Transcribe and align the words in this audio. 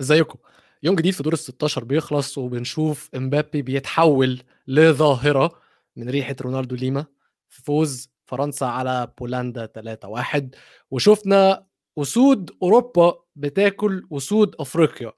ازيكم؟ 0.00 0.38
يوم 0.82 0.96
جديد 0.96 1.12
في 1.14 1.22
دور 1.22 1.32
ال 1.32 1.38
16 1.38 1.84
بيخلص 1.84 2.38
وبنشوف 2.38 3.10
امبابي 3.16 3.62
بيتحول 3.62 4.42
لظاهرة 4.68 5.60
من 5.96 6.10
ريحة 6.10 6.36
رونالدو 6.40 6.76
ليما 6.76 7.06
في 7.48 7.62
فوز 7.62 8.10
فرنسا 8.26 8.64
على 8.64 9.12
بولندا 9.18 9.66
3-1 10.36 10.42
وشفنا 10.90 11.66
أسود 11.98 12.50
أوروبا 12.62 13.14
بتاكل 13.36 14.06
أسود 14.12 14.54
أفريقيا. 14.60 15.12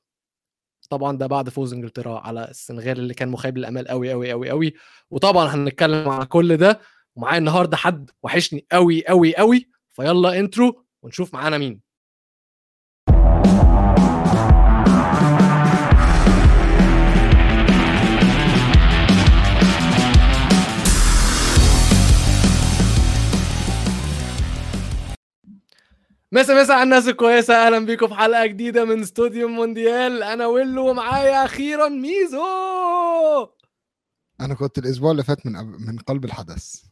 طبعا 0.90 1.16
ده 1.18 1.26
بعد 1.26 1.48
فوز 1.48 1.72
إنجلترا 1.72 2.18
على 2.18 2.48
السنغال 2.50 2.98
اللي 2.98 3.14
كان 3.14 3.28
مخيب 3.28 3.58
للأمال 3.58 3.88
قوي 3.88 4.10
قوي 4.10 4.30
قوي 4.30 4.50
قوي 4.50 4.74
وطبعا 5.10 5.46
هنتكلم 5.46 6.08
على 6.08 6.26
كل 6.26 6.56
ده. 6.56 6.80
ومعايا 7.16 7.38
النهارده 7.38 7.77
حد 7.77 8.10
وحشني 8.22 8.66
قوي 8.72 9.06
قوي 9.06 9.36
قوي 9.36 9.70
فيلا 9.91 10.38
intro 10.38 10.84
ونشوف 11.02 11.34
معانا 11.34 11.58
مين. 11.58 11.89
مسا 26.33 26.62
مسا 26.62 26.73
على 26.73 26.83
الناس 26.83 27.09
الكويسة. 27.09 27.66
أهلا 27.66 27.79
بيكم 27.79 28.09
في 28.09 28.15
حلقة 28.15 28.47
جديدة 28.47 28.84
من 28.84 29.01
استوديو 29.01 29.48
مونديال. 29.48 30.23
أنا 30.23 30.47
ويلو 30.47 30.91
ومعايا 30.91 31.45
أخيرا 31.45 31.89
ميزو. 31.89 32.47
أنا 34.41 34.55
كنت 34.55 34.79
الأسبوع 34.79 35.11
اللي 35.11 35.23
فات 35.23 35.47
من 35.47 35.53
من 35.87 35.98
قلب 35.98 36.25
الحدث. 36.25 36.83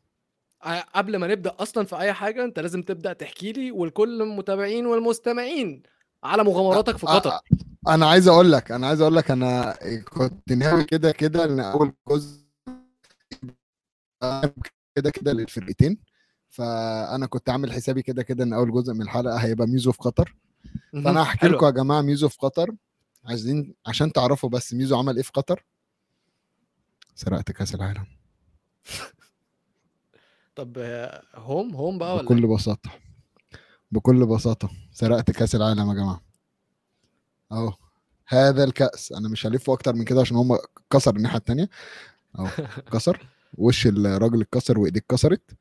قبل 0.95 1.16
ما 1.16 1.27
نبدأ 1.27 1.55
أصلا 1.59 1.84
في 1.84 1.98
أي 1.98 2.12
حاجة 2.12 2.45
أنت 2.45 2.59
لازم 2.59 2.83
تبدأ 2.83 3.12
تحكي 3.12 3.53
لي 3.53 3.70
ولكل 3.70 4.22
المتابعين 4.22 4.86
والمستمعين 4.86 5.83
على 6.25 6.45
مغامراتك 6.45 6.97
في 6.97 7.06
قطر. 7.06 7.41
أنا 7.89 8.06
عايز 8.06 8.28
أقول 8.28 8.52
لك 8.52 8.73
أنا 8.73 8.86
عايز 8.86 9.00
أقول 9.00 9.17
لك 9.17 9.30
أنا 9.30 9.78
كنت 10.08 10.52
ناوي 10.52 10.84
كده 10.84 11.12
كده 11.12 11.45
إن 11.45 11.61
أول 11.61 11.92
جزء 12.08 12.45
كده 14.95 15.11
كده 15.11 15.33
للفرقتين. 15.33 15.98
فأنا 16.48 17.27
كنت 17.27 17.50
عامل 17.50 17.72
حسابي 17.72 18.02
كده 18.02 18.22
كده 18.22 18.44
إن 18.44 18.52
أول 18.52 18.72
جزء 18.72 18.94
من 18.94 19.02
الحلقة 19.02 19.36
هيبقى 19.36 19.66
ميزو 19.66 19.92
في 19.92 19.98
قطر. 19.98 20.34
فأنا 20.92 21.22
هحكي. 21.22 21.48
لكم 21.48 21.66
يا 21.66 21.70
جماعة 21.70 22.00
ميزو 22.02 22.28
في 22.28 22.38
قطر. 22.38 22.74
عايزين 23.24 23.74
عشان 23.86 24.12
تعرفوا 24.12 24.48
بس 24.50 24.74
ميزو 24.74 24.98
عمل 24.98 25.16
إيه 25.16 25.22
في 25.22 25.30
قطر. 25.34 25.64
سرقت 27.14 27.52
كأس 27.52 27.74
العالم. 27.74 28.06
طب 30.56 30.78
هوم؟ 31.34 31.74
هوم 31.74 31.98
بقى 31.98 32.14
ولا 32.14 32.22
بكل؟ 32.22 32.46
بساطة. 32.46 32.90
بكل 33.90 34.27
بساطة. 34.27 34.70
سرقت 34.92 35.30
كأس 35.30 35.55
العالم 35.55 35.88
يا 35.88 35.94
جماعة. 35.94 36.22
أهو. 37.52 37.72
هذا 38.27 38.64
الكأس. 38.64 39.12
أنا 39.12 39.28
مش 39.28 39.46
هلفه 39.46 39.72
أكتر 39.72 39.94
من 39.94 40.05
كده 40.05 40.20
عشان 40.20 40.36
هم 40.36 40.58
كسر 40.90 41.16
الناحية 41.16 41.38
التانية. 41.38 41.68
أهو. 42.38 42.48
كسر. 42.92 43.28
وش 43.55 43.86
الراجل 43.86 44.40
اتكسر 44.40 44.78
وإيديه 44.78 45.00
اتكسرت. 45.00 45.58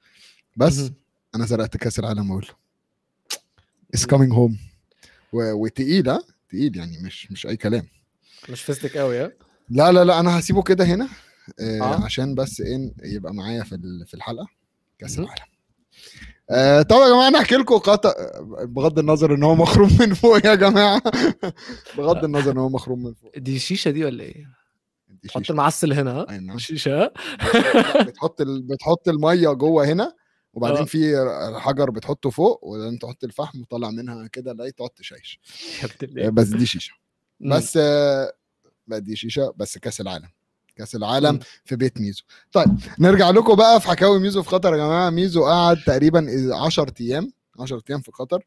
بس. 0.57 0.91
أنا 1.35 1.45
سرقت 1.45 1.77
كأس 1.77 1.99
العالم 1.99 2.31
أقول 2.31 2.47
it's 3.93 4.05
coming 4.05 4.33
home 4.33 4.57
وتقيل 5.33 6.09
ها 6.09 6.21
تقيل 6.49 6.77
يعني 6.77 6.97
مش 7.03 7.31
مش 7.31 7.47
أي 7.47 7.57
كلام 7.57 7.87
مش 8.49 8.61
فستك 8.61 8.97
قوي 8.97 9.19
ها 9.19 9.31
لا 9.69 9.91
لا 9.91 10.03
لا 10.05 10.19
أنا 10.19 10.39
هسيبه 10.39 10.61
كده 10.63 10.85
هنا 10.85 11.09
آه 11.59 11.81
آه. 11.81 12.03
عشان 12.03 12.35
بس 12.35 12.61
إيه 12.61 12.93
يبقى 13.03 13.33
معايا 13.33 13.63
في 13.63 14.03
في 14.07 14.13
الحلقة 14.13 14.47
كأس. 14.99 15.19
العالم 15.19 15.43
آه 16.49 16.81
طبعا 16.81 17.03
يا 17.03 17.09
جماعة 17.09 17.27
أنا 17.27 17.39
احكي 17.39 17.55
لكم 17.55 17.77
قطع 17.77 18.13
بغض 18.63 18.99
النظر 18.99 19.35
إن 19.35 19.43
هو 19.43 19.55
مخروم 19.55 19.97
من 19.99 20.13
فوق 20.13 20.45
يا 20.45 20.55
جماعة 20.55 21.01
بغض 21.97 22.23
النظر 22.23 22.51
إن 22.51 22.57
هو 22.57 22.69
مخروم 22.69 23.03
من 23.03 23.13
فوق 23.13 23.37
دي 23.37 23.59
شيشة 23.59 23.91
دي 23.91 24.05
ولا 24.05 24.23
إيه؟ 24.23 24.45
تحط 25.23 25.41
شيشة. 25.41 25.51
المعسل 25.51 25.93
هنا 25.93 26.11
ها 26.11 26.37
نعم. 26.39 26.57
لا، 26.85 27.13
بتحط 28.03 28.41
ال... 28.41 28.61
بتحط 28.61 29.07
المية 29.09 29.49
جوه 29.49 29.85
هنا 29.85 30.13
وبعدين 30.57 30.77
آه. 30.77 30.83
في 30.85 31.15
حجر 31.59 31.89
بتحطه 31.89 32.29
فوق 32.29 32.59
وبعدين 32.63 32.99
تحط 32.99 33.23
الفحم 33.23 33.61
وطلع 33.61 33.91
منها 33.91 34.27
كده 34.27 34.53
لا 34.53 34.69
تقعد 34.69 34.89
تشيش 34.89 35.39
آه،. 36.17 36.29
بس 36.29 36.47
دي 36.47 36.65
شيشة. 36.65 36.93
بس 37.39 37.77
آه، 37.81 38.33
لا 38.87 38.97
دي 38.97 39.15
شيشة 39.15 39.53
بس 39.57 39.77
كأس 39.77 40.01
العالم 40.01 40.29
كأس 40.75 40.95
العالم. 40.95 41.39
في 41.65 41.75
بيت 41.75 42.01
ميزو 42.01 42.23
طيب 42.51 42.79
نرجع 42.99 43.29
لكم 43.29 43.55
بقى 43.55 43.81
في 43.81 43.87
حكاوي 43.87 44.19
ميزو 44.19 44.43
في 44.43 44.49
قطر 44.49 44.73
يا 44.73 44.77
جماعة 44.77 45.09
ميزو 45.09 45.45
قعد 45.45 45.77
تقريبا 45.85 46.27
10 46.53 46.93
أيام 47.01 47.31
10 47.59 47.83
أيام 47.89 48.01
في 48.01 48.11
قطر 48.11 48.43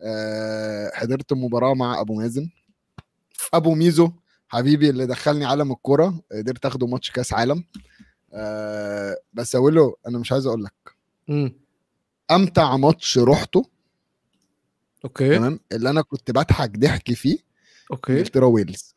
آه، 0.00 0.90
حضرت 0.94 1.32
مباراة 1.32 1.74
مع 1.74 2.00
أبو 2.00 2.14
مازن 2.14 2.50
أبو 3.54 3.74
ميزو 3.74 4.12
حبيبي 4.48 4.90
اللي 4.90 5.06
دخلني 5.06 5.44
عالم 5.44 5.72
الكورة 5.72 6.22
قدرت 6.32 6.66
آخده 6.66 6.86
ماتش 6.86 7.10
كأس 7.10 7.32
عالم 7.32 7.64
آه، 8.32 9.16
بس 9.32 9.54
أقول 9.54 9.74
له 9.74 9.94
أنا 10.06 10.18
مش 10.18 10.32
عايز 10.32 10.46
أقول 10.46 10.64
لك 10.64 10.99
مم. 11.30 11.52
أمتع 12.30 12.76
ماتش 12.76 13.18
رحته 13.18 13.66
okay. 15.04 15.36
تمام؟ 15.36 15.60
اللي 15.72 15.90
أنا 15.90 16.02
كنت 16.02 16.30
بضحك 16.30 16.78
ضحك 16.78 17.12
فيه 17.12 17.38
okay. 17.90 18.12
إنجلترا 18.12 18.46
ويلز. 18.46 18.94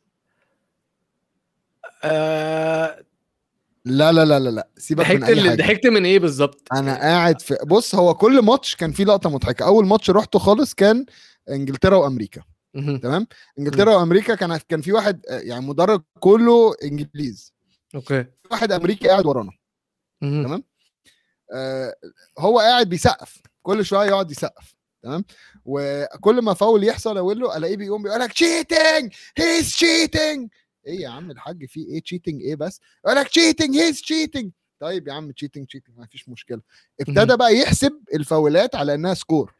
آه، 2.04 3.04
لا 3.84 4.12
لا 4.12 4.24
لا 4.24 4.40
لا 4.40 4.50
لا. 4.50 4.68
سيبك 4.76 5.10
من 5.10 5.24
أي 5.24 5.40
حاجة. 5.50 5.56
ضحكت 5.58 5.86
من 5.86 6.04
إيه 6.04 6.18
بالظبط؟ 6.18 6.68
أنا 6.72 6.94
قاعد 6.94 7.40
في 7.40 7.58
بص 7.66 7.94
هو 7.94 8.14
كل 8.14 8.42
ماتش 8.42 8.76
كان 8.76 8.92
فيه 8.92 9.04
لقطة 9.04 9.30
مضحكة. 9.30 9.66
أول 9.66 9.86
ماتش 9.86 10.10
رحته 10.10 10.38
خالص 10.38 10.74
كان 10.74 11.06
إنجلترا 11.48 11.96
وأمريكا. 11.96 12.42
تمام؟ 12.74 13.26
إنجلترا 13.58 13.96
وأمريكا 13.96 14.34
كان 14.34 14.56
كان 14.56 14.80
في 14.80 14.92
واحد 14.92 15.26
آه، 15.28 15.38
يعني 15.38 15.66
مدرج 15.66 16.02
كله 16.20 16.74
إنجليز. 16.84 17.52
okay. 17.94 18.24
واحد 18.50 18.72
أمريكي 18.72 19.08
قاعد 19.08 19.26
ورانا. 19.26 19.52
تمام. 20.20 20.62
آه، 21.52 21.94
هو 22.38 22.58
قاعد 22.58 22.88
بيسقف. 22.88 23.38
كل 23.62 23.84
شوية 23.84 24.06
يقعد 24.08 24.30
يسقف. 24.30 24.74
تمام؟ 25.02 25.24
وكل 25.64 26.42
ما 26.42 26.54
فاول 26.54 26.84
يحصل 26.84 27.18
أقول 27.18 27.40
له 27.40 27.56
ألاقيه 27.56 27.76
بيقوم 27.76 28.02
بيقول 28.02 28.20
لك 28.20 28.32
cheating 28.32 29.12
he's 29.38 29.70
cheating 29.72 30.48
إيه 30.86 31.00
يا 31.00 31.08
عم 31.08 31.30
الحاج 31.30 31.66
في 31.68 31.80
إيه 31.80 32.02
cheating 32.02 32.42
إيه 32.42 32.56
بس؟ 32.56 32.80
يقول 33.04 33.16
لك 33.16 33.28
cheating 33.28 33.76
he's 33.76 34.00
cheating 34.00 34.50
طيب 34.80 35.08
يا 35.08 35.12
عم 35.12 35.30
cheating 35.32 35.66
cheating 35.66 35.98
ما 35.98 36.06
فيش 36.06 36.28
مشكلة. 36.28 36.60
ابتدى. 37.00 37.36
بقى 37.36 37.56
يحسب 37.56 37.92
الفاولات 38.14 38.74
على 38.74 38.94
إنها 38.94 39.14
score 39.14 39.54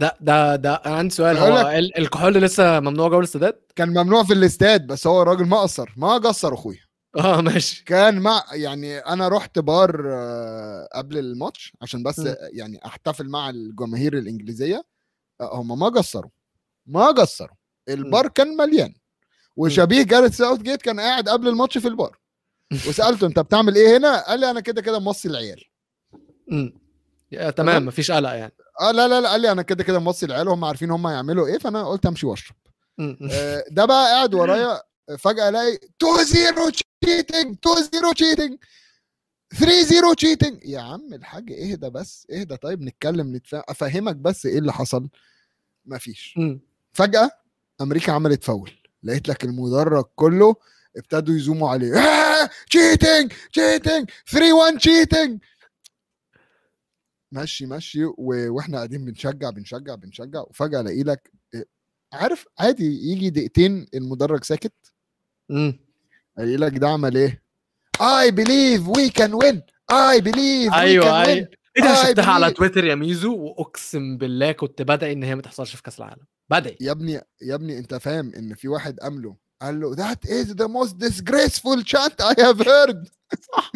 ده 0.00 0.16
ده 0.20 0.56
ده 0.56 0.74
أنا 0.74 0.94
عندي 0.96 1.14
سؤال. 1.14 1.36
هو 1.36 1.58
لك- 1.58 1.66
ال- 1.66 1.98
الكحول 1.98 2.34
لسه 2.34 2.80
ممنوع 2.80 3.08
جوه 3.08 3.18
الاستادات؟ 3.18 3.72
كان 3.76 3.88
ممنوع 3.88 4.24
في 4.24 4.32
الاستاد 4.32 4.86
بس 4.86 5.06
هو 5.06 5.22
الراجل 5.22 5.44
ما 5.46 5.60
قصر. 5.60 5.92
ما 5.96 6.14
قصر 6.18 6.54
اخويا 6.54 6.83
آه 7.24 7.40
ماشي. 7.40 7.84
كان 7.84 8.20
مع 8.20 8.44
يعني 8.52 8.98
أنا 8.98 9.28
رحت 9.28 9.58
بار 9.58 10.02
آه، 10.12 10.88
قبل 10.94 11.18
الماتش 11.18 11.72
عشان 11.82 12.02
بس 12.02 12.18
مم. 12.18 12.34
يعني 12.52 12.80
أحتفل 12.86 13.28
مع 13.28 13.50
الجماهير 13.50 14.18
الإنجليزية. 14.18 14.84
آه، 15.40 15.54
هم 15.60 15.78
ما 15.78 15.88
قصروا 15.88 16.30
ما 16.86 17.06
قصروا. 17.06 17.56
البار 17.88 18.28
كان 18.28 18.56
مليان. 18.56 18.94
وشبيه 19.56 20.02
جاريث 20.02 20.36
ساوث 20.36 20.60
جيت 20.62 20.82
كان 20.82 21.00
قاعد 21.00 21.28
قبل 21.28 21.48
الماتش 21.48 21.78
في 21.78 21.88
البار. 21.88 22.18
وسألته 22.72 23.26
أنت 23.26 23.38
بتعمل 23.38 23.74
إيه 23.76 23.96
هنا؟ 23.96 24.20
قال 24.28 24.40
لي 24.40 24.50
أنا 24.50 24.60
كده 24.60 24.82
كده 24.82 24.98
موصي 24.98 25.28
العيال. 25.28 25.64
تمام. 27.56 27.86
مفيش 27.86 28.10
قلق 28.10 28.30
يعني. 28.30 28.52
آه 28.80 28.90
لا 28.90 29.08
لا 29.08 29.20
لا 29.20 29.28
قال 29.30 29.40
لي 29.40 29.52
أنا 29.52 29.62
كده 29.62 29.84
كده 29.84 29.98
موصي 29.98 30.26
العيال 30.26 30.48
وهم 30.48 30.64
عارفين 30.64 30.90
هم 30.90 31.06
هيعملوا 31.06 31.46
إيه 31.46 31.58
فأنا 31.58 31.88
قلت 31.88 32.06
أمشي 32.06 32.26
وأشرب. 32.26 32.56
آه، 33.00 33.64
ده 33.70 33.84
بقى 33.84 34.04
قاعد 34.06 34.34
ورايا 34.34 34.82
فجأة 35.18 35.48
ألاقي 35.48 35.74
2 36.02 36.24
0 36.24 36.70
cheating 36.70 37.56
2 37.66 37.76
0 37.76 38.12
cheating 38.14 38.58
3 39.54 39.82
0 39.82 40.14
cheating 40.14 40.64
يا 40.64 40.80
عم 40.80 41.14
الحاج 41.14 41.52
اهدى 41.52 41.90
بس؟ 41.90 42.26
اهدى 42.30 42.56
طيب 42.56 42.82
نتكلم 42.82 43.36
نتفاهم 43.36 43.62
أفهمك 43.68 44.16
بس 44.16 44.46
إيه 44.46 44.58
اللي 44.58 44.72
حصل؟ 44.72 45.08
مفيش. 45.86 46.34
مم. 46.36 46.60
فجأة 46.92 47.30
أمريكا 47.80 48.12
عملت 48.12 48.44
فاول. 48.44 48.70
لقيت 49.02 49.28
لك 49.28 49.44
المدرج 49.44 50.04
كله 50.14 50.54
ابتدوا 50.96 51.34
يزوموا 51.34 51.70
عليه. 51.70 51.92
cheating 52.70 53.32
cheating 53.52 54.10
3 54.30 54.52
1 54.54 54.78
cheating 54.78 55.40
ماشي 57.32 57.66
ماشي 57.66 58.04
و... 58.04 58.14
وإحنا 58.54 58.76
قاعدين 58.76 59.04
بنشجع 59.04 59.50
بنشجع 59.50 59.94
بنشجع 59.94 60.40
وفجأة 60.40 60.80
ألاقي 60.80 61.02
لك 61.02 61.32
إيه، 61.54 61.64
عارف؟ 62.12 62.46
عادي 62.58 63.10
يجي 63.12 63.30
دقيقتين 63.30 63.86
المدرج 63.94 64.44
ساكت. 64.44 64.72
الاقي 65.50 66.56
لك 66.56 66.78
ده 66.78 66.88
عمل 66.88 67.16
إيه؟ 67.16 67.44
I 67.96 68.30
believe 68.30 68.86
we 68.88 69.10
can 69.10 69.32
win. 69.32 69.56
I 69.92 70.20
believe 70.20 70.70
we 70.70 70.74
أيوه 70.74 71.22
أيوه. 71.22 71.48
إيه 71.76 71.82
ده؟ 71.82 71.94
شفتها 72.02 72.32
على 72.32 72.50
تويتر 72.50 72.84
يا 72.84 72.94
ميزو 72.94 73.36
وأقسم 73.36 74.16
بالله 74.16 74.52
كنت 74.52 74.82
بدعي 74.82 75.12
إن 75.12 75.22
هي 75.22 75.34
ما 75.34 75.42
تحصلش 75.42 75.76
في 75.76 75.82
كأس 75.82 75.98
العالم. 75.98 76.26
بدعي 76.50 76.76
يا 76.80 76.92
ابني 76.92 77.12
يا 77.42 77.54
ابني 77.54 77.78
أنت 77.78 77.94
فاهم 77.94 78.32
إن 78.36 78.54
في 78.54 78.68
واحد 78.68 79.00
قام 79.00 79.22
له 79.22 79.36
قال 79.62 79.80
له 79.80 79.96
that 79.96 80.18
is 80.28 80.48
the 80.54 80.68
most 80.68 80.98
disgraceful 80.98 81.82
chant 81.82 82.20
I 82.20 82.34
have 82.42 82.58
heard. 82.66 83.08
صح 83.54 83.72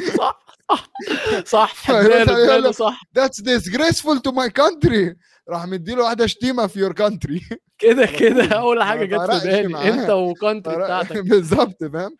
صح 1.44 1.75
صح 1.75 1.75
صح. 1.85 2.70
صح. 2.70 3.00
that's 3.19 3.41
disgraceful 3.43 4.20
to 4.20 4.32
my 4.32 4.49
country. 4.49 5.15
راح 5.48 5.66
مديله 5.66 6.04
واحدة 6.04 6.26
شتيمة 6.26 6.66
في 6.66 6.88
your 6.88 6.92
country. 6.92 7.56
كده 7.78 8.06
كده. 8.06 8.44
أول 8.46 8.82
حاجة 8.82 9.04
جت 9.04 9.30
في 9.30 9.62
بالي. 9.62 9.88
أنت 10.02 10.10
و 10.10 10.19
country 10.19 10.75
فرق- 10.74 10.84
بتاعتك. 10.84 11.18
بالظبط 11.30 11.84
فاهم. 11.84 12.16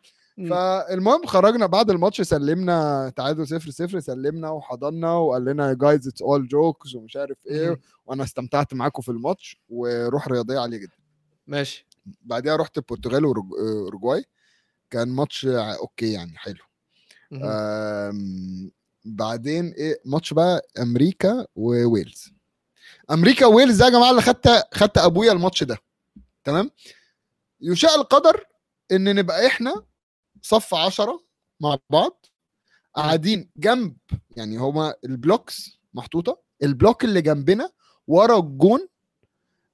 فالمهم 0.50 1.26
خرجنا 1.26 1.66
بعد 1.66 1.90
الماتش 1.90 2.20
سلمنا 2.20 3.12
تعادل 3.16 3.46
صفر 3.46 3.70
صفر 3.70 4.00
سلمنا 4.00 4.50
وحضنا 4.50 5.12
وقال 5.12 5.44
لنا 5.44 5.72
guys 5.73 6.08
it's 6.08 6.23
all 6.23 6.49
jokes 6.49 6.94
ومش 6.94 7.16
عارف 7.16 7.36
إيه. 7.46 7.80
وأنا 8.06 8.25
استمتعت 8.25 8.75
معاكم 8.75 9.02
في 9.02 9.08
الماتش 9.08 9.60
وروح 9.69 10.28
رياضية 10.28 10.58
عالية 10.58 10.76
جدا. 10.78 10.96
ماشي. 11.46 11.86
بعدها 12.22 12.56
رحت 12.56 12.78
البرتغال 12.78 13.25
واوروجواي 13.25 14.25
كان 14.90 15.08
ماتش 15.08 15.46
okay 15.46 16.12
يعني 16.12 16.32
حلو. 16.36 16.62
بعدين 19.04 19.69
إيه 19.78 20.00
ماتش 20.04 20.32
بقى 20.34 20.62
أمريكا 20.82 21.46
وويلز. 21.56 22.32
أمريكا 23.10 23.46
وويلز 23.46 23.78
ده 23.78 23.84
يا 23.84 23.90
جماعة 23.90 24.10
اللي 24.10 24.22
خدت 24.22 24.49
خدت 24.75 24.99
أبويا 24.99 25.32
الماتش 25.32 25.64
ده. 25.64 25.78
تمام؟ 26.44 26.70
يشاء 27.60 27.94
القدر 28.00 28.44
إن 28.93 29.14
نبقى 29.16 29.46
إحنا 29.46 29.84
صف 30.43 30.75
عشرة 30.75 31.25
مع 31.60 31.78
بعض 31.90 32.26
قاعدين 32.94 33.50
جنب 33.56 33.96
يعني 34.37 34.56
هما 34.56 34.94
ال 35.05 35.15
blocks 35.15 35.79
محطوطة 35.94 36.43
ال 36.62 36.69
block 36.69 37.05
اللي 37.05 37.22
جنبنا 37.22 37.70
ورا 38.06 38.38
الجون 38.38 38.88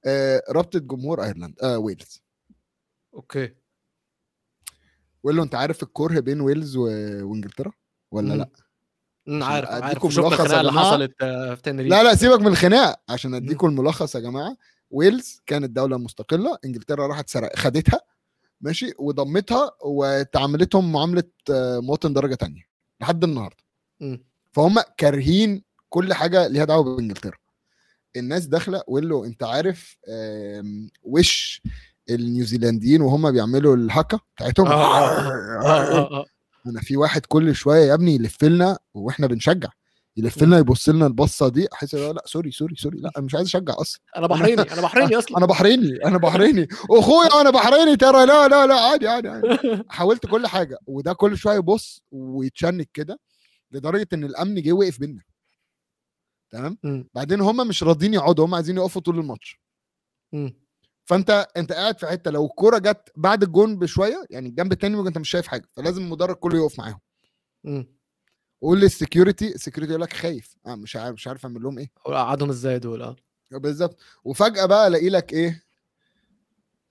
آه 0.05 0.43
رابطة 0.49 0.79
جمهور 0.79 1.23
ايرلند 1.23 1.59
آه 1.63 1.77
ويلز. 1.77 2.21
okay. 3.13 3.55
ويقول 5.23 5.37
له 5.37 5.43
أنت 5.43 5.55
عارف 5.55 5.83
الكره 5.83 6.19
بين 6.19 6.41
ويلز 6.41 6.75
و... 6.77 6.81
وإنجلترا 7.29 7.71
ولا 8.11 8.33
مم. 8.33 8.39
لأ؟ 8.39 8.49
عارف 9.27 9.69
عارف. 9.69 10.07
شفنا 10.13 10.27
الخناقه 10.27 10.59
اللي. 10.61 10.71
حصلت 10.71 11.11
في 11.19 11.59
تنريف 11.63 11.91
لا 11.91 12.03
لا 12.03 12.15
سيبك 12.15 12.39
من 12.39 12.47
الخناق 12.47 12.99
عشان 13.09 13.33
أديكم 13.33 13.67
الملخص 13.67 14.15
يا 14.15 14.19
جماعة. 14.19 14.57
ويلز 14.91 15.41
كانت 15.45 15.69
دولة 15.69 15.97
مستقلة. 15.97 16.57
إنجلترا 16.65 17.07
راحت 17.07 17.29
سرق 17.29 17.55
خدتها. 17.55 17.99
ماشي؟ 18.61 18.93
وضمتها 18.99 19.71
وتعاملتهم 19.85 20.91
معاملة 20.91 21.23
آه، 21.51 21.79
مواطن 21.79 22.13
درجة 22.13 22.35
تانية 22.35 22.61
لحد 23.01 23.23
النهارده. 23.23 23.63
فهم 24.51 24.75
كارهين 24.97 25.63
كل 25.89 26.13
حاجة 26.13 26.47
ليها 26.47 26.65
دعوة 26.65 26.95
بإنجلترا. 26.95 27.37
الناس 28.15 28.45
داخلة 28.45 28.83
له 29.09 29.25
أنت 29.25 29.43
عارف 29.43 29.97
وش 31.03 31.61
النيوزيلنديين 32.09 33.01
وهم 33.01 33.31
بيعملوا 33.31 33.75
الهكا 33.75 34.19
بتاعتهم؟ 34.35 34.67
آه، 34.67 34.71
آه، 34.71 35.29
آه 35.65 36.19
آه. 36.19 36.25
أنا 36.67 36.81
في 36.81 36.97
واحد 36.97 37.25
كل 37.25 37.55
شوية 37.55 37.85
يا 37.85 37.93
ابني 37.93 38.15
يلف 38.15 38.43
لنا 38.43 38.77
وإحنا 38.93 39.27
بنشجع 39.27 39.69
يلف 40.17 40.43
لنا 40.43 40.57
يبص 40.57 40.89
لنا 40.89 41.07
البصة 41.07 41.49
دي 41.49 41.67
أحس 41.73 41.95
لا 41.95 42.13
لأ 42.13 42.23
sorry 42.25 42.51
sorry 42.51 42.75
sorry 42.75 42.99
لأ 42.99 43.11
أنا 43.17 43.25
مش 43.25 43.35
عايز 43.35 43.47
أشجع 43.47 43.73
أصلا 43.81 44.01
أنا 44.17 44.27
بحريني 44.27 44.61
أنا 44.61 44.81
بحريني 44.81 45.15
أصلا 45.19 45.37
أنا 45.37 45.45
بحريني 45.45 46.05
أنا 46.05 46.17
بحريني 46.17 46.67
أخويا 46.91 47.41
أنا 47.41 47.49
بحريني 47.49 47.95
ترى 47.95 48.25
لا 48.25 48.47
لا 48.47 48.67
لا 48.67 48.75
عادي 48.75 49.07
عادي, 49.07 49.27
عادي. 49.29 49.47
حاولت 49.89 50.25
كل 50.25 50.47
حاجة 50.47 50.77
وده 50.87 51.13
كل 51.13 51.37
شوية 51.37 51.55
يبص 51.55 52.03
ويتشنك 52.11 52.89
كده 52.93 53.19
لدرجة 53.71 54.07
إن 54.13 54.23
الأمن 54.23 54.61
جه 54.61 54.71
وقف 54.73 54.99
بينا 54.99 55.21
تمام. 56.49 56.77
بعدين 57.13 57.41
هم 57.41 57.67
مش 57.67 57.83
راضيين 57.83 58.13
يقعدوا 58.13 58.45
هم 58.45 58.55
عايزين 58.55 58.77
يقفوا 58.77 59.01
طول 59.01 59.19
الماتش. 59.19 59.59
فانت 61.05 61.47
انت 61.57 61.71
قاعد 61.71 61.99
في 61.99 62.07
حتة 62.07 62.31
لو 62.31 62.45
الكوره 62.45 62.77
جت 62.77 63.11
بعد 63.15 63.43
الجون 63.43 63.79
بشوية 63.79 64.25
يعني 64.29 64.49
الجنب 64.49 64.71
التاني 64.71 64.95
ممكن 64.95 65.07
انت 65.07 65.17
مش 65.17 65.29
شايف 65.29 65.47
حاجة 65.47 65.67
فلازم 65.73 66.01
المدرج 66.01 66.35
كله 66.35 66.57
يقف 66.57 66.79
معاهم. 66.79 66.99
قول 68.61 68.79
لل 68.79 68.94
security 68.94 69.55
ال 69.55 69.59
security 69.59 69.91
يقول 69.91 70.01
لك 70.01 70.13
خايف. 70.13 70.55
آه 70.65 70.75
مش 70.75 70.95
عارف 70.95 71.13
مش 71.13 71.27
عارف 71.27 71.45
اعمل 71.45 71.63
لهم 71.63 71.77
إيه. 71.79 71.91
قعدهم 72.05 72.49
إزاي 72.49 72.79
دول؟ 72.79 73.01
آه. 73.01 73.15
بالظبط. 73.51 73.99
وفجأة 74.23 74.65
بقى 74.65 74.87
الاقي 74.87 75.09
لك 75.09 75.33
إيه؟ 75.33 75.63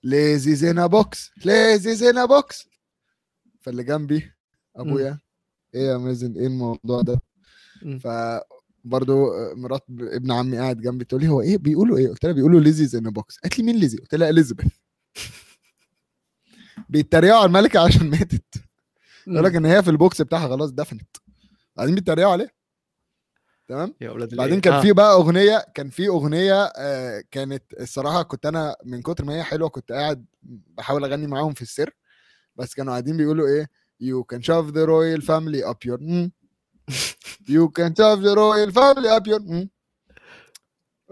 ليزيزينا 0.03 0.85
بوكس 0.87 1.31
ليزيزينا 1.45 2.25
بوكس 2.25 2.67
فاللي 3.61 3.83
جنبي 3.83 4.31
أبويا 4.75 5.19
إيه 5.75 5.81
يا 5.81 5.97
مازن 5.97 6.37
إيه 6.37 6.47
الموضوع 6.47 7.01
ده؟ 7.01 7.21
مم. 7.81 7.99
فبرضه 8.85 9.31
مرات 9.55 9.85
ابن 9.99 10.31
عمي 10.31 10.57
قاعد 10.57 10.81
جنبي 10.81 11.05
تقول 11.05 11.21
لي 11.21 11.27
هو 11.27 11.41
إيه؟ 11.41 11.57
بيقولوا 11.57 11.97
إيه؟ 11.97 12.07
قلت 12.09 12.23
لها 12.25 12.33
بيقولوا 12.33 12.59
Lizzie's 12.59 12.85
in 12.85 13.09
a 13.09 13.16
box 13.16 13.37
قالت 13.39 13.59
لي 13.59 13.65
مين 13.65 13.75
ليزي 13.75 13.97
قلت 13.97 14.15
لها 14.15 14.29
اليزابيث 14.29 14.67
بيتريقوا 16.89 17.37
على 17.37 17.45
الملكة 17.45 17.79
عشان 17.85 18.09
ماتت. 18.09 18.43
يقول 19.27 19.43
لك 19.43 19.55
إن 19.55 19.65
هي 19.65 19.83
في 19.83 19.89
ال 19.89 19.97
box 19.97 20.21
بتاعها 20.21 20.47
خلاص 20.47 20.71
دفنت. 20.71 21.17
بعدين 21.75 21.95
بيتريقوا 21.95 22.31
عليها. 22.31 22.49
تمام؟ 23.67 23.93
يا 24.01 24.09
أولاد 24.09 24.35
بعدين. 24.35 24.61
كان 24.61 24.73
آه. 24.73 24.81
في 24.81 24.93
بقى 24.93 25.13
أغنية 25.13 25.65
كان 25.73 25.89
في 25.89 26.07
أغنية 26.07 26.63
آه 26.77 27.23
كانت 27.31 27.63
الصراحة 27.79 28.23
كنت 28.23 28.45
أنا 28.45 28.75
من 28.85 29.01
كتر 29.01 29.25
ما 29.25 29.33
هي 29.35 29.43
حلوة 29.43 29.69
كنت 29.69 29.91
قاعد 29.91 30.25
بحاول 30.77 31.05
أغني 31.05 31.27
معاهم 31.27 31.53
في 31.53 31.61
السر. 31.61 31.89
بس 32.55 32.73
كانوا 32.73 32.91
قاعدين 32.91 33.17
بيقولوا 33.17 33.47
إيه؟ 33.47 33.69
You 34.03 34.23
can 34.33 34.41
shove 34.41 34.71
the 34.73 34.85
royal 34.85 35.21
family 35.21 35.61
up 35.71 35.79
your 35.89 35.99
you 37.47 37.69
can 37.77 37.93
shove 37.95 38.21
the 38.21 38.33
royal 38.35 38.71
family 38.71 39.09
up 39.09 39.27
your 39.27 39.39
mm. 39.39 39.67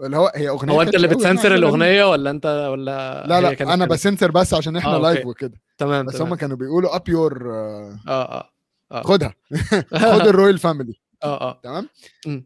اللي 0.00 0.16
هو 0.16 0.32
هي 0.34 0.48
أغنية 0.48 0.72
هو 0.72 0.82
أنت 0.82 0.94
اللي 0.94 1.08
بتسنسر 1.08 1.28
عايز 1.28 1.44
أغني. 1.46 1.54
الأغنية 1.54 2.04
ولا 2.10 2.30
انت 2.30 2.68
ولا 2.72 3.24
لا 3.26 3.40
لا 3.40 3.74
أنا؟ 3.74 3.86
بسنسر 3.86 4.30
بس 4.30 4.54
عشان 4.54 4.76
إحنا 4.76 4.94
آه، 4.94 4.98
live. 4.98 5.26
وكده 5.26 5.60
تمام 5.78 6.06
بس. 6.06 6.20
هم 6.20 6.34
كانوا 6.34 6.56
بيقولوا 6.56 6.96
up 6.96 7.08
your 7.08 7.50
آه 7.54 7.98
آه 8.08 8.50
آه 8.92 9.02
خدها 9.02 9.34
خد 10.14 10.26
ال 10.26 10.31
royal 10.31 10.58
family 10.58 10.94
آه 11.24 11.40
آه 11.40 11.60
تمام. 11.62 11.88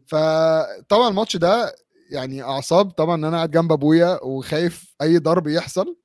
فطبعا 0.07 1.09
الماتش 1.09 1.37
ده 1.37 1.75
يعني 2.11 2.43
أعصاب 2.43 2.89
طبعا 2.91 3.15
إن 3.15 3.23
أنا 3.23 3.37
قاعد 3.37 3.51
جنب 3.51 3.71
أبويا 3.71 4.19
وخايف 4.23 4.95
أي 5.01 5.17
ضرب 5.17 5.47
يحصل 5.47 5.95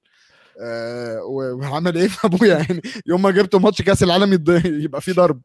آه 0.60 1.22
وهعمل 1.22 1.96
إيه 1.96 2.08
في 2.08 2.26
أبويا 2.26 2.54
يعني 2.58 2.82
يوم 3.06 3.22
ما 3.22 3.30
جبته 3.30 3.58
ماتش 3.58 3.82
كأس 3.82 4.02
العالم 4.02 4.32
يبقى 4.64 5.00
فيه 5.00 5.12
ضرب 5.12 5.40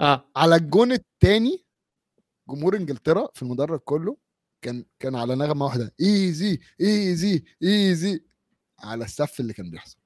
آه. 0.00 0.30
على 0.36 0.56
الجون 0.56 0.92
الثاني 0.92 1.64
جمهور 2.48 2.76
إنجلترا 2.76 3.28
في 3.34 3.42
المدرج 3.42 3.78
كله 3.78 4.16
كان 4.62 4.84
كان 4.98 5.16
على 5.16 5.34
نغمة 5.34 5.64
واحدة 5.64 5.94
easy 6.00 6.60
easy 6.80 7.44
easy 7.62 8.24
على 8.78 9.04
السف 9.04 9.40
اللي 9.40 9.52
كان 9.52 9.70
بيحصل. 9.70 9.96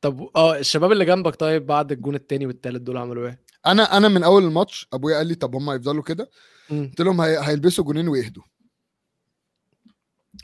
طب 0.00 0.30
آه 0.36 0.58
الشباب 0.58 0.92
اللي 0.92 1.04
جنبك 1.04 1.36
طيب 1.36 1.66
بعد 1.66 1.92
الجون 1.92 2.14
التاني 2.14 2.46
والتالت 2.46 2.82
دول 2.82 2.96
عملوا 2.96 3.28
إيه؟ 3.28 3.44
أنا 3.66 3.96
أنا 3.96 4.08
من 4.08 4.22
أول 4.24 4.44
الماتش 4.44 4.88
أبويا 4.92 5.16
قال 5.16 5.26
لي 5.26 5.34
طب 5.34 5.54
هم 5.54 5.70
هيفضلوا 5.70 6.02
كده. 6.02 6.30
قلت 6.70 7.00
لهم 7.00 7.20
هي... 7.20 7.38
هيلبسوا 7.48 7.84
جونين 7.84 8.08
ويهدوا. 8.08 8.42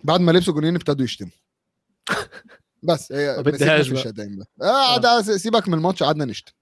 بعد 0.05 0.21
ما 0.21 0.33
لبسوا 0.33 0.55
جونين 0.55 0.75
ابتدوا 0.75 1.05
يشتموا. 1.05 1.31
بس 2.83 3.13
هي 3.13 3.37
ما 3.37 3.43
بديهاش 3.43 3.89
في 3.89 4.13
بقى. 4.17 4.47
آه 4.63 4.99
ده 4.99 5.23
سيبك 5.23 5.69
من 5.69 5.75
الماتش 5.75 6.03
قعدنا 6.03 6.25
نشتم. 6.25 6.53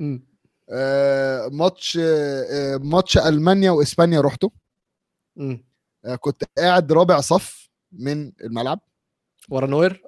آه 0.00 0.31
ماتش 1.52 1.98
ماتش 2.80 3.18
ألمانيا 3.18 3.70
وإسبانيا 3.70 4.20
رحته. 4.20 4.50
آه 6.04 6.14
كنت 6.16 6.44
قاعد 6.58 6.92
رابع 6.92 7.20
صف 7.20 7.70
من 7.92 8.32
الملعب. 8.40 8.80
ورا 9.48 9.66
نوير؟ 9.66 10.02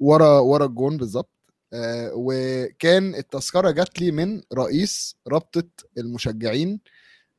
ورا 0.00 0.38
ورا 0.38 0.66
الجون 0.66 0.96
بالظبط. 0.96 1.30
آه 1.72 2.10
وكان 2.14 3.14
التذكرة 3.14 3.70
جات 3.70 4.00
لي 4.00 4.10
من 4.10 4.42
رئيس 4.54 5.16
رابطة 5.28 5.68
المشجعين 5.98 6.80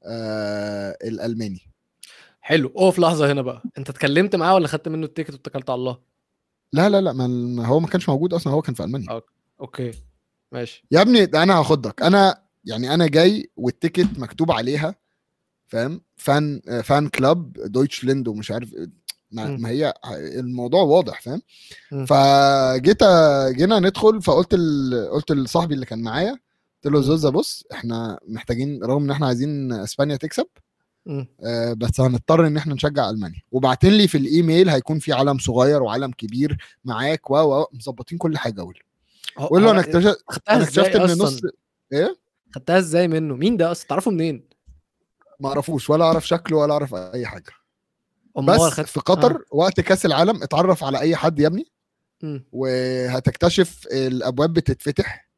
آه 0.04 0.98
الألماني. 1.04 1.72
حلو. 2.42 2.74
اقف 2.76 3.00
لحظة 3.00 3.32
هنا 3.32 3.42
بقى. 3.42 3.64
أنت 3.78 3.90
اتكلمت 3.90 4.36
معاه 4.36 4.54
ولا 4.56 4.68
خدت 4.68 4.88
منه 4.88 5.06
ال 5.06 5.10
ticket 5.10 5.34
واتكلت 5.34 5.70
على 5.70 5.78
الله؟ 5.80 6.00
لا 6.74 6.90
لا 6.90 7.02
لا 7.02 7.14
ما 7.14 7.66
هو 7.66 7.80
ما 7.80 7.88
كانش 7.88 8.10
موجود 8.10 8.34
أصلا 8.34 8.54
هو 8.54 8.62
كان 8.62 8.76
في 8.76 8.84
ألمانيا. 8.84 9.22
okay. 9.62 9.92
ماشي. 10.52 10.86
يا 10.92 11.02
ابني 11.02 11.24
أنا 11.24 11.60
هاخدك. 11.60 12.02
أنا 12.02 12.45
يعني 12.66 12.94
أنا 12.94 13.08
جاي 13.08 13.50
وال 13.56 13.72
ticket 13.72 14.20
مكتوب 14.20 14.52
عليها 14.52 14.96
فاهم 15.68 16.02
fan 16.16 16.62
fan 16.84 17.08
club 17.08 17.54
Deutschland 17.54 18.28
ومش 18.28 18.52
عارف. 18.52 18.74
ما. 19.32 19.58
ما 19.58 19.70
هي 19.70 19.94
الموضوع 20.12 20.82
واضح 20.82 21.22
فاهم. 21.22 21.42
فجيت 22.06 23.04
جينا 23.58 23.80
ندخل 23.80 24.22
فقلت 24.22 24.54
ال... 24.54 25.10
قلت 25.12 25.32
لصاحبي 25.32 25.74
اللي 25.74 25.86
كان 25.86 26.02
معايا 26.02 26.32
قلت 26.84 26.94
له. 26.94 27.02
زوزة 27.02 27.30
بص 27.30 27.64
إحنا 27.72 28.20
محتاجين 28.28 28.84
رغم 28.84 29.04
إن 29.04 29.12
إحنا 29.12 29.28
عايزين 29.28 29.72
إسبانيا 29.72 30.16
تكسب. 30.16 30.48
آه، 31.44 31.74
بس 31.74 32.00
هنضطر 32.00 32.48
إن 32.48 32.58
إحنا 32.58 32.74
نشجع 32.74 33.10
ألمانيا 33.10 33.42
وبعتين 33.52 33.94
لي 33.94 34.08
في 34.08 34.18
الإيميل 34.18 34.70
هيكون 34.70 35.00
في 35.00 35.14
علم 35.14 35.38
صغير 35.38 35.84
وعلم 35.84 36.12
كبير 36.12 36.58
معاك 36.86 37.32
و 37.32 37.66
مظبطين 37.74 38.18
كل 38.18 38.38
حاجة 38.38 38.62
قول 38.62 38.80
قول 39.38 39.64
له 39.64 39.72
أنا 39.72 39.80
اكتشفت 39.80 40.24
أنا 40.50 40.64
اكتشفت 40.64 40.96
إن؟ 40.96 41.18
نص 41.18 41.42
إيه 41.94 42.18
خدتها 42.56 42.78
إزاي 42.80 43.08
منه؟ 43.08 43.36
مين 43.36 43.58
ده 43.58 43.72
أصلا؟ 43.72 43.88
تعرفه 43.88 44.12
منين؟ 44.12 44.50
ما 45.40 45.50
اعرفوش 45.50 45.90
ولا 45.90 46.06
اعرف 46.06 46.28
شكله 46.28 46.58
ولا 46.58 46.74
اعرف 46.74 46.96
اي 46.96 47.26
حاجة 47.26 47.52
بس 48.48 48.60
خدت- 48.74 48.88
في 48.88 49.00
قطر 49.00 49.44
وقت 49.52 49.80
كأس 49.82 50.06
العالم 50.06 50.44
اتعرف 50.44 50.84
على 50.84 51.00
أي 51.00 51.16
حد 51.16 51.40
يا 51.40 51.48
ابني. 51.48 51.72
وهتكتشف 52.52 53.88
الأبواب 53.92 54.54
بتتفتح 54.54 55.30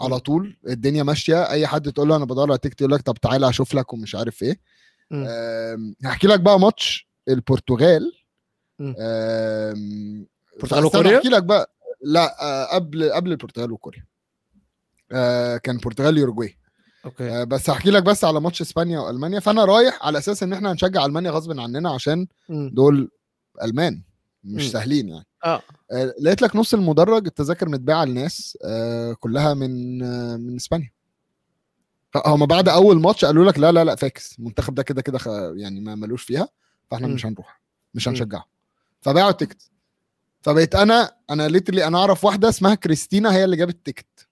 على 0.00 0.18
طول 0.20 0.56
الدنيا 0.68 1.02
ماشية 1.02 1.50
أي 1.50 1.66
حد 1.66 1.92
تقول 1.92 2.08
له 2.08 2.16
أنا 2.16 2.24
بدور 2.24 2.48
على 2.48 2.58
ticket 2.58 2.80
يقول 2.80 2.92
لك 2.92 3.00
طب 3.02 3.14
تعالى 3.14 3.48
أشوف 3.48 3.74
لك 3.74 3.92
ومش 3.92 4.14
عارف 4.14 4.42
إيه 4.42 4.60
هحكي 6.04 6.26
لك 6.26 6.40
بقى 6.40 6.60
ماتش 6.60 7.08
البرتغال 7.28 8.12
البرتغال 10.56 10.84
وكوريا؟ 10.84 11.16
أحكي 11.18 11.28
لك 11.28 11.42
بقى 11.42 11.74
لا 12.02 12.42
آه، 12.42 12.74
قبل 12.74 13.12
قبل 13.12 13.30
البرتغال 13.32 13.72
وكوريا 13.72 14.04
آه، 15.12 15.56
كان 15.56 15.76
البرتغال 15.76 16.18
واوروجواي 16.18 16.56
okay 17.04 17.30
آه، 17.30 17.44
بس 17.44 17.70
هحكي 17.70 17.90
لك 17.90 18.02
بس 18.02 18.24
على 18.24 18.40
ماتش 18.40 18.60
إسبانيا 18.60 19.00
وألمانيا 19.00 19.40
فأنا 19.40 19.64
رايح 19.64 20.06
على 20.06 20.18
أساس 20.18 20.42
إن 20.42 20.52
إحنا 20.52 20.72
هنشجع 20.72 21.04
ألمانيا 21.06 21.30
غصب 21.30 21.60
عننا 21.60 21.90
عشان 21.90 22.26
مم. 22.48 22.70
دول 22.74 23.10
ألمان 23.62 24.02
مش 24.44 24.64
مم. 24.64 24.70
سهلين 24.70 25.08
يعني 25.08 25.26
آه 25.44 25.62
آه، 25.92 26.14
لقيت 26.20 26.42
لك 26.42 26.56
نص 26.56 26.74
المدرج 26.74 27.26
التذاكر 27.26 27.68
متباعة 27.68 28.04
للناس 28.04 28.58
آه، 28.64 29.12
كلها 29.12 29.54
من 29.54 30.02
آه، 30.02 30.36
من 30.36 30.56
إسبانيا 30.56 30.90
هم 32.26 32.46
بعد 32.46 32.68
أول 32.68 33.00
ماتش 33.00 33.24
قالوا 33.24 33.44
لك 33.44 33.58
لا 33.58 33.72
لا 33.72 33.84
لا 33.84 33.94
فاكس 33.94 34.38
المنتخب 34.38 34.74
ده 34.74 34.82
كده 34.82 35.02
كده 35.02 35.18
يعني 35.56 35.80
ما 35.80 35.94
ملوش 35.94 36.22
فيها 36.22 36.48
فإحنا 36.90 37.06
مم. 37.06 37.14
مش 37.14 37.26
هنروح 37.26 37.60
مش. 37.94 38.08
هنشجعه 38.08 38.44
فباعوا 39.00 39.30
ال 39.30 39.36
ticket 39.36 39.70
فبقيت 40.42 40.74
أنا 40.74 41.12
أنا 41.30 41.48
literally 41.48 41.86
أنا 41.86 41.98
أعرف 41.98 42.24
واحدة 42.24 42.48
اسمها 42.48 42.74
كريستينا 42.74 43.32
هي 43.34 43.44
اللي 43.44 43.56
جابت 43.56 43.74
ال 43.74 43.81
ticket. 43.81 44.28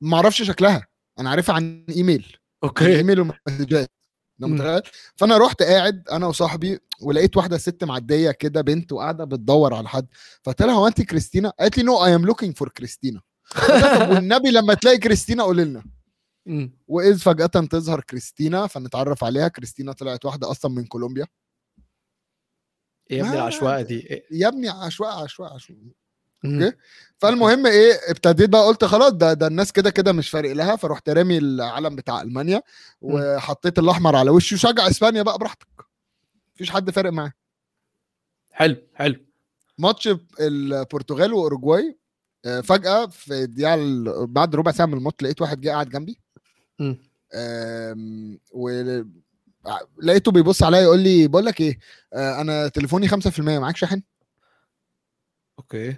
ما 0.00 0.16
أعرفش 0.16 0.42
شكلها. 0.42 0.86
أنا 1.18 1.30
عارفها 1.30 1.54
عن 1.54 1.86
إيميل. 1.96 2.36
okay. 2.64 2.96
إيميل 2.96 3.20
ومسجات؟ 3.20 3.90
فأنا 5.16 5.38
رحت 5.38 5.62
قاعد 5.62 6.08
أنا 6.08 6.26
وصاحبي 6.26 6.78
ولقيت 7.02 7.36
واحدة 7.36 7.58
ست 7.58 7.84
معدية 7.84 8.30
كده 8.30 8.60
بنت 8.60 8.92
وقاعدة 8.92 9.24
بتدور 9.24 9.74
على 9.74 9.88
حد. 9.88 10.06
فقلت 10.44 10.62
لها 10.62 10.74
هو 10.74 10.86
انت 10.86 11.02
كريستينا؟ 11.02 11.48
قالت 11.60 11.78
لي 11.78 11.82
no 11.84 12.04
I'm 12.04 12.26
looking 12.26 12.56
for 12.56 12.68
Christina 12.68 13.20
طب 13.54 14.10
والنبي 14.14 14.50
لما 14.50 14.74
تلاقي 14.74 14.98
كريستينا 14.98 15.42
قول 15.42 15.56
لنا. 15.56 15.84
وإذ 16.88 17.18
فجأة 17.18 17.46
تظهر 17.46 18.00
كريستينا 18.00 18.66
فنتعرف 18.66 19.24
عليها. 19.24 19.48
كريستينا 19.48 19.92
طلعت 19.92 20.24
واحدة 20.24 20.50
أصلا 20.50 20.70
من 20.70 20.84
كولومبيا. 20.84 21.26
إيه 23.10 23.16
يا 23.18 23.22
ابني 23.22 23.36
ما- 23.36 23.42
العشوائيه 23.42 23.82
دي؟ 23.82 24.00
إيه؟ 24.10 24.24
يا 24.30 24.48
ابني 24.48 24.68
عشواء 24.68 25.22
عشواء 25.24 25.54
عشواء 25.54 25.78
مم. 26.46 26.62
okay. 26.62 26.76
فالمهم 27.18 27.66
إيه 27.66 27.92
ابتديت 28.08 28.50
بقى 28.50 28.66
قلت 28.66 28.84
خلاص 28.84 29.12
ده 29.12 29.32
ده 29.32 29.46
الناس 29.46 29.72
كده 29.72 29.90
كده 29.90 30.12
مش 30.12 30.30
فارق 30.30 30.52
لها 30.52 30.76
فرحت 30.76 31.08
رامي 31.08 31.38
العلم 31.38 31.96
بتاع 31.96 32.22
ألمانيا 32.22 32.62
وحطيت 33.00 33.78
الأحمر 33.78 34.16
على 34.16 34.30
وشي 34.30 34.54
وشجع 34.54 34.88
إسبانيا 34.88 35.22
بقى 35.22 35.38
براحتك. 35.38 35.66
مفيش 36.54 36.70
حد 36.70 36.90
فارق 36.90 37.12
معاه. 37.12 37.32
حلو 38.50 38.76
حلو. 38.94 39.16
ماتش 39.78 40.08
البرتغال 40.40 41.32
واوروجواي 41.32 41.98
آه، 42.44 42.60
فجأة 42.60 43.06
في 43.06 43.34
الدقيقة 43.34 43.74
ال- 43.74 44.26
بعد 44.26 44.54
ربع 44.56 44.72
ساعة 44.72 44.86
من 44.86 44.94
الماتش 44.94 45.22
لقيت 45.24 45.40
واحد 45.42 45.60
جه 45.60 45.68
قاعد 45.70 45.88
جنبي. 45.88 46.18
و 48.52 48.70
لقيته 50.02 50.32
بيبص 50.32 50.62
عليا 50.62 50.80
يقول 50.80 50.98
لي 51.00 51.28
بقول 51.28 51.44
لك 51.46 51.60
إيه 51.60 51.78
آه، 52.12 52.40
أنا 52.40 52.68
تليفوني 52.68 53.08
5% 53.08 53.58
معاك 53.58 53.76
شاحن؟ 53.76 54.02
okay. 55.58 55.96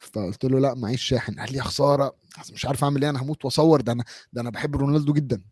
فقلت 0.00 0.44
له 0.44 0.58
لا 0.60 0.74
معيش 0.74 1.02
شاحن. 1.02 1.40
قال 1.40 1.52
لي 1.52 1.58
يا 1.58 1.62
خسارة 1.62 2.14
مش 2.52 2.66
عارف 2.66 2.84
أعمل 2.84 3.02
إيه 3.02 3.10
أنا 3.10 3.22
هموت 3.22 3.44
وأصور. 3.44 3.80
ده 3.80 3.92
أنا 3.92 4.04
ده 4.32 4.40
أنا 4.40 4.50
بحب 4.50 4.76
رونالدو 4.76 5.12
جدا. 5.12 5.42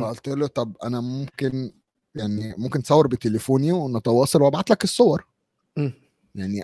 فقلت 0.00 0.28
له 0.28 0.46
طب 0.46 0.76
أنا 0.84 1.00
ممكن 1.00 1.72
يعني 2.14 2.54
ممكن 2.58 2.82
تصور 2.82 3.06
بتليفوني 3.06 3.72
ونتواصل 3.72 4.42
وأبعت 4.42 4.70
لك 4.70 4.84
الصور. 4.84 5.26
يعني 6.34 6.62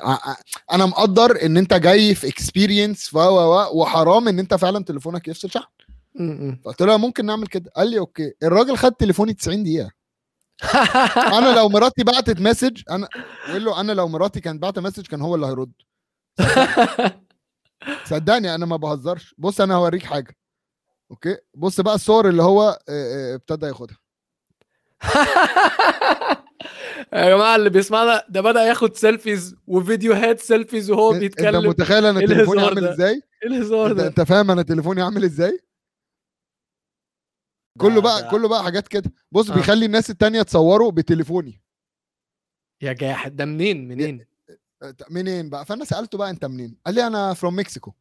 أنا 0.73 0.87
مقدر 0.87 1.43
إن 1.47 1.57
أنت 1.57 1.75
جاي 1.75 2.14
في 2.14 2.28
experience 2.28 3.14
و 3.14 3.19
و 3.19 3.23
و 3.23 3.81
وحرام 3.83 4.28
إن 4.28 4.38
أنت 4.38 4.55
فعلا 4.55 4.85
تليفونك 4.85 5.28
يفصل 5.28 5.50
شحن. 5.50 5.67
فقلت 6.64 6.83
له 6.83 6.97
ممكن 6.97 7.26
نعمل 7.26 7.47
كده. 7.47 7.71
قال 7.76 7.90
لي 7.90 7.99
okay. 7.99 8.33
الراجل 8.43 8.76
خد 8.76 8.93
تليفوني 8.93 9.35
90 9.35 9.62
دقيقة. 9.64 9.90
أنا 11.38 11.57
لو 11.57 11.69
مراتي 11.69 12.05
بعتت 12.05 12.40
message 12.40 12.83
أنا 12.90 13.09
بقول 13.49 13.64
له 13.64 13.81
أنا 13.81 13.93
لو 13.93 14.09
مراتي 14.09 14.40
كانت 14.40 14.62
بعتت 14.62 14.78
مسج 14.78 15.07
كان 15.07 15.21
هو 15.21 15.35
اللي 15.35 15.47
هيرد. 15.47 15.73
صدقني 18.04 18.54
أنا 18.54 18.66
ما 18.66 18.76
بهزرش. 18.76 19.35
بص 19.38 19.61
أنا 19.61 19.75
هوريك 19.75 20.02
حاجة. 20.02 20.37
okay؟ 21.11 21.37
بص 21.54 21.80
بقى 21.80 21.95
الصور 21.95 22.28
اللي 22.28 22.42
هو 22.42 22.62
آه، 22.62 22.78
آه، 22.88 23.35
ابتدى 23.35 23.66
ياخدها. 23.66 23.99
يا 27.12 27.28
جماعة 27.37 27.57
اللي 27.57 27.71
بيسمعنا 27.71 28.25
ده 28.28 28.40
بدأ 28.40 28.62
ياخد 28.64 28.97
selfies 28.97 29.57
وفيديوهات 29.66 30.40
selfies 30.40 30.90
وهو 30.90 31.11
أنت 31.12 31.21
بيتكلم. 31.21 31.68
متخيل 31.68 32.07
أنا 32.07 32.21
إيه 32.21 32.26
تليفوني 32.26 32.62
عامل؟ 32.62 32.88
إزاي؟ 32.88 33.23
إيه 33.42 33.49
الهزار 33.49 33.87
أنت, 33.90 33.97
ده؟ 33.97 34.07
أنت 34.07 34.21
فاهم 34.21 34.50
أنا 34.50 34.62
تليفوني 34.62 35.02
عامل 35.02 35.25
إزاي؟ 35.25 35.61
كله 37.78 38.00
بقى 38.00 38.23
ده- 38.23 38.28
كله 38.30 38.49
بقى 38.49 38.62
حاجات 38.64 38.88
كده. 38.88 39.12
بص 39.33 39.50
آه. 39.50 39.54
بيخلي 39.54 39.87
الناس 39.87 40.11
التانية 40.11 40.42
تصوره 40.42 40.90
بتليفوني. 40.90 41.62
يا 42.83 42.92
جاحد 42.92 43.37
ده 43.37 43.45
منين؟ 43.45 43.88
منين؟ 43.88 44.26
منين 45.11 45.50
بقى؟ 45.50 45.64
فأنا 45.64 45.85
سألته 45.85 46.18
بقى 46.18 46.30
أنت 46.30 46.44
منين؟ 46.44 46.76
قال 46.87 46.94
لي 46.94 47.06
أنا 47.06 47.35
from 47.35 47.59
Mexico 47.59 47.93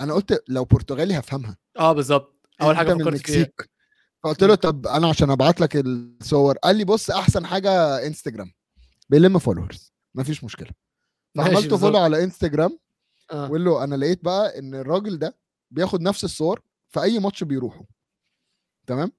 أنا 0.00 0.14
قلت 0.14 0.44
لو 0.48 0.64
برتغالي 0.64 1.18
هفهمها. 1.18 1.56
آه 1.78 1.92
بالظبط. 1.92 2.48
أول 2.62 2.76
حاجة 2.76 2.94
فكرت 2.94 3.26
فيها. 3.26 3.48
فقلت 4.24 4.44
له 4.44 4.54
طب 4.54 4.86
أنا 4.86 5.08
عشان 5.08 5.30
أبعت 5.30 5.60
لك 5.60 5.76
الصور. 5.76 6.58
قال 6.58 6.76
لي 6.76 6.84
بص 6.84 7.10
أحسن 7.10 7.46
حاجة 7.46 8.06
انستجرام 8.06 8.52
بيلم 9.08 9.38
followers 9.38 9.92
مفيش 10.14 10.44
مشكلة. 10.44 10.70
فعملت. 11.36 11.74
follow 11.74 11.98
على 11.98 12.24
انستجرام 12.24 12.78
آه. 13.32 13.44
وقول 13.44 13.64
له 13.64 13.84
أنا 13.84 13.94
لقيت 13.94 14.24
بقى 14.24 14.58
إن 14.58 14.74
الراجل 14.74 15.18
ده 15.18 15.36
بياخد 15.70 16.00
نفس 16.00 16.24
الصور 16.24 16.62
في 16.88 17.02
أي 17.02 17.18
ماتش 17.18 17.44
بيروحه. 17.44 17.84
تمام؟ 18.86 19.12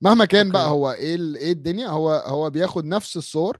مهما 0.00 0.24
كان 0.24 0.46
okay. 0.46 0.52
بقى 0.52 0.68
هو 0.68 0.92
إيه 0.92 1.16
إيه 1.36 1.52
الدنيا 1.52 1.88
هو 1.88 2.10
هو 2.10 2.50
بياخد 2.50 2.84
نفس 2.84 3.16
الصور 3.16 3.58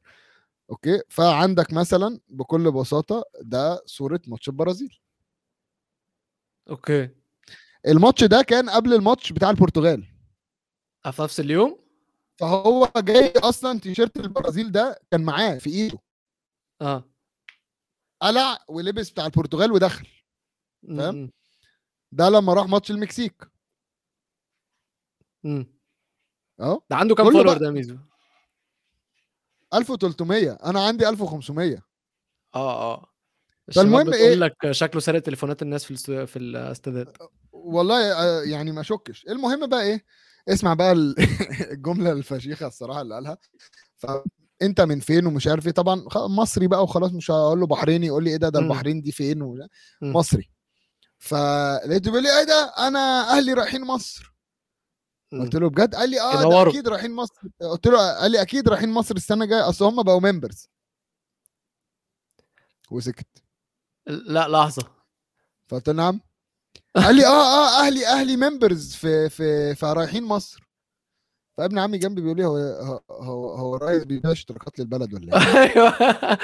okay؟ 0.73 1.03
فعندك 1.09 1.73
مثلا 1.73 2.21
بكل 2.29 2.73
بساطة 2.73 3.25
ده 3.41 3.83
صورة 3.87 4.21
ماتش 4.27 4.49
البرازيل. 4.49 4.99
okay. 6.71 7.11
الماتش 7.87 8.25
ده 8.25 8.43
كان 8.43 8.71
قبل 8.71 8.95
الماتش 8.95 9.33
بتاع 9.33 9.51
البرتغال. 9.51 10.07
آه، 11.07 11.11
في 11.11 11.23
نفس 11.23 11.41
اليوم؟ 11.41 11.79
فهو 12.41 12.93
جاي 12.97 13.33
أصلا 13.37 13.79
تيشيرت 13.81 14.17
البرازيل 14.17 14.73
ده 14.73 15.01
كان 15.11 15.23
معاه 15.25 15.59
في 15.59 15.71
إيده. 15.71 15.99
آه. 16.81 17.05
قلع 18.23 18.59
ولبس 18.69 19.11
بتاع 19.11 19.27
البرتغال 19.27 19.73
ودخل. 19.73 20.07
فاهم؟ 20.97 21.33
ده 22.13 22.29
لما 22.29 22.55
راح 22.55 22.67
ماتش 22.67 22.91
المكسيك. 22.91 23.45
م- 25.45 25.49
م. 25.59 25.67
أهو. 26.61 26.83
ده 26.91 26.97
عنده 26.97 27.15
كام 27.15 27.31
follower 27.31 27.59
ده 27.59 27.71
ميزو؟ 27.71 27.97
1300 29.75 30.51
أنا 30.65 30.85
عندي 30.87 31.09
1500 31.09 31.77
آه 32.55 32.95
آه. 32.95 33.07
فالمهم 33.75 34.13
إيه؟ 34.13 34.25
بتقول 34.25 34.41
لك 34.41 34.71
شكله 34.71 35.01
سارق 35.01 35.21
تليفونات 35.21 35.63
الناس 35.63 35.85
في 35.85 36.27
في 36.27 36.39
الاستادات 36.39 37.17
والله 37.53 38.13
آه، 38.13 38.43
يعني 38.43 38.73
ما 38.73 38.83
شكش. 38.83 39.25
المهم 39.29 39.67
بقى 39.67 39.83
إيه؟ 39.83 40.05
اسمع 40.49 40.75
بقى 40.75 40.93
ال- 40.93 41.15
الجملة 41.73 42.13
الفشيخة 42.13 42.67
الصراحة 42.67 43.01
اللي 43.01 43.15
قالها. 43.15 43.39
فانت 43.97 44.81
من 44.81 45.01
فين 45.01 45.27
ومش 45.27 45.47
عارف 45.47 45.67
إيه؟ 45.67 45.73
طبعا 45.73 46.05
خ- 46.09 46.27
مصري 46.27 46.67
بقى 46.67 46.83
وخلاص 46.83 47.13
مش 47.13 47.31
هقول 47.31 47.61
له 47.61 47.67
بحريني 47.67 48.07
يقول 48.07 48.25
لي 48.25 48.31
إيه 48.31 48.37
ده؟ 48.37 48.49
ده. 48.49 48.59
البحرين 48.61 49.01
دي 49.03 49.13
فين. 49.13 49.69
مصري. 50.03 50.51
فلقيته 51.19 52.11
بيقول 52.11 52.23
لي 52.23 52.39
إيه 52.39 52.45
ده؟ 52.45 52.73
أنا 52.79 53.31
أهلي 53.39 53.53
رايحين 53.53 53.81
مصر. 53.85 54.32
قلت 55.33 55.55
له 55.55 55.71
بجد؟ 55.71 55.95
قال 55.95 56.11
لي 56.11 56.21
آه. 56.21 56.69
أكيد 56.69 56.89
رايحين 56.89 57.11
مصر. 57.11 57.43
قلت 57.61 57.87
له 57.87 58.13
قال 58.13 58.31
لي 58.31 58.43
أكيد 58.43 58.69
رايحين 58.69 58.89
مصر 58.89 59.17
السنة 59.17 59.45
الجاية. 59.45 59.69
أصل 59.69 59.85
هم 59.85 60.03
بقوا 60.03 60.21
ممبرز 60.21 60.69
وسكت. 62.91 63.27
لا 64.07 64.49
لحظة. 64.49 64.89
فقلت 65.69 65.89
له 65.89 65.95
نعم. 65.95 66.21
قال 66.97 67.15
لي 67.17 67.27
آه 67.27 67.31
آه 67.31 67.87
أهلي 67.87 68.07
أهلي 68.07 68.37
ممبرز 68.37 68.95
في 68.95 69.29
في 69.29 69.75
فرايحين 69.75 70.25
مصر. 70.25 70.72
فابن 71.59 71.79
عمي 71.79 71.99
جنبي 71.99 72.21
بيقول 72.21 72.37
لي 72.37 72.45
هو 72.45 72.57
هو 73.11 73.55
هو, 73.55 73.77
الرئيس 73.77 74.05
بيبيع 74.05 74.33
اشتراكات 74.33 74.79
للبلد 74.79 75.15
ولا 75.15 75.37
إيه؟ 75.37 75.63
أيوه. 75.63 76.39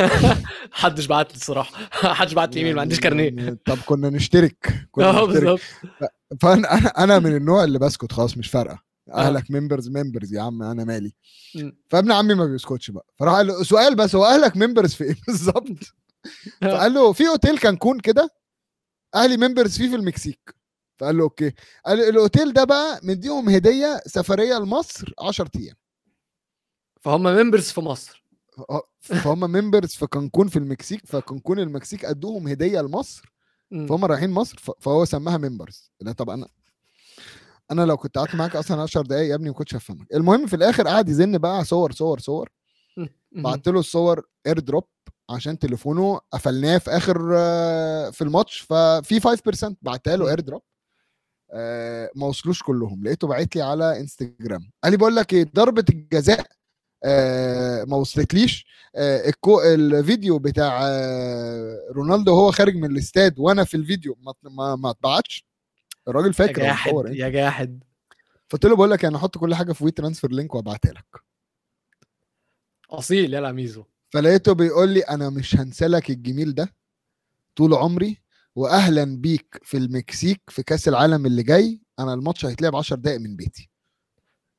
محدش 0.72 1.06
بعت 1.06 1.30
لي 1.30 1.36
الصراحة. 1.36 1.88
محدش 2.10 2.32
بعت 2.32 2.54
لي 2.54 2.60
إيميل 2.60 2.74
ما 2.74 2.80
عنديش 2.80 3.00
كارنيه. 3.00 3.24
يعني 3.24 3.58
طب 3.66 3.78
كنا 3.86 4.10
نشترك 4.10 4.88
كنا 4.90 5.08
آه 5.10 5.26
نشترك. 5.26 5.42
بالظبط. 5.42 5.60
فأنا 6.40 6.74
أنا 6.74 6.88
أنا 6.88 7.18
من 7.18 7.36
النوع 7.36 7.64
اللي 7.64 7.78
بسكت 7.78 8.12
خلاص 8.12 8.38
مش 8.38 8.48
فارقة. 8.48 8.82
آه. 9.08 9.12
اهلك 9.12 9.50
members 9.50 9.88
members 9.88 10.34
يا 10.34 10.42
عم 10.42 10.62
أنا 10.62 10.84
مالي. 10.84 11.12
فابن 11.88 12.12
عمي 12.12 12.34
ما 12.34 12.46
بيسكتش 12.46 12.90
بقى. 12.90 13.06
فراح 13.18 13.34
قال 13.34 13.46
له 13.46 13.62
سؤال 13.62 13.96
بس 13.96 14.14
هو 14.14 14.24
أهلك 14.24 14.56
members 14.56 14.94
في 14.94 15.04
إيه 15.04 15.16
بالظبط؟ 15.26 15.94
فقال 16.62 16.94
له 16.94 17.12
في 17.12 17.28
أوتيل 17.28 17.58
كانكون 17.58 18.00
كده؟ 18.00 18.28
أهلي 19.14 19.36
members 19.36 19.78
فيه 19.78 19.88
في 19.88 19.96
المكسيك. 19.96 20.54
فقال 20.96 21.16
له 21.16 21.22
okay. 21.24 21.52
قال 21.86 21.98
له 21.98 22.08
الأوتيل 22.08 22.52
ده 22.52 22.64
بقى 22.64 23.00
مديهم 23.02 23.48
هدية 23.48 24.00
سفرية 24.06 24.58
لمصر 24.58 25.12
10 25.20 25.50
أيام. 25.56 25.76
فهم 27.00 27.22
members 27.22 27.70
في 27.70 27.80
مصر. 27.80 28.24
آه، 28.70 28.82
فهم 29.00 29.40
members 29.40 29.88
في 29.90 30.06
كانكون 30.06 30.48
في 30.48 30.58
المكسيك 30.58 31.06
فكانكون 31.06 31.58
المكسيك 31.58 32.04
أدوهم 32.04 32.48
هدية 32.48 32.80
لمصر. 32.80 33.32
فهم 33.88 34.04
رايحين 34.04 34.30
مصر 34.30 34.58
فهو 34.80 35.04
سماها 35.04 35.36
members 35.38 35.90
لا 36.00 36.12
طب 36.12 36.30
أنا 36.30 36.48
أنا 37.70 37.82
لو 37.86 37.96
كنت 37.96 38.18
قعدت 38.18 38.34
معاك 38.34 38.56
أصلا 38.56 38.82
10 38.82 39.02
دقايق 39.02 39.30
يا 39.30 39.34
ابني 39.34 39.48
ما 39.48 39.54
كنتش 39.54 39.74
هفهمك. 39.74 40.14
المهم 40.14 40.46
في 40.46 40.56
الآخر 40.56 40.88
قعد 40.88 41.08
يزن 41.08 41.38
بقى 41.38 41.64
صور 41.64 41.92
صور 41.92 42.18
صور. 42.18 42.48
بعت 43.32 43.68
له 43.68 43.80
الصور 43.80 44.22
AirDrop 44.46 44.84
عشان 45.30 45.58
تليفونه 45.58 46.20
قفلناه 46.32 46.78
في 46.78 46.90
آخر 46.90 47.30
آه، 47.36 48.10
في 48.10 48.22
الماتش 48.24 48.58
ففي 48.60 49.20
5% 49.20 49.76
بعتها 49.82 50.16
له. 50.16 50.28
AirDrop 50.28 50.62
ما 52.16 52.26
وصلوش 52.26 52.62
كلهم. 52.62 53.04
لقيته 53.04 53.26
باعت 53.28 53.56
لي 53.56 53.62
على 53.62 54.00
انستجرام 54.00 54.70
قال 54.84 54.92
لي 54.92 54.96
بقول 54.98 55.16
لك 55.16 55.32
إيه 55.34 55.44
ضربة 55.54 55.84
الجزاء 55.90 56.46
آه، 57.04 57.84
ما 57.84 57.96
وصلتليش. 57.96 58.66
آه، 58.96 59.28
الكو 59.28 59.60
الفيديو 59.62 60.38
بتاع 60.38 60.80
آه، 60.82 61.78
رونالدو 61.90 62.32
وهو 62.32 62.50
خارج 62.52 62.76
من 62.76 62.90
الاستاد 62.90 63.38
وأنا 63.38 63.64
في 63.64 63.76
الفيديو 63.76 64.16
ما 64.20 64.34
ما, 64.42 64.76
ما 64.76 64.90
اتبعتش. 64.90 65.46
الراجل 66.08 66.26
يا 66.26 66.32
فاكر 66.32 66.62
هو 66.62 66.66
جاحد 66.66 66.92
إيه. 67.06 67.18
يا 67.20 67.28
جاحد. 67.28 67.84
قلت 68.50 68.64
له 68.66 68.76
بقول 68.76 68.90
لك 68.90 69.04
أنا 69.04 69.18
هحط 69.18 69.38
كل 69.38 69.54
حاجة 69.54 69.72
في 69.72 69.84
WeTransfer 69.84 70.32
link 70.32 70.54
وأبعتها 70.54 70.92
لك. 70.92 71.20
أصيل 72.90 73.34
يا 73.34 73.52
ميزو. 73.52 73.84
فلقيته 74.10 74.52
بيقول 74.52 74.88
لي 74.88 75.00
أنا 75.00 75.30
مش 75.30 75.56
هنسى 75.56 75.86
لك 75.86 76.10
الجميل 76.10 76.54
ده 76.54 76.74
طول 77.56 77.74
عمري. 77.74 78.23
واهلا 78.56 79.04
بيك 79.04 79.60
في 79.62 79.76
المكسيك 79.76 80.40
في 80.48 80.62
كأس 80.62 80.88
العالم 80.88 81.26
اللي 81.26 81.42
جاي 81.42 81.80
أنا 81.98 82.14
الماتش 82.14 82.46
هيتلعب 82.46 82.76
10 82.76 82.96
دقائق 82.96 83.20
من 83.20 83.36
بيتي. 83.36 83.70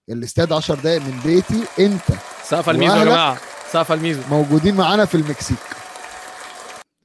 الاستاد 0.10 0.52
10 0.54 0.76
دقائق 0.76 1.02
من 1.02 1.20
بيتي 1.26 1.64
أنت 1.80 2.20
سقف 2.44 2.70
الميزو 2.70 2.96
يا. 2.96 3.04
جماعة. 3.06 3.40
سقف 3.72 3.92
الميزو. 3.92 4.22
موجودين 4.30 4.76
معانا 4.76 5.06
في 5.06 5.16
المكسيك. 5.16 5.58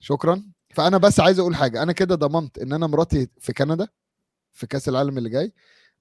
شكرا. 0.00 0.42
فأنا 0.74 0.98
بس 0.98 1.20
عايز 1.20 1.38
أقول 1.38 1.56
حاجة 1.56 1.82
أنا 1.82 1.92
كده 1.92 2.14
ضمنت 2.14 2.58
إن 2.58 2.72
أنا 2.72 2.86
مراتي 2.86 3.28
في 3.40 3.52
كندا 3.52 3.88
في 4.52 4.66
كأس 4.66 4.88
العالم 4.88 5.18
اللي 5.18 5.30
جاي. 5.30 5.52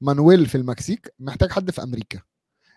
مانويل 0.01 0.45
في 0.45 0.55
المكسيك 0.55 1.13
محتاج 1.19 1.51
حد 1.51 1.71
في 1.71 1.83
أمريكا. 1.83 2.17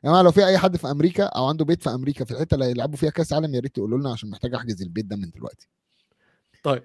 يا 0.04 0.08
جماعة 0.08 0.22
لو 0.22 0.30
في 0.32 0.46
أي 0.46 0.58
حد 0.58 0.76
في 0.76 0.90
أمريكا 0.90 1.24
أو 1.24 1.46
عنده 1.48 1.64
بيت 1.64 1.82
في 1.82 1.90
أمريكا 1.90 2.24
في 2.24 2.30
الحتة 2.30 2.54
اللي 2.54 2.64
هيلعبوا 2.64 2.96
فيها 2.96 3.10
كأس 3.10 3.32
عالم 3.32 3.54
يا 3.54 3.60
ريت 3.60 3.74
تقولوا 3.74 3.98
لنا 3.98 4.12
عشان 4.12 4.30
محتاج 4.30 4.54
أحجز 4.54 4.82
البيت 4.82 5.04
ده 5.04 5.16
من 5.16 5.30
دلوقتي. 5.30 5.68
طيب. 6.62 6.82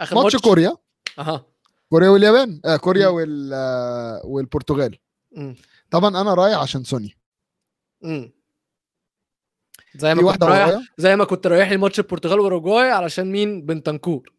آخر 0.00 0.16
ماتش 0.16 0.36
كوريا. 0.36 0.76
أها. 1.18 1.44
كوريا 1.90 2.08
واليابان. 2.08 2.60
آه 2.64 2.76
كوريا. 2.76 3.08
وال 3.08 3.50
آه 3.54 4.20
والبرتغال. 4.24 4.98
مم. 5.36 5.56
طبعا 5.90 6.20
أنا 6.20 6.34
رايح 6.34 6.58
عشان 6.58 6.84
سون. 6.84 7.16
مم. 8.02 8.32
زي 9.96 10.14
ما 10.14 10.32
كنت 10.32 10.42
رايح 10.44 10.66
ورايا. 10.68 10.86
زي 10.98 11.16
ما 11.16 11.24
كنت 11.24 11.46
رايح 11.46 11.70
لي 11.70 11.76
ماتش 11.76 11.98
البرتغال 11.98 12.40
واوروجواي 12.40 12.90
علشان 12.90 13.32
مين؟ 13.32 13.66
بنتنكور 13.66 14.32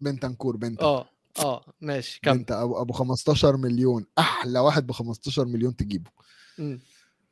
بنتنكور 0.00 0.56
بنت 0.56 0.82
آه 0.82 1.08
آه 1.38 1.64
ماشي 1.80 2.20
كمل. 2.22 2.38
بنت 2.38 2.52
ابو 2.52 2.80
أبو 2.80 2.92
15 2.92 3.56
مليون. 3.56 4.06
أحلى 4.18 4.58
واحد 4.58 4.86
ب 4.86 4.92
15 4.92 5.44
مليون 5.44 5.76
تجيبه. 5.76 6.10
مم. 6.58 6.80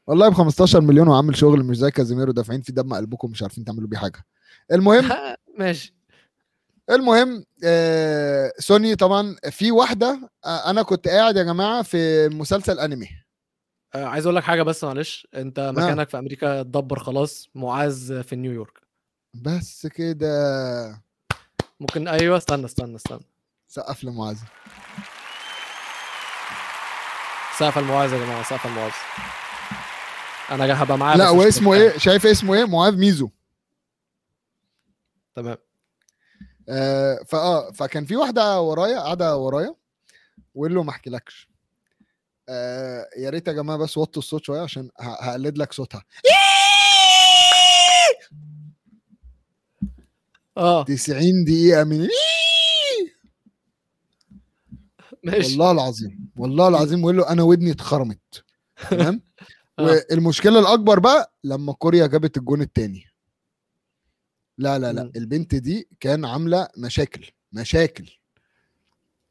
والله 0.06 0.28
ب 0.28 0.34
15 0.34 0.80
مليون 0.80 1.08
وعامل 1.08 1.36
شغل 1.36 1.64
مش 1.64 1.76
زي 1.76 1.90
كازيميرو 1.90 2.32
دافعين 2.32 2.62
في 2.62 2.72
دم 2.72 2.94
قلبكم 2.94 3.30
مش 3.30 3.42
عارفين 3.42 3.64
تعملوا 3.64 3.88
بيه 3.88 3.98
حاجة. 3.98 4.24
المهم 4.72 5.10
ماشي. 5.58 5.94
المهم 6.90 7.44
آه 7.64 8.52
سوني 8.58 8.96
طبعا 8.96 9.36
في 9.50 9.72
واحدة 9.72 10.30
آه 10.44 10.70
أنا 10.70 10.82
كنت 10.82 11.08
قاعد 11.08 11.36
يا 11.36 11.42
جماعة 11.42 11.82
في 11.82 12.28
مسلسل 12.28 12.78
أنمي. 12.78 13.08
آه 13.94 14.04
عايز 14.04 14.26
أقول 14.26 14.36
لك 14.36 14.42
حاجة 14.42 14.62
بس 14.62 14.84
معلش 14.84 15.26
أنت 15.34 15.60
مكانك 15.76 16.08
في 16.08 16.18
أمريكا 16.18 16.60
اتدبر 16.60 16.98
خلاص 16.98 17.48
معاذ 17.54 18.22
في 18.22 18.36
نيويورك. 18.36 18.80
بس 19.34 19.86
كده. 19.86 21.02
ممكن 21.80 22.08
أيوه 22.08 22.36
استنى 22.36 22.64
استنى 22.64 22.96
استنى. 22.96 23.26
سقف 23.68 24.04
لمعاذ. 24.04 24.38
سقف 27.58 27.78
المعاذ 27.78 28.12
يا 28.12 28.18
جماعة 28.18 28.42
سقف 28.42 28.66
المعاذ 28.66 28.92
أنا 30.50 30.82
هبقى 30.82 30.98
معاه 30.98 31.16
لا 31.16 31.30
واسمه. 31.30 31.74
إيه؟ 31.74 31.98
شايف 31.98 32.26
اسمه 32.26 32.54
إيه؟ 32.54 32.64
معاذ 32.64 32.96
ميزو. 32.96 33.30
تمام. 35.34 35.56
آه 36.72 37.18
فآه 37.28 37.70
فكان 37.72 38.04
في 38.04 38.16
واحدة 38.16 38.60
ورايا 38.60 38.98
قاعدة 39.00 39.36
ورايا 39.36 39.74
وقال 40.54 40.74
له 40.74 40.82
ما 40.82 40.90
احكيلكش. 40.90 41.48
آه 42.48 43.06
يا 43.18 43.30
ريت 43.30 43.48
يا 43.48 43.52
جماعة 43.52 43.78
بس 43.78 43.98
وطوا 43.98 44.22
الصوت 44.22 44.44
شوية 44.44 44.60
عشان 44.60 44.90
هقلد 45.00 45.58
لك 45.58 45.72
صوتها. 45.72 46.04
آه. 50.56 50.84
90 50.84 51.44
دقيقة 51.44 51.84
من 51.84 52.08
ماشي. 55.24 55.48
والله 55.58 55.70
العظيم 55.70 56.30
والله 56.36 56.68
العظيم 56.68 57.04
وقال 57.04 57.16
له 57.16 57.28
أنا 57.28 57.42
ودني 57.42 57.70
اتخرمت. 57.70 58.44
تمام؟ 58.90 59.22
آه. 59.78 60.02
والمشكلة 60.10 60.58
الأكبر 60.58 60.98
بقى 60.98 61.32
لما 61.44 61.72
كوريا 61.72 62.06
جابت 62.06 62.36
الجون 62.36 62.62
التاني. 62.62 63.04
لا 64.62 64.78
لا 64.78 64.92
لا. 64.92 65.12
البنت 65.16 65.54
دي 65.54 65.88
كان 66.00 66.24
عاملة 66.24 66.68
مشاكل 66.76 67.30
مشاكل. 67.52 68.10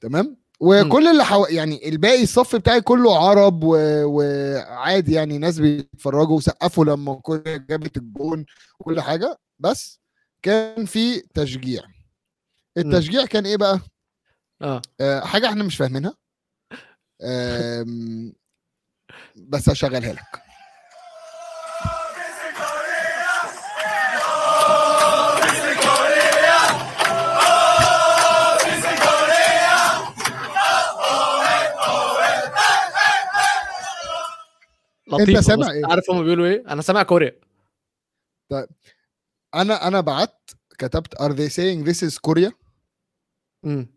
تمام؟ 0.01 0.37
وكل 0.59 1.07
اللي 1.07 1.25
حو... 1.25 1.45
يعني 1.45 1.89
الباقي 1.89 2.23
الصف 2.23 2.55
بتاعي 2.55 2.81
كله 2.81 3.29
عرب 3.29 3.63
و... 3.63 3.75
وعادي 4.05 5.13
يعني 5.13 5.37
ناس 5.37 5.59
بيتفرجوا 5.59 6.37
وسقفوا 6.37 6.85
لما 6.85 7.13
كوريا 7.15 7.57
جابت 7.57 7.97
الجون 7.97 8.45
وكل 8.79 9.01
حاجة. 9.01 9.39
بس 9.59 9.99
كان 10.41 10.85
في 10.85 11.19
تشجيع. 11.19 11.83
التشجيع 12.77 13.25
كان 13.25 13.45
إيه 13.45 13.57
بقى؟ 13.57 13.79
آه. 14.61 14.81
آه، 15.01 15.19
حاجة 15.19 15.49
إحنا 15.49 15.63
مش 15.63 15.77
فاهمينها. 15.77 16.13
آم، 17.23 18.33
بس 19.35 19.69
هشغلها 19.69 20.13
لك. 20.13 20.41
لطيفة 35.11 35.41
سامع 35.41 35.67
بس 35.67 35.71
إيه؟ 35.71 35.85
عارف 35.85 36.11
هم 36.11 36.23
بيقولوا 36.23 36.45
إيه؟ 36.45 36.63
أنا 36.67 36.81
سامع 36.81 37.03
كوريا. 37.03 37.39
أنا 39.55 39.87
أنا 39.87 40.01
بعت 40.01 40.51
كتبت 40.79 41.15
are 41.15 41.33
they 41.33 41.49
saying 41.49 41.85
this 41.89 42.09
is 42.09 42.17
Korea? 42.29 42.51
امم 43.65 43.87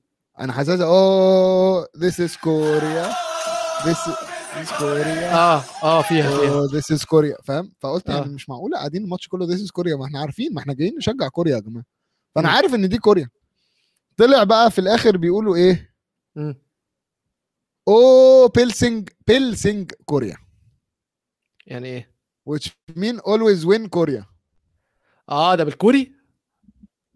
أنا 0.41 0.53
حاسس 0.53 0.81
oh 0.81 1.85
this 1.85 2.15
is 2.29 2.37
Korea. 2.37 3.15
This 3.85 4.09
is 4.63 4.71
Korea. 4.79 5.33
آه 5.35 5.65
آه 5.83 6.03
فيها 6.03 6.39
فيها. 6.39 6.69
this 6.81 6.97
is 6.99 7.03
Korea. 7.05 7.43
فاهم؟ 7.45 7.73
فقلت 7.81 8.11
آه. 8.11 8.15
يعني 8.15 8.33
مش 8.35 8.49
معقولة 8.49 8.77
قاعدين 8.79 9.05
الماتش 9.05 9.29
كله 9.29 9.47
this 9.47 9.61
is 9.61 9.69
Korea. 9.81 9.99
ما 9.99 10.05
إحنا 10.07 10.21
عارفين 10.21 10.55
ما 10.55 10.61
إحنا 10.61 10.75
جايين 10.75 10.97
نشجع 10.97 11.29
كوريا 11.29 11.55
يا 11.55 11.61
جماعة. 11.61 11.85
فأنا 12.35 12.49
مم. 12.49 12.55
عارف 12.55 12.75
إن 12.75 12.89
دي 12.89 12.99
كوريا. 12.99 13.29
طلع 14.17 14.45
بقى 14.45 14.71
في 14.71 14.79
الآخر 14.79 15.17
بيقولوا 15.17 15.57
إيه؟ 15.57 15.95
مم. 16.37 16.55
أو 17.89 18.49
بيل 18.49 18.74
sing 18.74 19.09
بيل 19.27 19.55
sing 19.55 19.93
كوريا 20.05 20.37
يعني 21.67 21.89
إيه؟ 21.89 22.15
Which 22.51 22.69
mean 22.99 23.19
always 23.21 23.65
win 23.67 23.89
كوريا 23.89 24.27
آه 25.29 25.55
ده 25.55 25.65
بالكوري؟ 25.65 26.13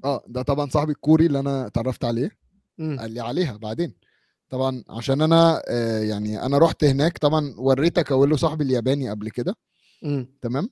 آه 0.05 0.25
ده 0.27 0.43
طبعا 0.43 0.71
صاحبي 0.71 0.93
الكوري 0.93 1.27
اللي 1.27 1.41
أنا 1.41 1.67
اتعرفت 1.67 2.05
عليه. 2.05 2.31
امم 2.81 2.99
قال 3.01 3.11
لي 3.11 3.21
عليها 3.21 3.57
بعدين. 3.57 3.95
طبعا 4.51 4.85
عشان 4.91 5.23
أنا 5.23 5.63
آه 5.69 5.99
يعني 6.01 6.43
أنا 6.43 6.59
رحت 6.59 6.85
هناك 6.85 7.19
طبعا 7.19 7.55
وريتك 7.59 8.13
أقول 8.13 8.31
له 8.31 8.37
صاحبي 8.37 8.65
الياباني 8.65 9.11
قبل 9.11 9.31
كده. 9.31 9.57
تمام؟ 10.41 10.71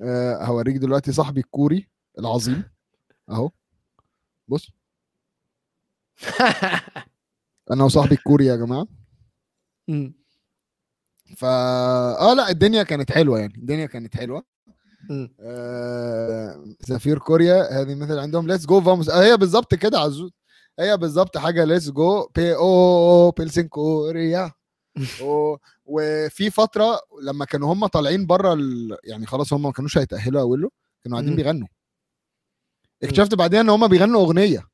آه 0.00 0.44
هوريك 0.44 0.76
دلوقتي 0.76 1.12
صاحبي 1.12 1.40
الكوري 1.40 1.88
العظيم. 2.18 2.62
أهو. 3.30 3.50
بص. 4.48 4.70
أنا 7.72 7.84
وصاحبي 7.84 8.14
الكوري 8.14 8.46
يا 8.46 8.56
جماعة. 8.56 8.86
امم 9.88 10.14
فا 11.36 11.48
آه 12.20 12.34
لا 12.34 12.50
الدنيا 12.50 12.82
كانت 12.82 13.12
حلوة 13.12 13.38
يعني 13.38 13.54
الدنيا 13.56 13.86
كانت 13.86 14.16
حلوة. 14.16 14.44
آه، 15.40 16.64
سفير 16.80 17.18
كوريا 17.18 17.80
هذه 17.80 17.94
مثل 17.94 18.18
عندهم 18.18 18.46
ليتس 18.46 18.66
جو 18.66 18.80
فاموس 18.80 19.10
هي 19.10 19.36
بالظبط 19.36 19.74
كده 19.74 19.98
عزوز. 19.98 20.30
هي 20.78 20.96
بالظبط 20.96 21.38
حاجة 21.38 21.64
ليتس 21.64 21.90
جو 21.90 22.28
بي 22.34 22.54
أو 22.56 23.30
بيلسين 23.30 23.68
كوريا. 23.68 24.52
أو 25.20 25.58
وفي 25.84 26.50
فترة 26.50 27.00
لما 27.22 27.44
كانوا 27.44 27.72
هم 27.72 27.86
طالعين 27.86 28.26
بره 28.26 28.52
ال... 28.52 28.96
يعني 29.04 29.26
خلاص 29.26 29.52
هم 29.52 29.62
ما 29.62 29.72
كانوش 29.72 29.98
هيتأهلوا 29.98 30.40
اولو 30.40 30.72
كانوا 31.04 31.18
قاعدين. 31.18 31.36
بيغنوا. 31.36 31.68
اكتشفت 33.02 33.34
بعدين 33.34 33.60
إن 33.60 33.68
هم 33.70 33.88
بيغنوا 33.88 34.20
أغنية. 34.20 34.68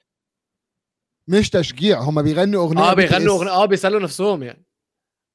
مش 1.28 1.50
تشجيع 1.50 2.00
هم 2.00 2.22
بيغنوا 2.22 2.64
أغنية 2.64 2.82
آه. 2.90 2.94
بيغنوا 2.94 3.34
أغنية 3.36 3.50
آه 3.50 3.64
بيسالوا 3.66 4.00
نفسهم 4.00 4.42
يعني. 4.42 4.64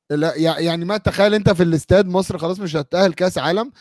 لا 0.09 0.35
يع- 0.35 0.59
يعني 0.59 0.85
ما 0.85 0.97
تخيل 0.97 1.33
انت 1.33 1.49
في 1.49 1.63
الاستاد 1.63 2.05
مصر 2.07 2.37
خلاص 2.37 2.59
مش 2.59 2.75
هتأهل 2.75 3.13
كأس 3.13 3.37
عالم 3.37 3.71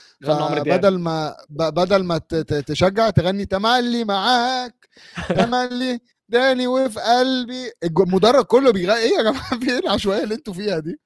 فبدل 0.71 0.99
ما 0.99 1.37
بدل 1.51 2.05
ما 2.05 2.19
تشجع 2.67 3.11
تغني 3.11 3.47
تملي 3.47 4.05
معاك 4.05 4.89
تملي 5.39 6.01
داني 6.29 6.67
وفي 6.67 7.01
قلبي. 7.01 7.71
المدرج 8.01 8.45
كله 8.45 8.71
بيغني 8.73 8.97
إيه 8.99 9.17
يا 9.17 9.23
جماعة؟ 9.23 9.59
في 9.61 9.71
إيه 9.71 9.79
العشوائية 9.79 10.23
اللي 10.25 10.35
أنتوا 10.35 10.55
فيها 10.55 10.79
دي؟ 10.79 11.01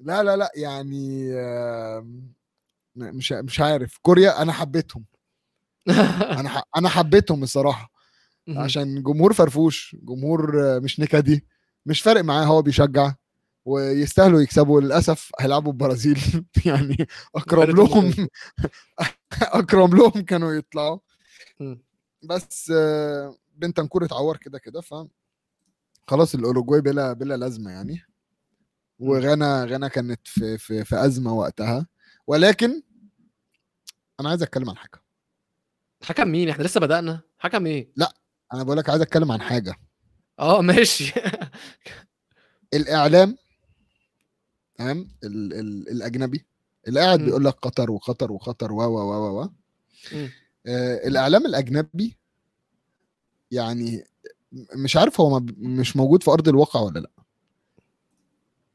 لا 0.00 0.22
لا 0.22 0.36
لا 0.36 0.50
يعني 0.56 1.32
مش 2.96 3.32
مش 3.32 3.60
عارف. 3.60 3.98
كوريا 4.02 4.42
أنا 4.42 4.52
حبيتهم. 4.52 5.04
أنا. 6.40 6.62
أنا 6.76 6.88
حبيتهم 6.88 7.42
الصراحة. 7.42 7.92
عشان 8.56 9.02
جمهور 9.02 9.32
فرفوش 9.32 9.96
جمهور 10.02 10.52
مش 10.80 11.00
نكدي 11.00 11.46
مش 11.86 12.00
فارق 12.02 12.20
معاه 12.24 12.44
هو 12.44 12.62
بيشجع. 12.62 13.12
ويستاهلوا 13.64 14.40
يكسبوا 14.40 14.80
للأسف 14.80 15.30
هيلعبوا 15.40 15.72
البرازيل 15.72 16.18
يعني 16.66 16.96
فرقة 17.48 17.64
لهم 17.64 18.28
اقرب 19.40 19.94
لهم 19.98 20.10
كانوا 20.10 20.52
يطلعوا. 20.52 20.98
بس 22.22 22.72
بنتنكور 23.56 24.04
اتعور 24.04 24.36
كده 24.36 24.58
كده 24.58 24.80
ف 24.80 24.94
خلاص 26.08 26.34
الأوروجواي 26.34 26.80
بلا 26.80 27.12
بلا 27.12 27.36
لازمة 27.36 27.70
يعني. 27.70 28.02
وغانا 28.98 29.64
غانا 29.64 29.88
كانت 29.88 30.20
في 30.24 30.58
في 30.58 30.84
في 30.84 31.04
أزمة 31.04 31.32
وقتها. 31.34 31.86
ولكن 32.26 32.82
أنا 34.20 34.28
عايز 34.28 34.42
أتكلم 34.42 34.70
عن 34.70 34.76
حاجة. 34.76 35.02
حكم 36.04 36.28
مين؟ 36.28 36.48
إحنا 36.48 36.62
لسه 36.64 36.80
بدأنا. 36.80 37.20
حكم 37.38 37.66
إيه؟ 37.66 37.92
أنا 38.54 38.62
بقول 38.62 38.76
لك 38.76 38.90
عايز 38.90 39.02
أتكلم 39.02 39.32
عن 39.32 39.40
حاجة. 39.42 39.74
آه 40.38 40.60
ماشي. 40.62 41.12
الإعلام 42.74 43.36
تمام 44.74 45.08
ال 45.24 45.52
ال 45.52 45.88
الأجنبي 45.88 46.46
اللي 46.88 47.00
قاعد. 47.00 47.20
بيقول 47.20 47.44
لك 47.44 47.54
قطر 47.54 47.90
وقطر 47.90 48.32
وقطر 48.32 48.72
و 48.72 48.82
و 48.82 48.98
و 48.98 49.42
و. 49.42 49.48
آه 50.66 51.08
الإعلام 51.08 51.46
الأجنبي 51.46 52.16
يعني 53.50 54.04
مش 54.52 54.96
عارف 54.96 55.20
هو 55.20 55.40
مش 55.56 55.96
موجود 55.96 56.22
في 56.22 56.30
أرض 56.30 56.48
الواقع 56.48 56.80
ولا 56.80 56.98
لأ 56.98 57.10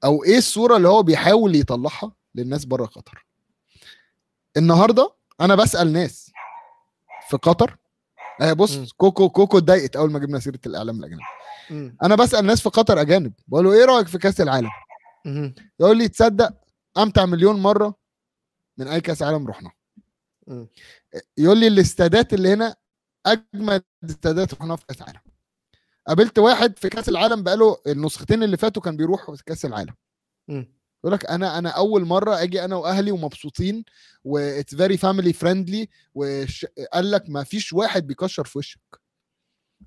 أو 0.03 0.23
إيه 0.23 0.37
الصورة 0.37 0.77
اللي 0.77 0.87
هو 0.87 1.03
بيحاول 1.03 1.55
يطلعها 1.55 2.11
للناس 2.35 2.65
بره 2.65 2.85
قطر 2.85 3.25
النهارده 4.57 5.13
أنا 5.41 5.55
بسأل 5.55 5.93
ناس 5.93 6.31
في 7.29 7.37
قطر 7.37 7.77
مم. 8.41 8.53
بص 8.53 8.91
كوكو 8.91 9.29
كوكو 9.29 9.57
اتضايقت 9.57 9.95
أول 9.95 10.11
ما 10.11 10.19
جبنا 10.19 10.39
سيرة 10.39 10.59
الإعلام 10.65 10.99
الأجنبي 10.99 11.23
مم. 11.69 11.97
أنا 12.03 12.15
بسأل 12.15 12.45
ناس 12.45 12.61
في 12.61 12.69
قطر 12.69 13.01
أجانب 13.01 13.33
بقول 13.47 13.65
له 13.65 13.73
إيه 13.73 13.85
رأيك 13.85 14.07
في 14.07 14.17
كأس 14.17 14.41
العالم. 14.41 14.69
يقول 15.79 15.97
لي 15.97 16.07
تصدق 16.07 16.53
أمتع 16.97 17.25
مليون 17.25 17.55
مرة 17.55 17.95
من 18.77 18.87
أي 18.87 19.01
كأس 19.01 19.23
عالم 19.23 19.47
رحنا. 19.47 19.71
يقول 21.37 21.57
لي 21.57 21.67
الاستادات 21.67 22.33
اللي 22.33 22.53
هنا 22.53 22.75
اجمل 23.25 23.81
استادات 24.03 24.53
رحنا 24.53 24.75
في 24.75 24.85
كأس 24.85 25.01
العالم 25.01 25.19
قابلت 26.07 26.39
واحد 26.39 26.79
في 26.79 26.89
كأس 26.89 27.09
العالم 27.09 27.43
بقاله 27.43 27.77
النسختين 27.87 28.43
اللي 28.43 28.57
فاتوا 28.57 28.81
كان 28.81 28.97
بيروح 28.97 29.31
في 29.31 29.43
كأس 29.43 29.65
العالم. 29.65 29.93
يقول 31.03 31.13
لك 31.13 31.25
أنا 31.25 31.57
أنا 31.57 31.69
أول 31.69 32.05
مرة 32.05 32.41
أجي 32.43 32.65
أنا 32.65 32.75
وأهلي 32.75 33.11
ومبسوطين 33.11 33.83
و 34.23 34.34
it's 34.34 34.75
very 34.75 34.97
family 34.97 35.33
friendly 35.33 35.89
وقال 36.13 37.11
لك 37.11 37.29
ما 37.29 37.43
فيش 37.43 37.73
واحد 37.73 38.07
بيكشر 38.07 38.43
في 38.43 38.57
وشك 38.57 39.01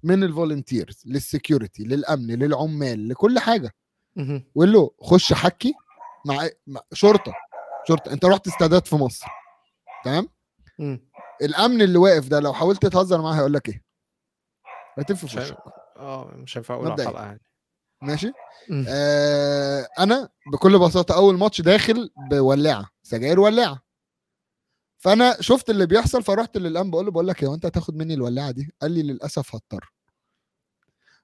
من 0.02 0.22
ال 0.24 0.31
volunteers 0.31 1.02
لل 1.06 1.22
security 1.22 1.84
للأمن 1.84 2.38
للعمال 2.38 3.08
لكل 3.08 3.38
حاجة. 3.38 3.74
وقال 4.54 4.72
له 4.72 4.90
خش 5.00 5.32
حكي 5.32 5.74
مع 6.26 6.48
مع 6.66 6.80
شرطة. 6.92 7.32
شرطة. 7.88 8.12
انت 8.12 8.24
رحت 8.24 8.46
استادات 8.46 8.86
في 8.86 8.96
مصر. 8.96 9.26
تمام. 10.04 10.28
الأمن 11.42 11.82
اللي 11.82 11.98
واقف 11.98 12.28
ده 12.28 12.40
لو 12.40 12.52
حاولت 12.52 12.86
تهزر 12.86 13.22
معاه 13.22 13.34
هيقول 13.34 13.52
لك 13.52 13.68
إيه؟ 13.68 13.84
هتف 14.98 15.26
في 15.26 15.38
وشك. 15.38 15.58
آه 15.96 16.30
مش 16.34 16.56
هينفع 16.56 16.74
أقول 16.74 16.90
على 16.90 17.02
يعني. 17.14 17.40
ماشي؟ 18.02 18.32
مم. 18.68 18.84
آه 18.88 19.88
أنا 19.98 20.28
بكل 20.52 20.78
بساطة 20.78 21.14
أول 21.14 21.38
ماتش 21.38 21.60
داخل 21.60 22.10
بولاعة 22.30 22.90
سجاير 23.02 23.40
ولاعة. 23.40 23.82
فأنا 24.98 25.36
شفت 25.40 25.70
اللي 25.70 25.86
بيحصل 25.86 26.22
فرحت 26.22 26.56
للامن 26.56 26.90
بقول 26.90 27.04
له 27.04 27.10
بقول 27.10 27.28
لك 27.28 27.42
يا 27.42 27.54
أنت 27.54 27.66
هتاخد 27.66 27.96
مني 27.96 28.14
الولاعة 28.14 28.50
دي؟ 28.50 28.74
قال 28.82 28.90
لي 28.92 29.02
للأسف 29.02 29.54
هضطر. 29.54 29.92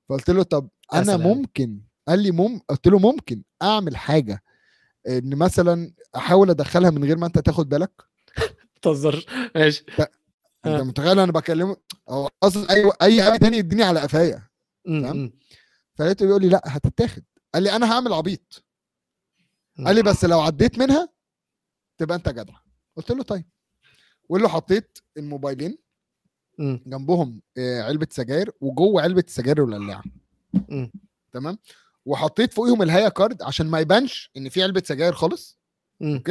فقلت 0.09 0.31
له 0.31 0.42
طب 0.42 0.68
أنا. 0.94 1.16
ممكن 1.16 1.81
قال 2.09 2.19
لي 2.23 2.31
مم... 2.31 2.61
قلت 2.69 2.87
له 2.87 2.99
ممكن 2.99 3.42
أعمل 3.62 3.97
حاجة 3.97 4.42
إن 5.09 5.37
مثلا 5.37 5.92
أحاول 6.16 6.51
أدخلها 6.51 6.90
من 6.90 7.05
غير 7.05 7.16
ما 7.16 7.27
أنت 7.27 7.38
تاخد 7.38 7.69
بالك 7.69 8.03
تهزرش 8.83 9.27
ماشي 9.55 9.85
انت 10.66 10.81
آه. 10.81 10.83
متخيل 10.83 11.19
أنا 11.21 11.33
بكلمه 11.33 11.77
هو 12.09 12.31
أصلا 12.42 12.71
أي 12.71 12.90
أي 13.03 13.23
حاجة 13.23 13.37
تاني 13.37 13.57
يديني 13.57 13.83
على 13.83 14.01
قفايا. 14.01 14.49
تمام؟ 14.85 15.33
فلقيته 15.95 16.27
بيقول 16.27 16.42
لي 16.42 16.49
لا 16.49 16.62
هتتاخد 16.66 17.23
قال 17.55 17.62
لي 17.62 17.77
أنا 17.77 17.92
هعمل 17.92 18.12
عبيط. 18.12 18.64
قال 19.87 19.95
لي 19.97 20.03
بس 20.03 20.25
لو 20.25 20.40
عديت 20.40 20.79
منها 20.79 21.09
تبقى 21.99 22.16
أنت 22.16 22.29
جدع 22.29 22.55
قلت 22.97 23.11
له 23.11 23.23
طيب 23.23 23.45
وقال 24.29 24.42
له 24.42 24.49
حطيت 24.49 24.99
الموبايلين. 25.16 25.79
جنبهم 26.59 27.42
آه، 27.59 27.83
علبة 27.83 28.07
سجاير 28.11 28.51
وجوه 28.61 29.03
علبة 29.03 29.25
السجاير 29.29 29.64
الولاعه 29.64 30.03
مم. 30.69 30.92
تمام 31.33 31.59
وحطيت 32.07 32.53
فوقيهم 32.53 32.83
الهيا 32.83 33.09
كارد 33.09 33.42
عشان 33.42 33.66
ما 33.66 33.81
يبانش 33.81 34.31
إن 34.37 34.49
في 34.49 34.62
علبة 34.62 34.83
سجاير 34.87 35.12
خالص. 35.12 35.59
مم. 36.01 36.23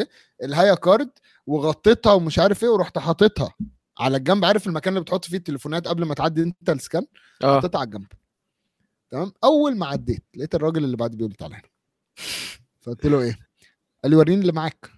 الهيا 0.44 0.76
كارد 0.76 1.10
وغطيتها 1.48 2.14
ومش 2.14 2.40
عارف 2.40 2.64
إيه 2.64 2.70
ورحت 2.70 2.98
حاططها 2.98 3.54
على 4.00 4.18
الجنب. 4.18 4.46
عارف 4.46 4.68
المكان 4.68 4.94
اللي 4.94 5.04
بتحط 5.04 5.26
فيه 5.26 5.38
التليفونات 5.38 5.88
قبل 5.88 6.06
ما 6.06 6.14
تعدي 6.14 6.44
أنت 6.44 6.70
السكان؟ 6.70 7.06
آه. 7.44 7.58
حطيتها 7.58 7.80
على 7.80 7.86
الجنب. 7.86 8.08
تمام؟ 9.12 9.32
أول 9.44 9.78
ما 9.78 9.86
عديت 9.86 10.24
لقيت 10.36 10.56
الراجل 10.56 10.84
اللي 10.84 10.98
بعد 10.98 11.12
بيقول 11.12 11.32
لي 11.32 11.38
تعالى 11.38 11.56
هنا. 11.56 11.70
فقلت 12.82 13.06
له 13.06 13.22
إيه؟ 13.22 13.40
قال 14.04 14.12
لي 14.12 14.16
وريني 14.16 14.42
اللي 14.42 14.52
معاك. 14.52 14.90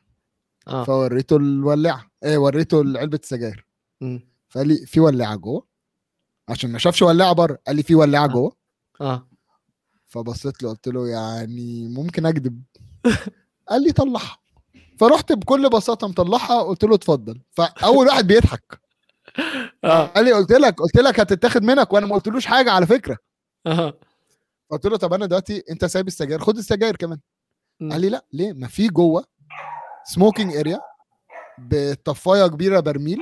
آه. 0.67 0.83
فوريته 0.83 1.35
الولاعة. 1.35 2.11
إيه 2.23 2.37
وريته 2.37 2.77
علبة 2.77 3.19
السجاير. 3.23 3.65
فقال 4.49 4.67
لي 4.67 4.75
في 4.85 4.99
ولاعة 4.99 5.35
جوه. 5.35 5.67
عشان 6.49 6.71
ما 6.71 6.79
شافش 6.79 7.01
ولاعة 7.01 7.33
بره 7.33 7.59
قال 7.67 7.75
لي 7.75 7.83
في 7.83 7.95
ولاعة 7.95 8.23
آه. 8.25 8.27
جوه. 8.27 8.55
آه. 9.01 9.26
فبصيت 10.07 10.63
له 10.63 10.69
قلت 10.69 10.87
له 10.87 11.07
يعني 11.07 11.87
ممكن 11.87 12.25
اكذب 12.25 12.63
قال 13.69 13.83
لي 13.83 13.91
طلعها. 13.91 14.37
فرحت 14.99 15.33
بكل 15.33 15.69
بساطة 15.69 16.07
مطلعها 16.07 16.61
قلت 16.63 16.83
له 16.83 16.95
اتفضل. 16.95 17.41
فأول 17.51 18.07
واحد 18.07 18.27
بيضحك. 18.27 18.81
آه. 19.83 20.05
قال 20.05 20.25
لي 20.25 20.31
قلت 20.31 20.51
لك 20.51 20.79
قلت 20.79 20.97
لك 20.97 21.19
هتتاخد 21.19 21.63
منك 21.63 21.93
وأنا 21.93 22.05
ما 22.05 22.15
قلتلوش 22.15 22.45
حاجة 22.45 22.71
على 22.71 22.85
فكرة. 22.85 23.17
آه. 23.65 23.93
قلت 24.69 24.85
له 24.85 24.97
طب 24.97 25.13
أنا 25.13 25.25
دلوقتي 25.25 25.63
أنت 25.69 25.85
سايب 25.85 26.07
السجاير؟ 26.07 26.39
خد 26.39 26.57
السجاير 26.57 26.95
كمان. 26.95 27.19
قال 27.91 28.01
لي 28.01 28.09
لا 28.09 28.25
ليه؟ 28.33 28.53
ما 28.53 28.67
في 28.67 28.87
جوه 28.87 29.25
smoking 30.05 30.55
area 30.55 30.79
بطفاية 31.57 32.47
كبيرة 32.47 32.79
برميل 32.79 33.19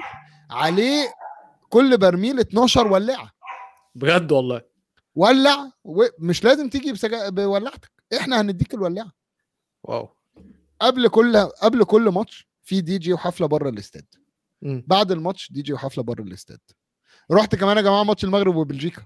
عليه 0.50 1.14
كل 1.70 1.98
برميل 1.98 2.40
12 2.40 2.88
ولاعة. 2.88 3.32
بجد 3.96 4.32
والله؟ 4.32 4.62
ولع 5.16 5.72
ومش 5.84 6.44
لازم 6.44 6.70
تيجي 6.70 6.92
بسجا... 6.92 7.30
بولعتك. 7.30 7.92
إحنا 8.18 8.42
هنديك 8.42 8.74
الولاعه 8.74 9.12
wow. 9.84 10.10
قبل 10.82 11.08
كل 11.08 11.38
قبل 11.38 11.84
كل 11.84 12.10
ماتش 12.10 12.48
في 12.64 12.82
دي 12.82 12.98
جي 12.98 13.14
وحفلة 13.14 13.48
بره 13.48 13.70
الاستاد. 13.70 14.06
بعد 14.62 15.12
الماتش 15.12 15.52
دي 15.52 15.62
جي 15.62 15.74
وحفلة 15.74 16.04
بره 16.04 16.22
الاستاد. 16.22 16.60
رحت 17.32 17.56
كمان 17.56 17.78
يا 17.78 17.82
جماعة 17.82 18.04
ماتش 18.04 18.24
المغرب 18.24 18.56
وبلجيكا. 18.56 19.06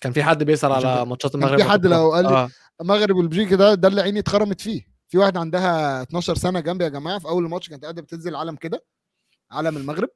كان 0.00 0.12
في 0.12 0.22
حد 0.24 0.44
بيسأل 0.44 0.72
على 0.72 1.06
ماتشات 1.06 1.34
المغرب 1.34 1.58
في 1.58 1.64
حد 1.64 1.86
لو 1.86 2.12
قال 2.12 2.24
لي 2.24 2.30
آه. 2.30 2.50
المغرب 2.80 3.16
والبلجيكا 3.16 3.56
ده 3.56 3.74
ده 3.74 3.88
اللي 3.88 4.00
عيني 4.00 4.18
اتخرمت 4.18 4.60
فيه. 4.60 4.86
في 5.08 5.18
واحد 5.18 5.36
عندها 5.36 6.02
12 6.02 6.34
سنة 6.34 6.60
جنبي 6.60 6.84
يا 6.84 6.88
جماعة 6.88 7.18
في 7.18 7.28
أول 7.28 7.44
الماتش 7.44 7.68
كانت 7.68 7.82
قاعدة 7.82 8.02
بتنزل 8.02 8.36
علم 8.36 8.56
كده 8.56 8.84
علم 9.50 9.76
المغرب. 9.76 10.08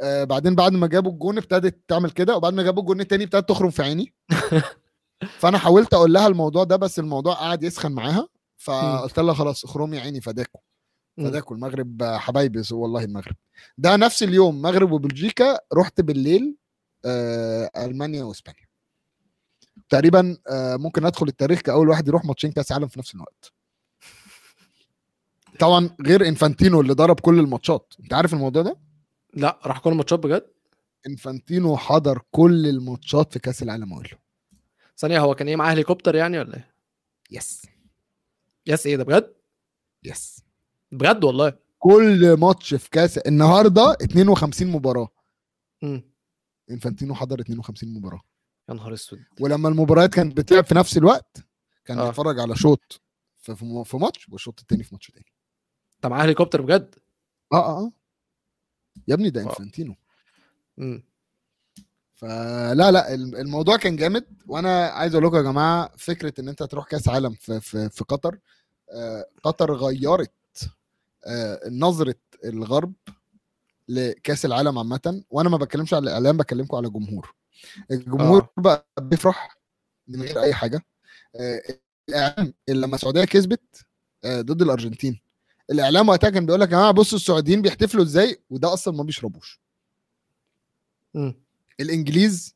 آه 0.00 0.24
بعدين 0.24 0.54
بعد 0.54 0.72
ما 0.72 0.86
جابوا 0.86 1.12
الجون 1.12 1.38
ابتدت 1.38 1.80
تعمل 1.88 2.10
كده 2.10 2.36
وبعد 2.36 2.54
ما 2.54 2.62
جابوا 2.62 2.82
الجون 2.82 3.00
التاني 3.00 3.24
ابتدت 3.24 3.48
تخرم 3.48 3.70
في 3.70 3.82
عيني. 3.82 4.14
فأنا 5.40 5.58
حاولت 5.58 5.94
أقول 5.94 6.12
لها 6.12 6.26
الموضوع 6.26 6.64
ده 6.64 6.76
بس 6.76 6.98
الموضوع 6.98 7.34
قعد 7.34 7.62
يسخن 7.62 7.92
معاها 7.92 8.28
فقلت 8.56 9.18
لها 9.18 9.34
خلاص 9.34 9.64
اخرمي 9.64 9.98
عيني 9.98 10.20
فداكو. 10.20 10.60
مم. 11.18 11.26
فداكو 11.26 11.54
المغرب 11.54 12.02
حبايبي 12.02 12.62
والله 12.70 13.04
المغرب. 13.04 13.36
ده 13.78 13.96
نفس 13.96 14.22
اليوم 14.22 14.62
مغرب 14.62 14.92
وبلجيكا 14.92 15.58
رحت 15.74 16.00
بالليل 16.00 16.56
آه 17.04 17.70
ألمانيا 17.76 18.24
وإسبانيا. 18.24 18.68
تقريبا 19.88 20.38
آه 20.48 20.76
ممكن 20.76 21.06
أدخل 21.06 21.28
التاريخ 21.28 21.60
كأول 21.60 21.88
واحد 21.88 22.08
يروح 22.08 22.24
ماتشين 22.24 22.52
كأس 22.52 22.72
عالم 22.72 22.88
في 22.88 22.98
نفس 22.98 23.14
الوقت. 23.14 23.52
طبعا 25.58 25.90
غير 26.06 26.28
إنفانتينو 26.28 26.80
اللي 26.80 26.92
ضرب 26.92 27.20
كل 27.20 27.38
الماتشات. 27.38 27.94
أنت 28.00 28.14
عارف 28.14 28.34
الموضوع 28.34 28.62
ده؟ 28.62 28.76
لا 29.34 29.58
راح 29.66 29.78
كل 29.78 29.90
الماتشات 29.90 30.18
بجد؟ 30.18 30.50
إنفانتينو 31.06 31.76
حضر 31.76 32.22
كل 32.30 32.66
الماتشات 32.66 33.32
في 33.32 33.38
كأس 33.38 33.62
العالم 33.62 33.92
أقول 33.92 34.08
له 34.12 34.18
ثانية 34.96 35.20
هو 35.20 35.34
كان 35.34 35.48
إيه 35.48 35.56
معاه 35.56 35.72
هليكوبتر 35.72 36.14
يعني 36.14 36.38
ولا 36.38 36.56
إيه؟ 36.56 36.74
Yes. 37.30 37.66
Yes 38.66 38.86
إيه 38.86 38.96
ده 38.96 39.04
بجد؟ 39.04 39.34
Yes. 40.04 40.44
بجد 40.92 41.24
والله. 41.24 41.58
كل 41.78 42.36
ماتش 42.38 42.74
في 42.74 42.90
كأس 42.90 43.18
النهارده 43.18 43.92
52 44.02 44.68
مباراة. 44.68 45.08
مم. 45.82 46.02
إنفانتينو 46.70 47.14
حضر 47.14 47.40
52 47.40 47.94
مباراة. 47.94 48.20
يا 48.68 48.74
نهار 48.74 48.94
أسود. 48.94 49.18
ولما 49.40 49.68
المباريات 49.68 50.14
كانت 50.14 50.36
بتلعب 50.36 50.64
في 50.64 50.74
نفس 50.74 50.96
الوقت 50.96 51.36
كان 51.84 51.98
آه. 51.98 52.06
بيتفرج 52.06 52.40
على 52.40 52.56
شوط 52.56 53.00
في 53.84 53.96
ماتش 53.96 54.28
والشوط 54.28 54.60
التاني 54.60 54.82
في 54.82 54.94
ماتش 54.94 55.10
تاني. 55.10 55.32
انت 55.96 56.06
معاه 56.06 56.24
هليكوبتر 56.24 56.62
بجد؟ 56.62 56.94
آه 57.52 57.56
آه 57.56 57.78
آه. 57.78 57.92
يا 59.08 59.14
ابني 59.14 59.30
ده. 59.30 59.42
انفانتينو. 59.42 59.94
فلا 62.14 62.90
لا 62.90 63.14
الم- 63.14 63.36
الموضوع 63.36 63.76
كان 63.76 63.96
جامد 63.96 64.24
وأنا 64.46 64.86
عايز 64.86 65.14
أقول 65.14 65.26
لكم 65.26 65.36
يا 65.36 65.42
جماعة 65.42 65.90
فكرة 65.96 66.40
إن 66.40 66.48
أنت 66.48 66.62
تروح 66.62 66.86
كأس 66.86 67.08
عالم 67.08 67.32
في 67.34 67.60
في, 67.60 67.88
في 67.90 68.04
قطر 68.04 68.38
آه، 68.92 69.26
قطر 69.42 69.72
غيرت 69.74 70.32
آه، 71.26 71.60
نظرة 71.70 72.14
الغرب 72.44 72.92
لكأس 73.88 74.44
العالم 74.44 74.78
عامة 74.78 75.22
وأنا 75.30 75.48
ما 75.48 75.56
بتكلمش 75.56 75.94
على 75.94 76.02
الإعلام 76.02 76.36
بكلمكم 76.36 76.76
على 76.76 76.86
الجمهور 76.86 77.34
الجمهور 77.90 78.42
آه. 78.42 78.60
بقى 78.60 78.86
بيفرح 79.00 79.56
من 80.08 80.22
غير 80.22 80.42
أي 80.42 80.54
حاجة 80.54 80.84
آه، 81.36 81.62
الإعلام 82.08 82.54
اللي 82.68 82.86
لما 82.86 82.94
السعودية 82.94 83.24
كسبت 83.24 83.86
آه، 84.24 84.40
ضد 84.40 84.62
الأرجنتين 84.62 85.20
الإعلام 85.70 86.08
وقتها 86.08 86.30
كان 86.30 86.46
بيقول 86.46 86.60
لك 86.60 86.68
يا 86.68 86.72
جماعة 86.72 86.90
بصوا 86.90 87.18
السعوديين 87.18 87.62
بيحتفلوا 87.62 88.04
إزاي؟ 88.04 88.42
وده 88.50 88.72
أصلا 88.72 88.94
ما 88.96 89.02
بيشربوش. 89.02 89.60
مم. 91.14 91.34
الإنجليز 91.80 92.54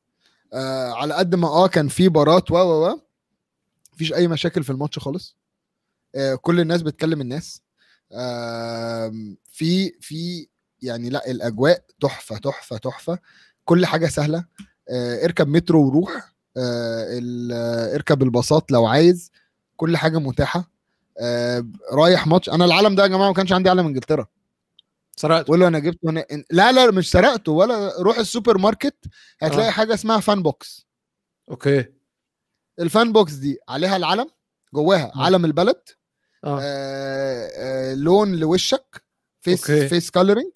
آه 0.53 0.93
على 0.93 1.15
قد 1.15 1.35
ما 1.35 1.49
آه 1.49 1.69
كان 1.69 1.89
في 1.89 2.09
بارات 2.09 2.51
و 2.51 2.55
و 2.55 2.87
و 2.91 3.01
مفيش 3.93 4.13
أي 4.13 4.29
مشاكل 4.29 4.65
في 4.65 4.71
الماتش 4.71 4.99
خالص. 4.99 5.37
آه 6.15 6.35
كل 6.35 6.61
الناس 6.61 6.83
بتكلم 6.83 7.21
الناس. 7.21 7.63
آه 8.13 9.13
في 9.53 9.91
في 10.01 10.49
يعني 10.83 11.11
لا 11.11 11.31
الأجواء 11.31 11.85
تحفة 12.01 12.39
تحفة 12.39 12.77
تحفة. 12.77 13.19
كل 13.65 13.87
حاجة 13.87 14.07
سهلة. 14.07 14.45
آه 14.91 15.25
اركب 15.25 15.49
مترو 15.49 15.87
وروح. 15.87 16.35
آه 16.57 17.21
آه، 17.53 17.95
اركب 17.95 18.23
الباصات 18.23 18.73
لو 18.73 18.87
عايز. 18.87 19.31
كل 19.77 19.97
حاجة 19.97 20.19
متاحة. 20.19 20.74
آه 21.21 21.65
رايح 21.93 22.27
ماتش 22.27 22.49
أنا 22.49 22.65
العالم 22.65 22.95
ده 22.95 23.03
يا 23.03 23.09
جماعة 23.09 23.29
ما 23.29 23.35
كانش 23.35 23.53
عندي 23.53 23.71
علم 23.71 23.87
إنجلترا 23.87 24.27
سرقت 25.17 25.45
تقول 25.45 25.61
له 25.61 25.69
أنا 25.69 25.79
جبته 25.79 26.11
هنا 26.11 26.27
لا 26.51 26.73
لا 26.73 26.91
مش 26.91 27.11
سرقته 27.11 27.53
ولا 27.53 27.93
روح 28.03 28.19
السوبر 28.19 28.59
ماركت 28.59 28.97
هتلاقي 29.43 29.69
آه. 29.69 29.71
حاجة 29.71 29.95
اسمها 29.95 30.21
fan 30.21 30.43
box 30.43 30.87
okay 31.51 31.85
ال 32.81 32.89
fan 32.89 33.13
box 33.13 33.33
دي 33.33 33.59
عليها 33.69 33.97
العلم 33.97 34.27
جواها 34.75 35.13
مم. 35.15 35.23
علم 35.23 35.45
البلد 35.45 35.83
آه 36.45 36.59
آه 36.63 37.49
آه 37.57 37.95
لون 37.95 38.37
لوشك 38.37 39.05
face 39.41 39.71
okay. 39.71 39.89
Face 39.89 40.11
coloring 40.11 40.51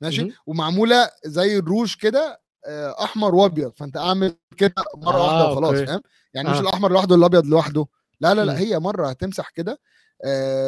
ماشي 0.00 0.22
مهم. 0.24 0.32
ومعمولة 0.46 1.10
زي 1.24 1.58
الروج 1.58 1.94
كده 1.96 2.40
آه 2.66 3.04
أحمر 3.04 3.34
وأبيض 3.34 3.72
فأنت 3.76 3.96
أعمل 3.96 4.36
كده 4.56 4.74
مرة 4.96 5.16
آه، 5.16 5.24
واحدة 5.26 5.52
وخلاص. 5.52 5.88
فاهم 5.88 6.02
يعني 6.34 6.48
مش 6.50 6.56
آه. 6.56 6.60
الأحمر 6.60 6.92
لوحده 6.92 7.14
الأبيض 7.14 7.46
لوحده 7.46 7.86
لا 8.20 8.34
لا 8.34 8.44
لا. 8.44 8.58
هي 8.58 8.78
مرة 8.78 9.08
هتمسح 9.08 9.48
كده 9.50 9.72
آه 9.72 9.76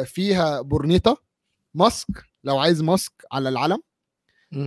فيها 0.05 0.61
برنيطة 0.61 1.23
mask 1.73 2.07
لو 2.43 2.57
عايز 2.57 2.81
mask 2.81 3.13
على 3.31 3.49
العلم. 3.49 3.81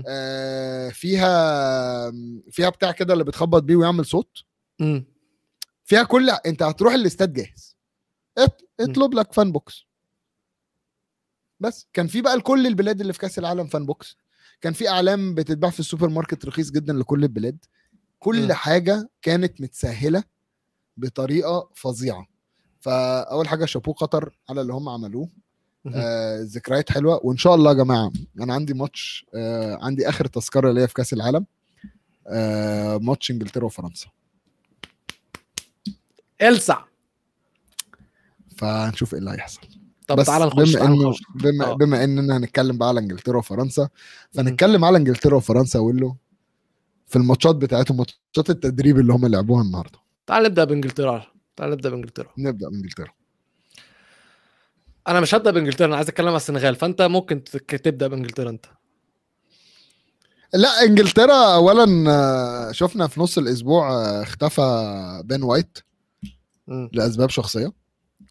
آه، 0.08 0.88
فيها 0.88 2.10
فيها 2.50 2.68
بتاع 2.68 2.92
كده 2.92 3.12
اللي 3.12 3.24
بتخبط 3.24 3.62
بيه 3.62 3.76
ويعمل 3.76 4.04
صوت. 4.06 4.38
فيها 5.84 6.02
كل 6.02 6.30
انت 6.30 6.62
هتروح 6.62 6.92
الاستاد 6.94 7.32
جاهز. 7.32 7.76
اطلب 8.80 9.14
لك 9.14 9.32
fan 9.32 9.52
box. 9.52 9.86
بس 11.60 11.86
كان 11.92 12.06
في 12.06 12.20
بقى 12.20 12.36
لكل 12.36 12.66
البلاد 12.66 13.00
اللي 13.00 13.12
في 13.12 13.18
كأس 13.18 13.38
العالم 13.38 13.66
fan 13.66 13.86
box. 13.86 14.16
كان 14.60 14.72
في 14.72 14.88
اعلام 14.88 15.34
بتتباع 15.34 15.70
في 15.70 15.80
السوبر 15.80 16.08
ماركت 16.08 16.44
رخيص 16.44 16.70
جدا 16.70 16.92
لكل 16.92 17.22
البلاد. 17.24 17.64
كل 18.18 18.46
مم. 18.46 18.52
حاجة 18.52 19.10
كانت 19.22 19.60
متسهلة 19.60 20.24
بطريقة 20.96 21.70
فظيعة. 21.74 22.26
فأول 22.80 23.48
حاجة 23.48 23.64
شابوه 23.64 23.94
قطر 23.94 24.36
على 24.50 24.60
اللي 24.60 24.72
هم 24.72 24.88
عملوه. 24.88 25.28
آه 25.94 26.40
ذكريات 26.42 26.92
حلوة. 26.92 27.20
وإن 27.24 27.36
شاء 27.36 27.54
الله 27.54 27.70
يا 27.70 27.76
جماعة 27.76 28.12
أنا 28.40 28.54
عندي 28.54 28.74
ماتش 28.74 29.26
آه 29.34 29.78
عندي 29.82 30.08
آخر 30.08 30.26
تذكرة 30.26 30.72
ليا 30.72 30.86
في 30.86 30.94
كأس 30.94 31.12
العالم. 31.12 31.46
آه 32.26 32.96
ماتش 32.98 33.30
إنجلترا 33.30 33.64
وفرنسا. 33.64 34.06
إلسع. 36.42 36.78
فهنشوف 38.56 39.14
إيه 39.14 39.20
اللي 39.20 39.30
هيحصل. 39.30 39.60
طب 40.06 40.16
بس 40.16 40.26
تعالى 40.26 40.46
نخش 40.46 40.76
بما 40.76 40.86
إنه 40.86 41.14
بما, 41.34 41.66
آه. 41.66 41.74
بما 41.74 42.04
إننا 42.04 42.36
هنتكلم 42.36 42.78
بقى 42.78 42.88
على 42.88 43.00
إنجلترا 43.00 43.38
وفرنسا 43.38 43.88
فنتكلم 44.32 44.84
على 44.84 44.96
إنجلترا 44.96 45.36
وفرنسا 45.36 45.78
له 45.78 46.16
في 47.06 47.16
الماتشات 47.16 47.56
بتاعتهم 47.56 47.96
ماتشات 47.96 48.50
التدريب 48.50 48.98
اللي 48.98 49.12
هم 49.12 49.26
لعبوها 49.26 49.62
النهارده. 49.62 49.98
تعال 50.26 50.42
نبدأ 50.42 50.64
بإنجلترا. 50.64 51.26
تعال 51.58 51.70
نبدأ 51.70 51.90
بإنجلترا. 51.90 52.32
نبدأ 52.38 52.68
بإنجلترا. 52.68 53.12
أنا 55.08 55.20
مش 55.20 55.34
هبدأ 55.34 55.50
بإنجلترا 55.50 55.86
أنا 55.86 55.96
عايز 55.96 56.08
أتكلم 56.08 56.28
على 56.28 56.36
السنغال 56.36 56.74
فأنت 56.76 57.02
ممكن 57.02 57.44
تبدأ 57.44 58.06
بإنجلترا 58.08 58.50
أنت. 58.50 58.66
لا 60.54 60.68
إنجلترا 60.82 61.54
اولا 61.54 62.10
آه، 62.10 62.72
شفنا 62.72 63.06
في 63.06 63.20
نص 63.20 63.38
الأسبوع 63.38 63.92
آه، 63.92 64.22
اختفى 64.22 65.22
بن 65.24 65.42
وايت 65.42 65.78
مم. 66.66 66.90
لأسباب 66.92 67.30
شخصية. 67.30 67.72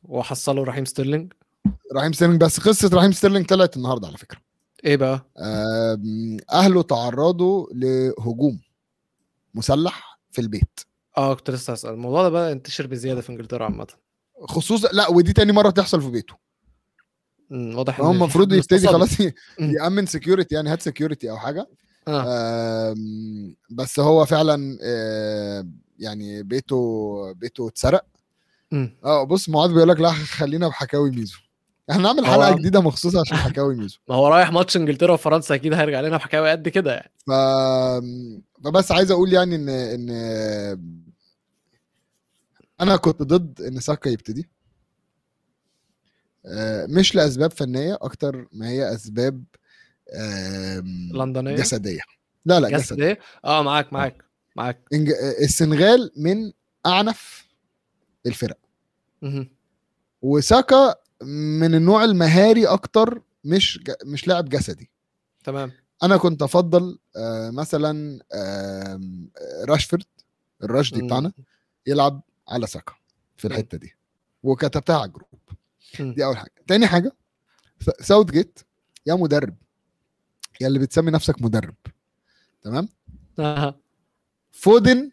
وحصلوا 0.04 0.66
رحيم 0.66 0.86
ستيرلينج. 0.86 1.34
رحيم 1.96 2.13
ستيرلينج 2.13 2.42
بس 2.42 2.60
قصة 2.60 2.90
رحيم 2.94 3.12
ستيرلينج 3.12 3.46
طلعت 3.46 3.78
النهارده 3.78 4.08
على 4.08 4.18
فكرة. 4.18 4.40
إيه 4.86 4.98
بقى؟ 4.98 5.26
أهله 6.52 6.82
تعرضوا 6.82 7.68
لهجوم 7.74 8.60
مسلح 9.54 10.20
في 10.32 10.42
البيت. 10.42 10.80
آه 11.18 11.34
كنت 11.34 11.50
لسه 11.52 11.74
هسأل. 11.74 11.90
الموضوع 11.94 12.24
ده 12.24 12.30
بقى 12.30 12.52
انتشر 12.52 12.88
بزيادة 12.88 13.22
في 13.22 13.30
إنجلترا 13.30 13.64
عامة. 13.66 13.88
خصوصا 14.48 14.88
لا 14.94 15.10
ودي 15.10 15.34
تاني 15.34 15.52
مرة 15.52 15.70
تحصل 15.70 16.02
في 16.02 16.10
بيته. 16.10 16.36
واضح 17.52 18.00
هو 18.02 18.06
إن 18.08 18.12
في 18.12 18.18
المفروض 18.18 18.54
يبتدي. 18.54 18.88
خلاص. 18.88 19.10
يأمن 19.60 20.06
security 20.06 20.56
يعني 20.56 20.70
هات 20.70 20.82
security 20.82 21.30
أو 21.30 21.38
حاجة. 21.38 21.68
آم، 22.08 23.56
بس 23.72 24.00
هو 24.00 24.26
فعلا 24.26 24.78
آه، 24.84 25.68
يعني 26.00 26.44
بيته 26.44 27.32
بيته 27.34 27.68
اتسرق. 27.68 28.06
آه 29.06 29.24
بص 29.24 29.50
معاذ 29.50 29.74
بيقول 29.74 29.90
لك 29.90 30.00
لا 30.00 30.12
خلينا 30.12 30.68
بحكاوي 30.68 31.12
ميزو. 31.12 31.38
إحنا 31.92 32.04
نعمل 32.04 32.26
هو- 32.26 32.32
حلقة 32.34 32.56
جديدة 32.56 32.82
مخصوصة 32.82 33.20
عشان 33.22 33.38
حكاوي 33.38 33.76
ميزو. 33.76 33.98
ما 34.10 34.16
هو 34.16 34.28
رايح 34.28 34.52
ماتش 34.52 34.78
إنجلترا 34.78 35.14
وفرنسا 35.14 35.56
أكيد 35.56 35.74
هيرجع 35.74 36.02
لنا 36.02 36.18
بحكاوي 36.18 36.52
قد 36.52 36.70
كده 36.70 36.94
يعني. 36.94 37.12
ف... 37.28 37.32
فبس 38.64 38.92
عايز 38.92 39.12
أقول 39.12 39.34
يعني 39.34 39.56
إن 39.56 39.70
إن 39.70 40.10
أنا 42.82 42.96
كنت 42.96 43.24
ضد 43.24 43.62
إن 43.62 43.80
ساكا 43.80 44.10
يبتدي. 44.10 44.50
آه، 46.46 46.86
مش 46.86 47.16
لأسباب 47.16 47.52
فنية 47.52 47.98
أكتر 48.02 48.48
ما 48.52 48.70
هي 48.70 48.94
أسباب 48.96 49.44
لندنية؟ 51.13 51.56
جسدية. 51.56 52.00
لا 52.46 52.60
لا 52.60 52.70
جسد 52.70 52.80
جسد 52.96 53.02
إيه 53.02 53.20
آه 53.46 53.62
معاك 53.63 53.94
معاك 53.94 54.24
معاك. 54.56 54.82
إنج- 54.96 55.42
السنغال 55.42 56.12
من 56.18 56.52
أعنف 56.86 57.48
الفرق. 58.26 58.58
وساكا 60.22 60.96
من 61.62 61.76
النوع 61.76 62.04
المهاري 62.04 62.66
أكتر 62.68 63.22
مش 63.44 63.80
ج- 63.84 64.06
مش 64.06 64.28
لاعب 64.28 64.50
جسدي. 64.50 64.90
تمام. 65.44 65.72
أنا 66.04 66.18
كنت 66.18 66.42
أفضل 66.42 67.00
آه، 67.16 67.50
مثلا 67.50 68.20
راشفورد 69.70 70.04
الراشدي. 70.63 71.02
بتاعنا 71.02 71.32
يلعب 71.88 72.22
على 72.50 72.68
ساكا 72.68 72.94
في. 73.38 73.48
الحتة 73.48 73.78
دي. 73.78 73.96
وكتبتها 74.44 74.96
على 74.96 75.06
الجروب. 75.06 75.40
دي 76.00 76.26
أول 76.26 76.38
حاجة. 76.38 76.52
تاني 76.68 76.88
حاجة 76.88 77.12
ساوث 78.00 78.32
جيت 78.32 78.60
يا 79.06 79.14
مدرب 79.14 79.56
يا 80.62 80.68
اللي 80.68 80.80
بتسمي 80.80 81.12
نفسك 81.12 81.42
مدرب. 81.42 81.76
تمام؟ 82.62 82.90
آه. 83.40 83.80
فودن 84.52 85.12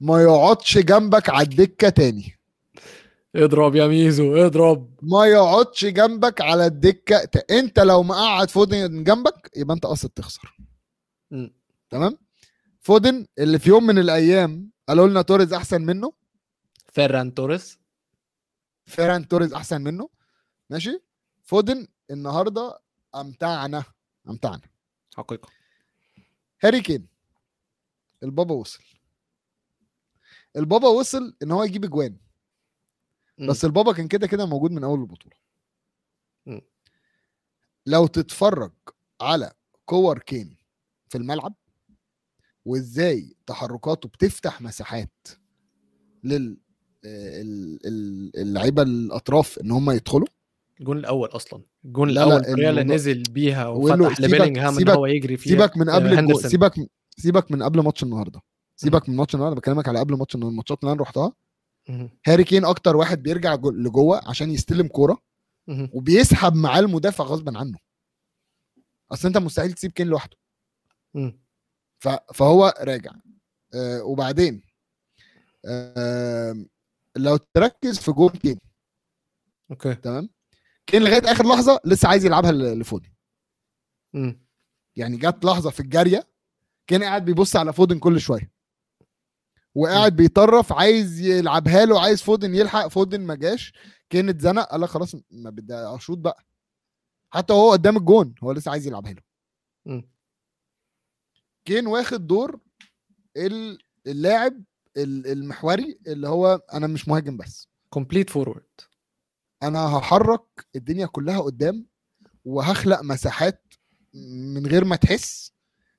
ما 0.00 0.22
يقعدش 0.22 0.78
جنبك 0.78 1.28
على 1.30 1.42
الدكة 1.42 1.88
تاني. 1.88 2.38
اضرب 3.36 3.74
يا 3.74 3.86
ميزو 3.86 4.36
اضرب. 4.36 4.90
ما 5.02 5.26
يقعدش 5.26 5.84
جنبك 5.84 6.40
على 6.40 6.66
الدكة 6.66 7.24
ت- 7.24 7.50
انت 7.50 7.78
لو 7.80 8.02
مقعد 8.02 8.50
فودن 8.50 9.04
جنبك 9.04 9.50
يبقى 9.56 9.74
انت 9.74 9.86
قصد 9.86 10.08
تخسر. 10.08 10.56
مم. 11.30 11.54
تمام؟ 11.90 12.18
فودن 12.80 13.26
اللي 13.38 13.58
في 13.58 13.68
يوم 13.68 13.86
من 13.86 13.98
الأيام 13.98 14.70
قالوا 14.88 15.08
لنا 15.08 15.22
توريز 15.22 15.52
أحسن 15.52 15.82
منه 15.82 16.12
فيران 16.96 17.34
توريس 17.34 17.78
فيران 18.86 19.28
توريز 19.28 19.54
أحسن 19.54 19.80
منه. 19.80 20.08
ماشي. 20.70 21.02
فودن 21.44 21.88
النهارده 22.10 22.78
أمتعنا. 23.14 23.84
أمتعنا. 24.28 24.60
حقيقة. 25.16 25.48
هاري 26.62 26.80
كين. 26.80 27.08
البابا 28.22 28.54
وصل. 28.54 28.84
البابا 30.56 30.88
وصل 30.88 31.36
إن 31.42 31.50
هو 31.50 31.64
يجيب 31.64 31.84
أجوان. 31.84 32.18
بس 33.48 33.64
البابا 33.64 33.92
كان 33.92 34.08
كده 34.08 34.26
كده 34.26 34.46
موجود 34.46 34.70
من 34.70 34.84
أول 34.84 35.00
البطولة. 35.00 35.36
مم. 36.46 36.62
لو 37.86 38.06
تتفرج 38.06 38.72
على 39.20 39.52
كور 39.84 40.18
كين 40.18 40.56
في 41.08 41.18
الملعب 41.18 41.54
وإزاي 42.64 43.36
تحركاته 43.46 44.08
بتفتح 44.08 44.60
مساحات 44.60 45.28
لل 46.24 46.65
اللعيبة 48.36 48.82
الأطراف 48.82 49.58
إن 49.58 49.70
هم 49.70 49.90
يدخلوا 49.90 50.26
الجون 50.80 50.98
الأول 50.98 51.28
أصلا 51.28 51.62
الجون 51.84 52.08
لا، 52.08 52.14
لا، 52.24 52.36
الأول 52.36 52.60
الموضوع- 52.60 52.94
نزل 52.94 53.22
بيها 53.22 53.66
وفتح 53.68 54.20
لبيلينغهام 54.20 54.78
إن 54.78 54.88
هو 54.88 55.06
يجري 55.06 55.36
فيها 55.36 55.50
سيبك 55.50 55.76
من 55.76 55.90
قبل. 55.90 56.14
هندرسون. 56.18 56.50
سيبك 56.50 56.74
سيبك 57.18 57.50
من 57.52 57.62
قبل 57.62 57.80
ماتش 57.80 58.02
النهارده 58.02 58.40
سيبك 58.76 59.08
من 59.08 59.16
ماتش 59.16 59.34
النهارده 59.34 59.56
بكلمك 59.56 59.88
على 59.88 59.98
قبل 59.98 60.14
ماتش 60.18 60.34
النهارده 60.34 60.52
الماتشات 60.52 60.78
اللي 60.82 60.92
أنا 60.92 61.02
رحتها. 61.02 61.32
هاري 62.26 62.44
كين 62.44 62.64
أكتر 62.64 62.96
واحد 62.96 63.22
بيرجع 63.22 63.54
جو- 63.54 63.70
لجوه 63.70 64.28
عشان 64.28 64.50
يستلم 64.50 64.86
كورة. 64.88 65.18
وبيسحب 65.92 66.54
معاه 66.54 66.80
المدافع 66.80 67.24
غصبا 67.24 67.58
عنه 67.58 67.78
أصل 69.12 69.28
أنت 69.28 69.38
مستحيل 69.38 69.72
تسيب 69.72 69.92
كين 69.92 70.06
لوحده. 70.06 70.36
فهو 72.34 72.74
راجع 72.80 73.12
آه 73.74 74.02
وبعدين 74.04 74.62
آه 75.66 76.64
لو 77.16 77.36
تركز 77.36 77.98
في 77.98 78.12
جول 78.12 78.30
كين 78.30 78.58
okay. 79.70 79.94
تمام؟ 79.94 80.28
كين 80.86 81.02
لغاية 81.02 81.32
آخر 81.32 81.48
لحظة 81.48 81.80
لسه 81.84 82.08
عايز 82.08 82.24
يلعبها 82.24 82.52
لفودن. 82.52 83.12
مم. 84.14 84.46
يعني 84.96 85.16
جت 85.16 85.44
لحظة 85.44 85.70
في 85.70 85.80
الجارية 85.80 86.28
كان 86.86 87.02
قاعد 87.02 87.24
بيبص 87.24 87.56
على 87.56 87.72
فودن 87.72 87.98
كل 87.98 88.20
شوية. 88.20 88.52
وقاعد 89.74 90.16
بيطرف 90.16 90.72
عايز 90.72 91.20
يلعبها 91.20 91.84
له 91.84 92.00
عايز 92.00 92.22
فودن 92.22 92.54
يلحق. 92.54 92.88
فودن 92.88 93.20
ما 93.20 93.34
جاش. 93.34 93.72
كان 94.10 94.28
اتزنق 94.28 94.62
قال 94.70 94.80
لك 94.80 94.88
خلاص 94.88 95.14
ما 95.30 95.50
بدي 95.50 95.74
أشوط 95.74 96.18
بقى. 96.18 96.44
حتى 97.34 97.52
وهو 97.52 97.72
قدام 97.72 97.96
الجون 97.96 98.34
هو 98.44 98.52
لسه 98.52 98.70
عايز 98.70 98.86
يلعبها 98.86 99.12
له. 99.12 99.22
كين 101.64 101.86
واخد 101.86 102.26
دور 102.26 102.60
ال- 103.36 103.78
اللاعب 104.06 104.52
ال- 104.52 104.64
المحوري 104.96 105.98
اللي 106.06 106.28
هو 106.28 106.62
أنا 106.72 106.86
مش 106.86 107.08
مهاجم 107.08 107.36
بس. 107.36 107.68
complete 107.90 108.30
forward 108.30 108.66
أنا 109.62 109.98
هحرك 109.98 110.66
الدنيا 110.76 111.06
كلها 111.06 111.40
قدام 111.40 111.86
وهخلق 112.44 113.02
مساحات 113.02 113.74
من 114.54 114.66
غير 114.66 114.84
ما 114.84 114.96
تحس 114.96 115.52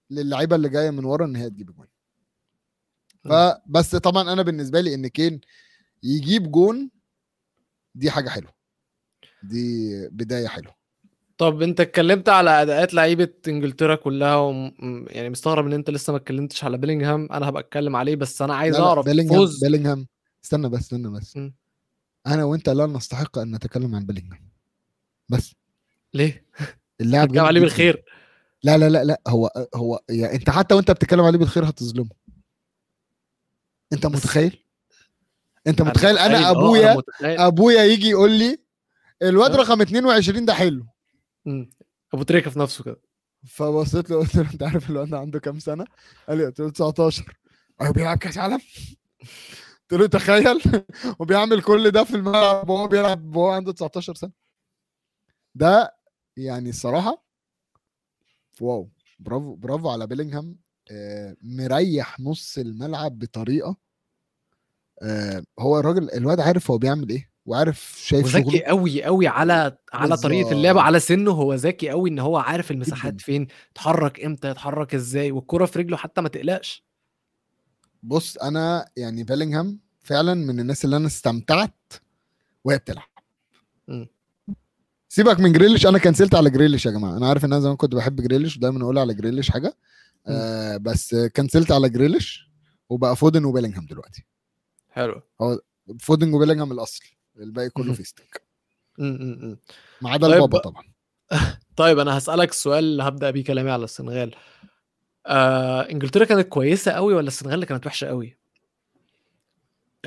للعيبة 0.10 0.56
اللي 0.56 0.70
جاية 0.70 0.90
من 0.90 1.06
ورا 1.06 1.26
إن 1.26 1.36
هي 1.36 1.50
تجيب 1.50 1.76
جون. 1.76 1.88
فبس 3.24 3.96
طبعا 3.96 4.34
أنا 4.34 4.42
بالنسبة 4.42 4.82
لي 4.82 4.94
إن 4.94 5.08
كين 5.08 5.42
يجيب 6.04 6.52
جون 6.52 6.90
دي 7.96 8.12
حاجة 8.12 8.30
حلوة. 8.30 8.54
دي 9.44 9.90
بداية 10.10 10.48
حلوة. 10.48 10.77
طب 11.38 11.62
انت 11.62 11.80
اتكلمت 11.80 12.30
على 12.30 12.62
أداءات 12.62 12.94
لعيبة 12.94 13.30
إنجلترا 13.48 13.96
كلها 13.96 14.36
وم... 14.36 14.72
يعني 15.10 15.30
مستغرب 15.30 15.66
إن 15.66 15.74
أنت 15.74 15.90
لسه 15.90 16.14
ما 16.14 16.18
اتكلمتش 16.18 16.64
على 16.64 16.78
بيلينغهام 16.78 17.28
أنا 17.32 17.50
هبقى 17.50 17.62
أتكلم 17.62 17.96
عليه 17.96 18.16
بس 18.16 18.42
أنا 18.42 18.56
عايز 18.56 18.76
أعرف 18.76 19.06
بيلينغهام 19.06 19.38
فوز 19.38 19.64
بيلينغهام 19.64 20.08
استنى 20.44 20.70
بس 20.70 20.80
استنى 20.80 21.10
بس 21.10 21.38
مم. 21.38 21.54
أنا 22.28 22.44
وأنت 22.44 22.70
لا 22.70 22.86
نستحق 22.86 23.38
أن 23.38 23.56
نتكلم 23.56 23.96
عن 23.96 24.06
بيلينغهام 24.06 24.50
بس 25.30 25.56
ليه؟ 26.14 26.46
اللاعب 27.02 27.32
جامد 27.32 27.48
عليه. 27.48 27.62
بالخير 27.62 28.04
لا 28.64 28.78
لا 28.78 28.90
لا 28.90 29.04
لا 29.04 29.22
هو 29.28 29.52
هو 29.76 30.00
يعني 30.10 30.36
أنت 30.36 30.50
حتى 30.50 30.76
وأنت 30.76 30.92
بتتكلم 30.92 31.22
عليه 31.22 31.38
بالخير 31.40 31.70
هتظلمه 31.70 32.10
أنت 33.94 34.06
متخيل 34.06 34.64
أنت 35.68 35.82
متخيل 35.82 36.18
أنا 36.18 36.38
أنا 36.38 36.50
ابويا. 36.52 37.02
أبويا 37.24 37.84
يجي 37.84 38.10
يقول 38.10 38.32
لي 38.32 38.58
الواد 39.24 39.52
آه. 39.52 39.58
رقم 39.58 39.82
22 39.82 40.46
ده 40.46 40.54
حلو 40.54 40.86
مم. 41.48 41.70
أبو 42.14 42.24
تريكة 42.24 42.52
في 42.52 42.60
نفسه 42.60 42.84
كده. 42.84 43.02
فبصيت 43.48 44.10
له 44.10 44.18
قلت 44.20 44.36
له 44.36 44.52
أنت 44.54 44.64
عارف 44.64 44.90
الواد 44.90 45.10
ده 45.10 45.20
عنده 45.20 45.40
كام 45.40 45.60
سنة؟ 45.60 45.86
قال 46.28 46.38
لي 46.38 46.46
قلت 46.46 46.60
له 46.60 46.70
19 46.72 47.38
هو 47.82 47.92
بيلعب 47.92 48.18
كأس 48.18 48.38
عالم؟ 48.38 48.60
قلت 49.92 50.02
له 50.02 50.08
تخيل. 50.08 50.62
وبيعمل 51.20 51.62
كل 51.64 51.92
ده 51.92 52.04
في 52.04 52.16
الملعب 52.16 52.70
وهو 52.70 52.88
بيلعب 52.88 53.36
وهو 53.36 53.50
عنده 53.50 53.72
19 53.72 54.16
سنة. 54.16 54.32
ده 55.56 55.98
يعني 56.38 56.70
الصراحة 56.70 57.26
واو. 58.62 58.90
برافو 59.20 59.56
برافو 59.56 59.90
على 59.90 60.08
بيلينغهام. 60.08 60.60
آه، 60.92 61.36
مريح 61.42 62.20
نص 62.20 62.58
الملعب 62.58 63.20
بطريقة. 63.20 63.78
آه، 65.02 65.44
هو 65.60 65.80
الراجل 65.80 66.12
الواد 66.12 66.40
عارف 66.40 66.72
هو 66.72 66.78
بيعمل 66.78 67.10
إيه. 67.10 67.30
وعارف 67.48 67.96
شايف 67.98 68.26
وذكي 68.26 68.50
شغله. 68.52 68.64
قوي 68.66 69.04
قوي 69.04 69.28
على 69.28 69.78
على 69.94 70.18
طريقة 70.18 70.38
بالظبط. 70.38 70.58
اللعب 70.58 70.78
على 70.78 71.00
سنه 71.00 71.32
هو 71.32 71.54
ذكي 71.54 71.90
قوي 71.90 72.10
إن 72.10 72.20
هو 72.20 72.38
عارف 72.38 72.72
المساحات 72.72 73.14
جداً. 73.14 73.24
فين 73.24 73.48
يتحرك 73.72 74.26
إمتى 74.26 74.50
يتحرك 74.50 74.96
إزاي 74.96 75.32
والكرة 75.32 75.66
في 75.66 75.80
رجله 75.80 75.98
حتى 75.98 76.22
ما 76.22 76.30
تقلقش. 76.30 76.86
بص 78.04 78.38
أنا 78.38 78.90
يعني 78.98 79.24
بيلينغهام 79.24 79.80
فعلا 80.02 80.34
من 80.34 80.60
الناس 80.60 80.86
اللي 80.86 80.98
أنا 80.98 81.08
استمتعت 81.08 81.94
وهي 82.64 82.78
بتلعب. 82.78 83.08
سيبك 85.10 85.40
من 85.40 85.52
جريليش 85.52 85.88
أنا 85.88 85.98
كنسلت 85.98 86.36
على 86.36 86.50
جريليش 86.50 86.86
يا 86.86 86.92
جماعة. 86.92 87.18
أنا 87.18 87.28
عارف 87.28 87.46
إن 87.46 87.54
أنا 87.54 87.62
زمان 87.62 87.76
كنت 87.76 87.96
بحب 87.96 88.22
جريليش 88.22 88.58
ودايما 88.58 88.84
أقول 88.84 88.98
على 88.98 89.14
جريليش 89.14 89.52
حاجة. 89.52 89.78
آه 90.28 90.78
بس 90.78 91.16
كنسلت 91.16 91.72
على 91.72 91.90
جريليش 91.90 92.50
وبقى 92.90 93.16
فودن 93.16 93.46
وبيلينغهام 93.46 93.86
دلوقتي. 93.86 94.26
حلو. 94.90 95.22
فودن 96.00 96.34
وبيلينغهام 96.34 96.72
الأصل. 96.72 97.04
الباقي 97.40 97.70
كله. 97.70 97.94
فيستك. 97.94 98.42
ما 99.00 99.58
عدا 100.10 100.28
طيب. 100.28 100.36
البابا 100.36 100.58
طبعا. 100.58 100.84
طيب 101.78 102.00
أنا 102.00 102.18
هسألك 102.18 102.54
سؤال 102.54 102.84
اللي 102.84 103.04
هبدأ 103.04 103.32
بيه 103.32 103.44
كلامي 103.44 103.72
على 103.72 103.84
السنغال. 103.84 104.36
آه 105.26 105.82
إنجلترا 105.92 106.26
كانت 106.26 106.48
كويسة 106.48 106.92
قوي 106.92 107.14
ولا 107.14 107.28
السنغال 107.28 107.56
اللي 107.56 107.66
كانت 107.66 107.88
وحشة 107.88 108.08
قوي؟ 108.08 108.38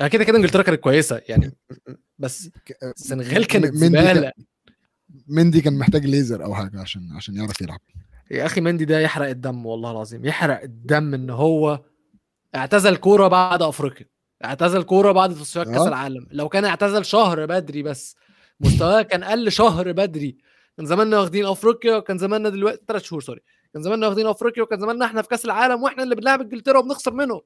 آه 0.01 0.07
كده 0.07 0.23
كده 0.23 0.37
إنجلترا 0.37 0.63
كانت 0.63 0.79
كويسة 0.79 1.21
يعني 1.29 1.51
بس 2.19 2.49
السنغال 2.83 3.47
كانت 3.47 3.75
زبالة. 3.75 4.31
مندي 5.27 5.61
كان 5.61 5.77
محتاج 5.77 6.05
ليزر 6.05 6.43
أو 6.43 6.55
حاجة 6.55 6.79
عشان 6.81 7.11
عشان 7.11 7.35
يعرف 7.35 7.61
يلعب. 7.61 7.79
يا 8.31 8.45
أخي 8.45 8.61
مندي 8.61 8.85
ده 8.85 8.99
يحرق 8.99 9.27
الدم 9.27 9.65
والله 9.65 9.91
العظيم 9.91 10.25
يحرق 10.25 10.61
الدم 10.61 11.13
إن 11.13 11.29
هو 11.29 11.83
اعتزل 12.55 12.95
كورة 12.95 13.27
بعد 13.27 13.61
أفريقيا. 13.61 14.05
اعتزل 14.45 14.83
كورة 14.83 15.11
بعد 15.11 15.35
تصفيات 15.35 15.67
كأس 15.67 15.81
آه. 15.81 15.87
العالم. 15.87 16.27
لو 16.31 16.49
كان 16.49 16.65
اعتزل 16.65 17.05
شهر 17.05 17.45
بدري 17.45 17.83
بس 17.83 18.15
مستواه 18.59 19.01
كان 19.01 19.23
قل 19.23 19.51
شهر 19.51 19.91
بدري. 19.91 20.37
كان 20.77 20.85
زماننا 20.85 21.19
واخدين 21.19 21.45
أفريقيا 21.45 21.95
وكان 21.95 22.17
زماننا 22.17 22.49
دلوقتي 22.49 22.81
ثلاث 22.87 23.03
شهور 23.03 23.21
سوري 23.21 23.41
كان 23.73 23.83
زماننا 23.83 24.07
واخدين 24.07 24.27
أفريقيا 24.27 24.63
وكان 24.63 24.79
زماننا 24.79 25.05
إحنا 25.05 25.21
في 25.21 25.27
كأس 25.27 25.45
العالم 25.45 25.83
وإحنا 25.83 26.03
اللي 26.03 26.15
بنلعب 26.15 26.41
إنجلترا 26.41 26.79
وبنخسر 26.79 27.13
منهم. 27.13 27.41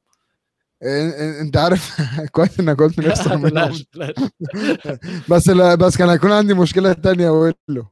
أنت 1.42 1.58
عارف 1.58 2.02
كويس 2.32 2.60
إنك 2.60 2.80
قلت 2.80 3.00
نخسر 3.00 3.38
منهم. 3.38 3.74
بس 5.32 5.50
بس 5.50 5.98
كان 5.98 6.10
هيكون 6.10 6.32
عندي 6.32 6.54
مشكلة 6.54 6.94
تانية 6.94 7.28
أقول 7.28 7.54
له. 7.68 7.90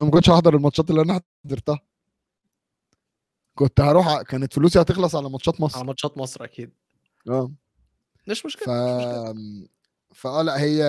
ما 0.00 0.10
كنتش 0.10 0.30
هحضر 0.30 0.56
الماتشات 0.56 0.90
اللي 0.90 1.02
أنا 1.02 1.20
حضرتها. 1.44 1.80
كنت 3.54 3.80
هروح 3.80 4.22
كانت 4.22 4.54
فلوسي 4.54 4.80
هتخلص 4.80 5.14
على 5.14 5.30
ماتشات 5.30 5.54
على 5.54 5.64
مصر 5.64 5.84
ماتشات 5.84 6.18
مصر 6.18 6.44
أكيد. 6.44 6.70
آه. 7.28 7.50
مش 8.26 8.46
مشكلة 8.46 8.64
ف. 8.64 8.70
فآه 10.14 10.42
لأ 10.42 10.60
هي 10.60 10.84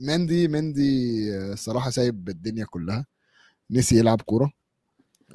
مندي 0.00 0.48
مندي 0.48 1.56
صراحة 1.56 1.90
سايب 1.90 2.28
الدنيا 2.28 2.64
كلها. 2.64 3.06
نسي 3.70 3.98
يلعب 3.98 4.20
كورة. 4.22 4.52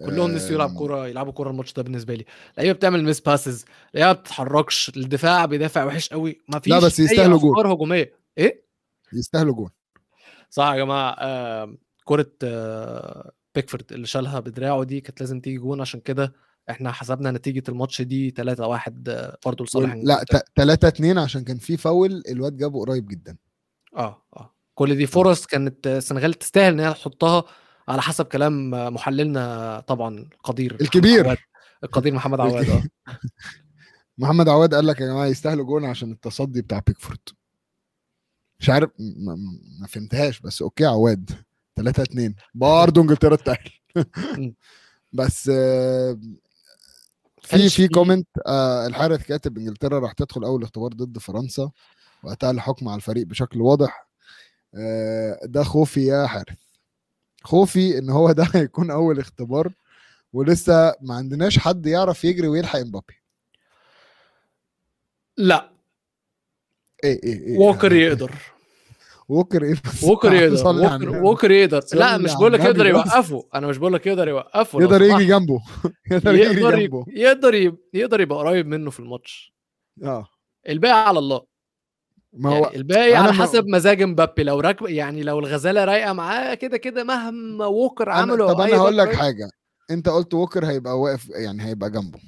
كلهم 0.06 0.32
نسيوا 0.32 0.52
يلعب 0.56 0.70
آم، 0.70 0.78
كورة 0.78 1.08
يلعبوا 1.08 1.32
كورة 1.32 1.50
الماتش 1.50 1.74
ده 1.74 1.84
بالنسبة 1.84 2.15
لي. 2.15 2.26
اللعيبه 2.54 2.74
بتعمل 2.78 3.04
miss 3.04 3.20
passes 3.20 3.65
اللعيبه 3.96 4.13
ما 4.18 4.22
بتتحركش 4.22 4.89
الدفاع 4.98 5.46
بيدافع 5.46 5.84
وحش 5.86 6.10
قوي 6.10 6.42
ما 6.48 6.60
فيش 6.60 6.74
بس 6.74 7.00
أي 7.00 7.06
يستاهلوا 7.06 7.39
جول. 7.39 7.68
هجومية. 7.68 8.13
إيه؟ 8.38 8.65
يستاهلوا 9.13 9.54
جول 9.54 9.70
صح 10.50 10.65
يا 10.72 10.76
جماعة. 10.78 11.15
آه 11.20 11.76
كرة 12.06 12.32
آه 12.44 13.32
بيكفورد 13.56 13.94
اللي 13.94 14.08
شالها 14.08 14.39
بدراعه 14.39 14.84
دي 14.84 15.02
كانت 15.02 15.20
لازم 15.22 15.39
تيجي 15.39 15.58
جون 15.58 15.82
عشان 15.82 16.00
كده 16.00 16.34
إحنا 16.70 16.92
حسبنا 16.92 17.32
نتيجة 17.32 17.63
الماتش 17.70 18.02
دي 18.02 18.30
3 18.30 18.67
1 18.67 19.10
آه 19.10 19.38
برضه 19.46 19.65
لصالح 19.65 19.94
لا 19.94 20.13
إنجلترا. 20.20 20.40
3 20.56 20.88
2 20.88 21.17
عشان 21.17 21.44
كان 21.44 21.58
في 21.58 21.78
فاول 21.78 22.24
الواد 22.30 22.58
جابه 22.58 22.80
قريب 22.80 23.08
جدا 23.08 23.38
آه 23.98 24.22
آه 24.38 24.54
كل 24.76 24.96
دي 24.96 25.06
فرص 25.08 25.46
كانت 25.46 25.88
السنغال 25.88 26.34
تستاهل 26.34 26.74
إن 26.74 26.80
هي 26.80 26.94
تحطها 26.94 27.44
على 27.88 28.02
حسب 28.02 28.26
كلام 28.26 28.70
محللنا 28.94 29.80
طبعا 29.88 30.17
القدير 30.34 30.74
محمد 30.74 30.82
الكبير. 30.82 31.26
عواد. 31.26 31.38
القدير 31.84 32.13
محمد 32.13 32.40
عواد 32.40 32.70
آه 32.70 32.84
محمد 34.17 34.50
عواد 34.50 34.74
قال 34.76 34.88
لك 34.88 35.02
يا 35.02 35.06
جماعة 35.08 35.26
يستاهلوا 35.26 35.65
جول 35.65 35.86
عشان 35.86 36.12
التصدي 36.12 36.62
بتاع 36.62 36.80
بيكفورد 36.88 37.20
مش 38.60 38.70
عارف 38.70 38.90
ما, 39.00 39.36
ما 39.82 39.88
فهمتهاش 39.88 40.40
بس 40.40 40.62
okay 40.62 40.86
عواد 40.86 41.30
3 41.76 42.04
2 42.04 42.36
برضه 42.54 43.02
انجلترا 43.02 43.36
تتاهل 43.36 43.70
مم. 44.38 44.56
بس 45.13 45.50
آه، 45.54 46.20
في 47.58 47.69
في 47.69 47.69
في- 47.69 47.87
comment 47.88 48.27
آه 48.47 48.87
الحارث 48.87 49.25
كاتب 49.27 49.58
إنجلترا 49.58 50.00
راح 50.00 50.12
تدخل 50.13 50.43
أول 50.43 50.63
اختبار 50.63 50.93
ضد 50.93 51.17
فرنسا 51.17 51.71
وقتها 52.23 52.52
الحكم 52.52 52.87
على 52.87 52.95
الفريق 52.95 53.27
بشكل 53.27 53.62
واضح. 53.62 54.08
آه 54.75 55.39
ده 55.43 55.63
خوفي 55.63 56.06
يا 56.06 56.27
حارث 56.27 56.58
خوفي 57.43 57.97
إن 57.97 58.10
هو 58.10 58.31
ده 58.31 58.43
هيكون 58.56 58.91
أول 58.91 59.19
اختبار 59.19 59.73
ولسه 60.33 60.95
ما 61.02 61.15
عندناش 61.15 61.60
حد 61.60 61.85
يعرف 61.85 62.23
يجري 62.25 62.47
ويلحق 62.47 62.79
امبابي 62.79 63.13
لا. 65.37 65.71
إيه 67.04 67.23
إيه 67.23 67.39
إيه 67.39 67.58
ووكر 67.58 67.93
يقدر. 67.93 68.31
ووكر 69.30 69.63
إيه 69.63 69.75
ووكر 70.10 70.34
يقدر 70.34 70.67
ووكر. 70.67 71.23
ووكر 71.23 71.52
يقدر. 71.52 71.82
لا 71.94 72.17
مش 72.17 72.34
بقول 72.34 72.54
لك 72.54 72.60
يقدر. 72.60 72.86
يوقفه. 72.96 73.48
أنا 73.56 73.67
مش 73.67 73.77
بقول 73.77 73.94
لك 73.94 74.08
يقدر 74.08 74.27
يوقفه. 74.27 74.82
يقدر. 74.82 75.02
يجي 75.02 75.25
جنبه. 75.34 75.60
يقدر 76.12 76.34
يجري 76.36 76.62
يقدر 76.62 76.77
ي- 76.80 76.88
جنبه. 76.88 77.06
يقدر 77.08 77.73
يقدر 77.94 78.21
يبقى 78.21 78.38
قريب 78.40 78.67
منه 78.67 78.90
في 78.90 79.00
الماتش. 79.00 79.54
آه. 80.04 80.25
الباقي 80.69 81.08
على 81.08 81.19
الله. 81.19 81.42
ما 82.34 82.50
هو 82.50 82.63
يعني 82.63 82.75
الباقي 82.75 83.15
على 83.15 83.27
ما- 83.32 83.44
حسب 83.44 83.65
مزاج 83.67 84.04
مبابي. 84.04 84.44
لو 84.44 84.60
راكب 84.60 84.86
يعني 84.88 85.23
لو 85.23 85.40
الغزالة 85.40 85.86
رايقة 85.86 86.13
معاه 86.13 86.54
كده 86.54 86.77
كده 86.77 87.04
مهما 87.04 87.65
ووكر 87.65 88.10
عمله 88.10 88.54
طب 88.54 88.62
أنا 88.62 88.77
هقول 88.77 88.98
لك. 88.98 89.15
حاجة. 89.15 89.50
أنت 89.92 90.10
قلت 90.10 90.34
ووكر 90.34 90.65
هيبقى 90.65 91.00
واقف 91.00 91.30
يعني 91.30 91.63
هيبقى 91.65 91.90
جنبه. 91.92 92.19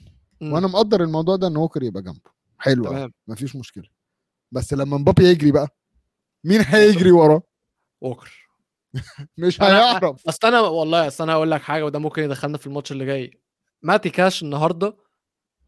مم. 0.41 0.53
وأنا 0.53 0.67
مقدر 0.67 1.03
الموضوع 1.03 1.35
ده 1.35 1.47
إن 1.47 1.57
ووكر 1.57 1.83
يبقى 1.83 2.01
جنبه. 2.03 2.31
حلو 2.59 3.09
مفيش 3.27 3.55
مشكلة. 3.55 3.83
بس 4.51 4.73
لما 4.73 4.97
مبابي 4.97 5.23
يجري 5.25 5.51
بقى 5.51 5.67
مين 6.43 6.61
هيجري 6.61 7.11
وراه 7.11 7.41
ووكر. 8.01 8.49
مش 9.37 9.61
هيعرف. 9.61 10.27
أصل 10.29 10.47
أنا 10.47 10.59
والله 10.61 11.07
أصل 11.07 11.23
أنا 11.23 11.33
هقول 11.33 11.51
لك 11.51 11.61
حاجة 11.61 11.85
وده 11.85 11.99
ممكن 11.99 12.23
يدخلنا 12.23 12.57
في 12.57 12.67
الماتش 12.67 12.91
اللي 12.91 13.05
جاي. 13.05 13.41
ماتي 13.83 14.09
كاش 14.09 14.43
النهارده 14.43 14.97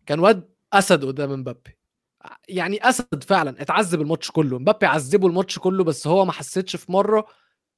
كان 0.06 0.20
واد 0.20 0.50
أسد 0.74 1.06
قدام 1.06 1.32
مبابي. 1.32 1.78
يعني 2.50 2.90
أسد 2.90 3.24
فعلا. 3.24 3.62
اتعذب 3.62 4.02
الماتش 4.02 4.32
كله. 4.32 4.60
مبابي 4.60 4.86
عذبه 4.86 5.28
الماتش 5.28 5.60
كله 5.60 5.84
بس 5.84 6.08
هو 6.08 6.26
ما 6.26 6.32
حسيتش 6.32 6.76
في 6.76 6.92
مرة 6.92 7.26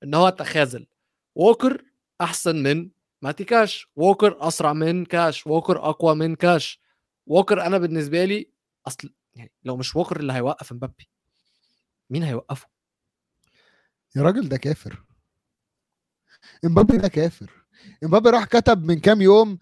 إن 0.04 0.16
هو 0.16 0.30
تخاذل. 0.30 0.88
ووكر 1.36 1.84
أحسن 2.22 2.64
من 2.64 2.89
ماتي 3.22 3.43
كاش. 3.43 3.88
ووكر 3.96 4.38
أسرع 4.48 4.74
من 4.74 5.06
كاش. 5.06 5.48
ووكر 5.48 5.78
أقوى 5.89 6.16
من 6.16 6.36
كاش. 6.36 6.82
ووكر 7.28 7.62
أنا 7.66 7.78
بالنسبة 7.78 8.26
لي 8.26 8.50
أصل 8.88 9.14
يعني 9.36 9.52
لو 9.64 9.78
مش 9.78 9.96
ووكر 9.96 10.20
اللي 10.20 10.34
هيوقف 10.34 10.74
مبابي. 10.74 11.10
مين 12.10 12.24
هيوقفه؟ 12.24 12.68
يا 14.16 14.22
راجل 14.22 14.49
ده 14.49 14.57
كافر. 14.57 15.03
امبابي 16.66 16.97
ده 16.97 17.07
كافر. 17.07 17.66
امبابي 18.03 18.30
راح 18.30 18.45
كتب 18.45 18.84
من 18.84 18.99
كام 18.99 19.22
يوم 19.22 19.59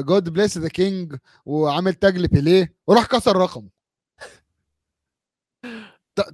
God 0.00 0.28
bless 0.28 0.58
the 0.58 0.68
king 0.68 1.16
وعامل 1.46 1.94
تاج 1.94 2.18
لبيليه 2.18 2.74
وراح 2.86 3.06
كسر 3.06 3.36
رقمه. 3.36 3.70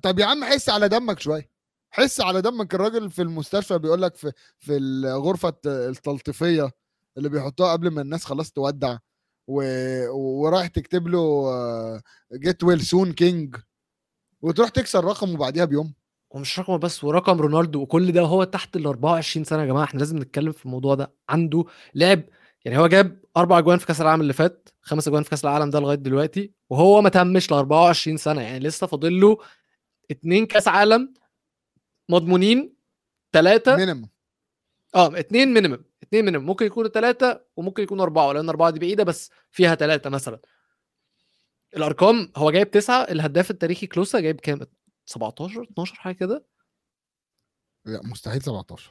طب 0.02 0.18
يا 0.18 0.26
عم 0.26 0.44
حس 0.44 0.68
على 0.68 0.88
دمك 0.88 1.20
شوية. 1.20 1.50
حس 1.90 2.20
على 2.20 2.42
دمك 2.42 2.74
الراجل 2.74 3.10
في 3.10 3.22
المستشفى 3.22 3.78
بيقول 3.78 4.02
لك 4.02 4.16
في 4.16 4.32
في 4.58 4.76
الغرفة 4.76 5.48
الت- 5.48 5.66
التلطيفية 5.66 6.70
اللي 7.18 7.28
بيحطوها 7.28 7.72
قبل 7.72 7.88
ما 7.90 8.02
الناس 8.02 8.24
خلاص 8.24 8.52
تودع 8.52 8.98
و... 9.46 9.62
ورايح 10.12 10.66
تكتب 10.66 11.08
له 11.08 11.44
get 12.34 12.64
well 12.64 12.80
soon 12.80 13.12
king 13.12 13.56
وتروح 14.42 14.68
تكسر 14.68 15.04
رقمه 15.04 15.36
بعديها 15.36 15.64
بيوم. 15.64 15.94
ومش 16.36 16.58
رقمه 16.58 16.76
بس 16.78 17.04
ورقم 17.04 17.40
رونالدو 17.40 17.80
وكل 17.80 18.12
ده 18.12 18.20
هو 18.20 18.44
تحت 18.44 18.76
ال 18.76 18.86
24 18.86 19.44
سنة 19.44 19.60
يا 19.62 19.66
جماعة. 19.66 19.84
إحنا 19.84 19.98
لازم 19.98 20.18
نتكلم 20.18 20.52
في 20.52 20.66
الموضوع 20.66 20.94
ده. 20.94 21.14
عنده 21.28 21.64
لعب 21.94 22.22
يعني 22.64 22.78
هو 22.78 22.86
جاب 22.86 23.20
أربع 23.36 23.58
أجوان 23.58 23.78
في 23.78 23.86
كأس 23.86 24.00
العالم 24.00 24.20
اللي 24.22 24.32
فات 24.32 24.68
خمس 24.80 25.08
أجوان 25.08 25.22
في 25.22 25.30
كأس 25.30 25.44
العالم 25.44 25.70
ده 25.70 25.80
لغاية 25.80 25.96
دلوقتي 25.96 26.52
وهو 26.70 27.02
ما 27.02 27.08
تمش 27.08 27.50
ل 27.52 27.54
24 27.54 28.16
سنة. 28.16 28.42
يعني 28.42 28.58
لسه 28.58 28.86
فاضل 28.86 29.20
له 29.20 29.38
اتنين 30.10 30.46
كأس 30.46 30.68
عالم 30.68 31.14
مضمونين 32.08 32.76
ثلاثة 33.32 33.76
minimum 33.76 34.08
آه 34.94 35.18
اتنين 35.18 35.54
minimum 35.54 35.84
اتنين 36.02 36.24
minimum 36.24 36.46
ممكن 36.46 36.66
يكونوا 36.66 36.90
ثلاثة 36.90 37.44
وممكن 37.56 37.82
يكونوا 37.82 38.04
أربعة 38.04 38.32
لأن 38.32 38.48
أربعة 38.48 38.70
دي 38.70 38.78
بعيدة 38.78 39.04
بس 39.04 39.30
فيها 39.50 39.74
ثلاثة 39.74 40.10
مثلا. 40.10 40.40
الأرقام 41.76 42.32
هو 42.36 42.50
جايب 42.50 42.70
تسعة 42.70 43.02
الهداف 43.02 43.50
التاريخي 43.50 43.86
كلوسا 43.86 44.20
جايب 44.20 44.40
كام؟ 44.40 44.58
17 45.06 45.62
12 45.62 45.94
حاجة 45.94 46.14
كده. 46.14 46.46
لا 47.84 48.00
مستحيل 48.04 48.42
17 48.42 48.90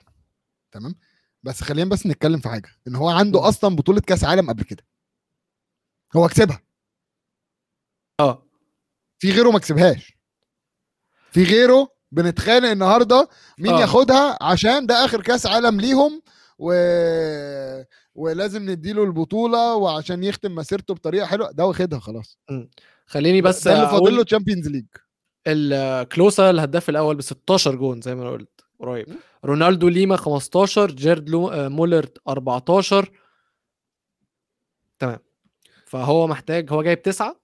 تمام؟ 0.71 0.95
بس 1.43 1.61
خلينا 1.63 1.89
بس 1.89 2.05
نتكلم 2.07 2.39
في 2.39 2.49
حاجة 2.49 2.69
إن 2.87 2.95
هو 2.95 3.09
عنده. 3.09 3.47
أصلا 3.49 3.75
بطولة 3.75 4.01
كأس 4.01 4.23
عالم 4.23 4.49
قبل 4.49 4.63
كده. 4.63 4.85
هو 6.15 6.27
كسبها. 6.27 6.61
آه. 8.19 8.45
في 9.19 9.31
غيره 9.31 9.51
ما 9.51 9.59
كسبهاش. 9.59 10.17
في 11.31 11.43
غيره 11.43 11.95
بنتخانق 12.11 12.69
النهارده 12.69 13.29
مين 13.59 13.73
آه. 13.73 13.81
ياخدها 13.81 14.37
عشان 14.43 14.85
ده 14.85 15.05
آخر 15.05 15.21
كأس 15.21 15.45
عالم 15.45 15.81
ليهم 15.81 16.21
و... 16.59 16.73
ولازم 18.15 18.69
نديله 18.69 19.03
البطولة 19.03 19.75
وعشان 19.75 20.23
يختم 20.23 20.55
مسيرته 20.55 20.93
بطريقة 20.93 21.25
حلوة. 21.25 21.51
ده 21.51 21.65
واخدها 21.65 21.99
خلاص. 21.99 22.39
خليني 23.05 23.41
بس 23.41 23.67
ده 23.67 23.73
اللي 23.75 23.89
فاضل 23.89 24.15
له 24.15 24.23
Champions 24.23 24.67
League 24.67 24.85
كلوزا 25.47 26.49
الهداف 26.49 26.89
الأول 26.89 27.15
ب 27.15 27.21
16 27.21 27.75
جون 27.75 28.01
زي 28.01 28.15
ما 28.15 28.21
أنا 28.21 28.31
قلت 28.31 28.65
قريب. 28.79 29.07
رونالدو 29.45 29.87
ليما 29.87 30.15
15 30.17 30.91
جيرد. 30.91 31.33
آه، 31.35 31.67
مولر 31.67 32.05
14 32.27 33.11
تمام. 34.99 35.19
فهو 35.85 36.27
محتاج 36.27 36.71
هو 36.71 36.83
جايب 36.83 37.01
تسعة 37.01 37.39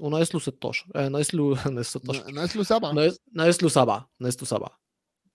وناقص 0.00 0.34
له 0.34 0.40
16 0.40 0.86
آه 0.96 1.08
ناقص 1.08 1.34
له 1.34 1.42
ناقص 1.70 1.86
16 1.96 2.30
ناقص 2.32 2.56
له 2.56 2.62
سبعة. 2.62 2.92
ناقص 2.92 3.18
ناقص 3.32 3.62
له 3.62 3.68
سبعة 3.68 4.10
ناقص 4.20 4.36
له 4.38 4.44
سبعة. 4.44 4.80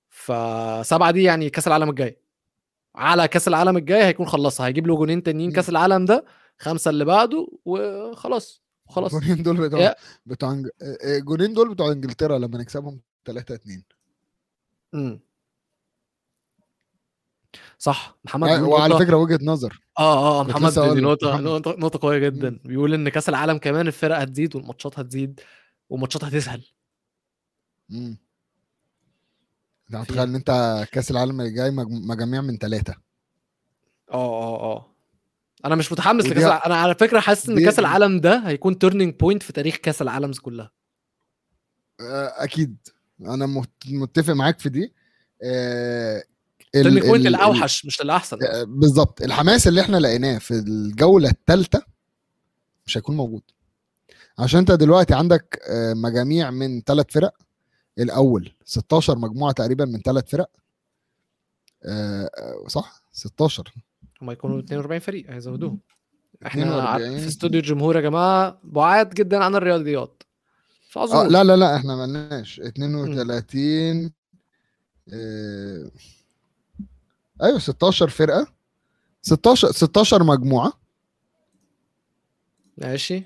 فسبعة 0.09 1.11
دي 1.11 1.23
يعني 1.23 1.49
كأس 1.49 1.67
العالم 1.67 1.89
الجاي. 1.89 2.19
على 2.95 3.27
كأس 3.27 3.47
العالم 3.47 3.77
الجاي 3.77 4.03
هيكون 4.03 4.25
خلصها 4.25 4.67
هيجيب 4.67 4.88
له 4.88 4.95
جونين 4.95 5.23
تانيين. 5.23 5.51
كأس 5.51 5.69
العالم 5.69 6.05
ده 6.05 6.25
خمسة 6.57 6.89
اللي 6.89 7.05
بعده 7.05 7.47
وخلاص. 7.65 8.63
خلاص. 8.86 9.13
الجونين 9.13 9.43
دول 9.43 9.57
بتوع 9.69 9.95
بتوع 10.25 10.63
الجونين 11.03 11.53
دول 11.53 11.73
بتوع 11.73 11.91
إنجلترا 11.91 12.38
لما 12.39 12.57
نكسبهم 12.57 13.01
3 13.25 13.55
2 13.55 13.84
امم 14.93 15.19
صح. 17.77 18.17
محمد 18.25 18.49
بيقول 18.49 18.63
وعلى 18.69 18.97
فكرة 18.99 19.15
وجهة 19.17 19.39
نظر. 19.43 19.81
آه 19.99 20.39
آه 20.39 20.43
محمد 20.43 20.71
دي. 20.95 21.01
نقطة 21.01 21.38
نقطة 21.77 21.99
قوية 22.01 22.17
جدا. 22.17 22.59
بيقول 22.65 22.93
إن 22.93 23.09
كأس 23.09 23.29
العالم 23.29 23.57
كمان 23.57 23.88
الفرق 23.88 24.17
هتزيد 24.19 24.55
والماتشات 24.55 24.99
هتزيد 24.99 25.39
والماتشات 25.89 26.23
هتسهل 26.23 26.63
امم 27.91 28.17
انت 29.89 29.95
متخيل 29.95 30.19
إن 30.19 30.36
أنت 30.36 30.84
كأس 30.91 31.11
العالم 31.11 31.41
اللي 31.41 31.51
جاي 31.53 31.71
مج- 31.71 32.07
مجاميع 32.09 32.41
من 32.41 32.57
ثلاثة 32.57 32.93
آه 34.11 34.43
آه 34.43 34.59
آه. 34.75 34.93
أنا 35.66 35.76
مش 35.76 35.91
متحمس 35.91 36.26
لكأس 36.26 36.43
ه- 36.43 36.47
الع- 36.47 36.61
أنا 36.66 36.76
على 36.76 36.95
فكرة 36.95 37.20
حاسس 37.20 37.49
إن 37.49 37.55
دي- 37.55 37.66
كأس 37.66 37.80
العالم 37.80 38.20
ده 38.20 38.38
هيكون 38.47 38.80
turning 38.80 39.16
point 39.16 39.43
في 39.43 39.53
تاريخ 39.53 39.76
كأس 39.76 40.01
العالم 40.01 40.32
كلها. 40.41 40.72
أكيد. 42.38 42.78
أنا 43.22 43.45
مت- 43.45 43.70
متفق 43.88 44.34
معاك 44.34 44.59
في 44.59 44.70
دي. 44.70 44.93
آه، 45.43 46.18
ال- 46.18 46.24
turning 46.84 47.05
point 47.05 47.26
ال- 47.26 47.36
الاوحش 47.36 47.86
مش 47.86 48.01
الاحسن 48.01 48.38
آه، 48.43 48.64
بالظبط. 48.64 49.22
الحماس 49.22 49.68
اللي 49.68 49.82
إحنا 49.82 49.97
لقيناه 49.97 50.38
في 50.38 50.51
الجولة 50.53 51.30
الثالثه 51.30 51.84
مش 52.86 52.97
هيكون 52.97 53.16
موجود. 53.18 53.41
عشان 54.39 54.59
أنت 54.59 54.72
دلوقتي 54.72 55.14
عندك 55.14 55.59
آه، 55.70 55.93
مجاميع 55.93 56.51
من 56.51 56.82
ثلاث 56.82 57.05
فرق. 57.09 57.34
الأول 57.99 58.51
16 58.66 59.18
مجموعة 59.18 59.53
تقريبا 59.53 59.86
من 59.86 59.99
ثلاث 60.01 60.30
فرق. 60.30 60.49
آه، 61.86 62.30
آه، 62.38 62.68
صح؟ 62.68 63.03
16 63.11 63.74
هم 64.24 64.32
يكونوا 64.32 64.59
42 64.59 64.99
فريق 64.99 65.32
هيزودوهم. 65.32 65.80
إحنا 66.45 66.63
42. 66.63 67.19
في 67.19 67.28
استوديو 67.28 67.59
الجمهور 67.59 67.95
يا 67.95 68.01
جماعة 68.01 68.59
بعاد 68.63 69.13
جدا 69.13 69.43
عن 69.43 69.55
الرياضيات. 69.55 70.24
آه 70.24 70.89
فأظن. 70.89 71.28
لا 71.28 71.43
لا 71.43 71.55
لا 71.55 71.76
إحنا 71.76 71.95
ملناش. 71.95 72.59
32 72.59 74.11
آه، 75.13 75.91
أيوه 77.43 77.59
16 77.59 78.09
فرقة. 78.09 78.47
16 79.21 79.71
16 79.71 80.24
مجموعة. 80.24 80.74
ماشي. 82.78 83.24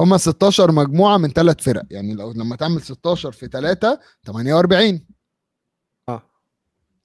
هما 0.00 0.16
16 0.16 0.72
مجموعة 0.72 1.16
من 1.18 1.28
ثلاث 1.30 1.60
فرق. 1.60 1.82
يعني 1.90 2.14
لو 2.14 2.32
لما 2.32 2.56
تعمل 2.56 2.82
16 2.82 3.32
في 3.32 3.46
3 3.46 4.00
48 4.26 5.06
آه. 6.08 6.22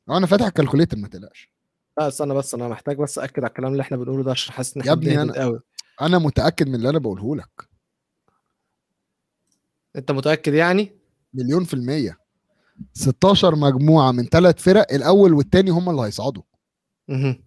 أنا 0.09 0.27
فاتح 0.27 0.45
الكالكوليتر 0.45 0.97
ما 0.97 1.07
تقلقش. 1.07 1.58
لا 1.99 2.07
استنى 2.07 2.33
بس 2.33 2.53
أنا 2.53 2.67
محتاج 2.67 2.97
بس 2.97 3.19
اكد 3.19 3.39
على 3.43 3.47
الكلام 3.49 3.71
اللي 3.71 3.81
إحنا 3.81 3.97
بنقوله 3.97 4.23
ده 4.23 4.31
عشان 4.31 4.53
حاسس 4.53 4.77
إن 4.77 4.83
يا 4.85 4.93
إحنا 4.93 4.93
ابني 5.23 5.33
أنا- 5.33 5.37
قوي 5.37 5.59
أنا 6.01 6.17
متأكد 6.17 6.67
من 6.67 6.75
اللي 6.75 6.89
أنا 6.89 6.99
بقوله 6.99 7.35
لك. 7.35 7.69
أنت 9.95 10.11
متأكد 10.11 10.53
يعني؟ 10.53 10.99
مليون 11.33 11.63
في 11.63 11.73
المية. 11.73 12.17
16 12.93 13.55
مجموعة 13.55 14.11
من 14.11 14.25
ثلاث 14.25 14.61
فرق 14.61 14.93
الأول 14.93 15.33
والثاني 15.33 15.69
هم 15.69 15.89
اللي 15.89 16.01
هيصعدوا. 16.01 16.43
مهم. 17.07 17.43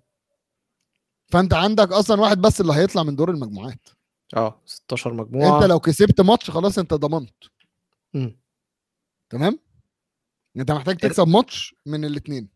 فأنت 1.33 1.55
عندك 1.55 1.93
أصلا 1.93 2.21
واحد 2.21 2.39
بس 2.41 2.61
اللي 2.61 2.73
هيطلع 2.73 3.03
من 3.03 3.17
دور 3.17 3.31
المجموعات. 3.31 3.89
آه 4.37 4.63
16 4.67 5.13
مجموعة. 5.15 5.57
أنت 5.59 5.65
لو 5.71 5.81
كسبت 5.81 6.21
ماتش 6.21 6.51
خلاص 6.51 6.79
أنت 6.79 6.95
ضمنت. 6.95 7.35
تمام؟ 9.31 9.59
أنت 10.57 10.71
محتاج 10.71 10.97
تكسب 10.97 11.29
ماتش 11.29 11.75
من 11.87 12.05
الاثنين 12.05 12.43
إيه، 12.45 12.53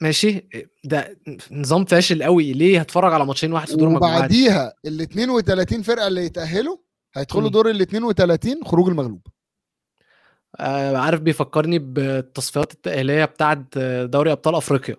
ماشي. 0.00 0.28
إيه، 0.28 0.70
ده 0.84 1.18
نظام 1.50 1.84
فاشل 1.84 2.22
قوي. 2.22 2.52
ليه؟ 2.52 2.80
هتفرج 2.80 3.12
على 3.12 3.26
ماتشين 3.26 3.52
واحد 3.52 3.68
في 3.68 3.76
دور 3.76 3.88
المجموعات 3.88 4.16
وبعديها 4.18 4.74
ال 4.86 5.00
32 5.00 5.82
فرقة 5.82 6.06
اللي 6.06 6.24
يتأهلوا 6.24 6.76
هيدخلوا. 7.14 7.48
دور 7.50 7.70
ال 7.70 7.80
32 7.80 8.64
خروج 8.64 8.88
المغلوب. 8.88 9.26
آه 10.56 10.96
عارف 10.96 11.20
بيفكرني 11.20 11.78
بالتصفيات 11.78 12.72
التأهيلية 12.72 13.24
بتاعت 13.24 13.78
دوري 14.04 14.32
أبطال 14.32 14.54
أفريقيا. 14.54 14.96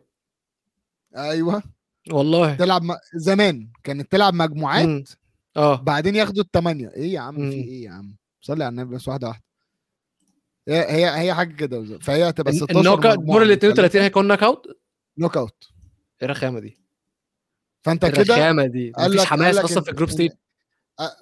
أيوه. 1.18 1.64
والله. 2.12 2.56
تلعب 2.56 2.84
م... 2.84 2.96
زمان 3.16 3.72
كانت 3.84 4.12
تلعب 4.12 4.34
مجموعات. 4.34 5.10
آه. 5.58 5.82
بعدين 5.82 6.16
ياخدوا 6.16 6.44
الثمانيه 6.44 6.92
إيه 6.96 7.14
يا 7.14 7.20
عم. 7.20 7.36
في 7.52 7.56
إيه 7.56 7.84
يا 7.84 7.92
عم؟ 7.92 8.16
صلي 8.42 8.64
على 8.64 8.72
النبي 8.72 8.96
بس 8.96 9.08
واحدة 9.08 9.28
واحدة. 9.28 9.44
هي 10.68 10.92
هي 10.92 11.20
هي 11.20 11.34
حاجة 11.34 11.56
كده 11.56 11.80
بالظبط. 11.80 12.04
فهي 12.04 12.30
هتبقى 12.30 12.54
16 12.54 12.80
ال 12.80 12.83
knock 12.83 13.00
مجموعة 13.00 13.16
دور 13.16 13.42
ال 13.42 13.48
من 13.48 13.54
32 13.54 13.76
ثلاثة. 13.76 14.04
هيكون 14.06 14.28
knockout 14.28 14.66
knockout 15.18 15.64
إيه 16.22 16.26
الرخامة 16.26 16.60
دي؟ 16.60 16.80
فأنت 17.84 18.04
إيه 18.04 18.12
كده 18.12 18.22
الرخامة 18.36 18.66
دي 18.66 18.92
مفيش 18.98 19.26
حماس 19.26 19.58
أصلا 19.58 19.84
في 19.84 19.92
ال 19.92 19.95
group 19.95 20.10
stage 20.10 20.32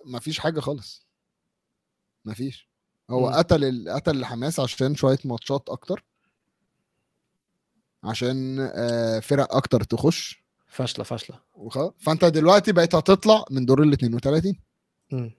مفيش 0.05 0.39
حاجة 0.39 0.59
خالص 0.59 1.07
مفيش 2.25 2.69
هو 3.09 3.29
مم. 3.29 3.35
قتل 3.35 3.63
ال... 3.63 3.89
قتل 3.89 4.17
الحماس 4.17 4.59
عشان 4.59 4.95
شوية 4.95 5.17
ماتشات 5.25 5.69
أكتر 5.69 6.05
عشان 8.03 8.69
آه، 8.73 9.19
فرق 9.19 9.55
أكتر 9.55 9.83
تخش 9.83 10.43
فاشلة 10.67 11.03
فاشلة 11.03 11.39
وخلاص 11.53 11.93
فأنت 11.99 12.25
دلوقتي 12.25 12.71
بقيت 12.71 12.95
هتطلع 12.95 13.45
من 13.51 13.65
دور 13.65 13.83
ال 13.83 13.93
32 13.93 14.55
مم. 15.11 15.31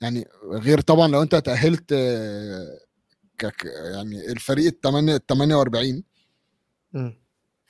يعني 0.00 0.24
غير 0.44 0.80
طبعا 0.80 1.08
لو 1.08 1.22
أنت 1.22 1.34
تأهلت 1.34 1.92
آه، 1.92 2.78
يعني 3.92 4.32
الفريق 4.32 4.66
ال 4.66 4.80
8 4.80 5.16
ال 5.16 5.26
48 5.26 6.02
مم. 6.92 7.14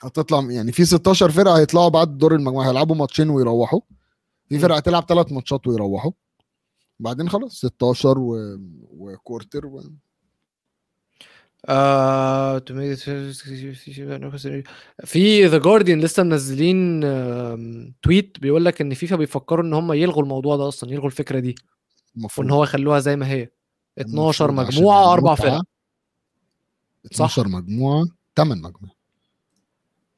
هتطلع 0.01 0.51
يعني 0.51 0.71
في 0.71 0.85
16 0.85 1.31
فرقة 1.31 1.57
هيطلعوا 1.59 1.89
بعد 1.89 2.17
دور 2.17 2.35
المجموعة 2.35 2.69
هيلعبوا 2.69 2.95
ماتشين 2.95 3.29
ويروحوا. 3.29 3.81
في. 4.49 4.59
فرقة 4.59 4.77
هتلعب 4.77 5.05
ثلاث 5.09 5.31
ماتشات 5.31 5.67
ويروحوا. 5.67 6.11
بعدين 6.99 7.29
خلاص 7.29 7.55
16 7.57 8.19
و... 8.19 8.57
و 8.91 9.00
quarter 9.00 9.65
و... 9.65 9.83
آه 11.65 12.59
في 15.05 15.45
The 15.45 15.57
Guardian 15.57 16.01
لسه 16.01 16.23
منزلين 16.23 17.01
tweet 18.01 18.39
بيقول 18.39 18.65
لك 18.65 18.81
إن 18.81 18.93
فيفا 18.93 19.15
بيفكروا 19.15 19.65
إن 19.65 19.73
هم 19.73 19.93
يلغوا 19.93 20.23
الموضوع 20.23 20.55
ده 20.57 20.67
أصلا 20.67 20.91
يلغوا 20.91 21.07
الفكرة 21.07 21.39
دي. 21.39 21.55
المفروض 22.17 22.45
وإن 22.45 22.51
هو 22.53 22.63
يخلوها 22.63 22.99
زي 22.99 23.15
ما 23.15 23.27
هي. 23.31 23.49
12 24.01 24.45
المفروض 24.49 24.67
عشان 24.67 24.79
مجموعه 24.79 25.13
أربع. 25.13 25.35
فرق. 25.35 25.61
12 27.05 27.47
مجموعة 27.47 28.05
8 28.35 28.61
مجموعة. 28.61 28.95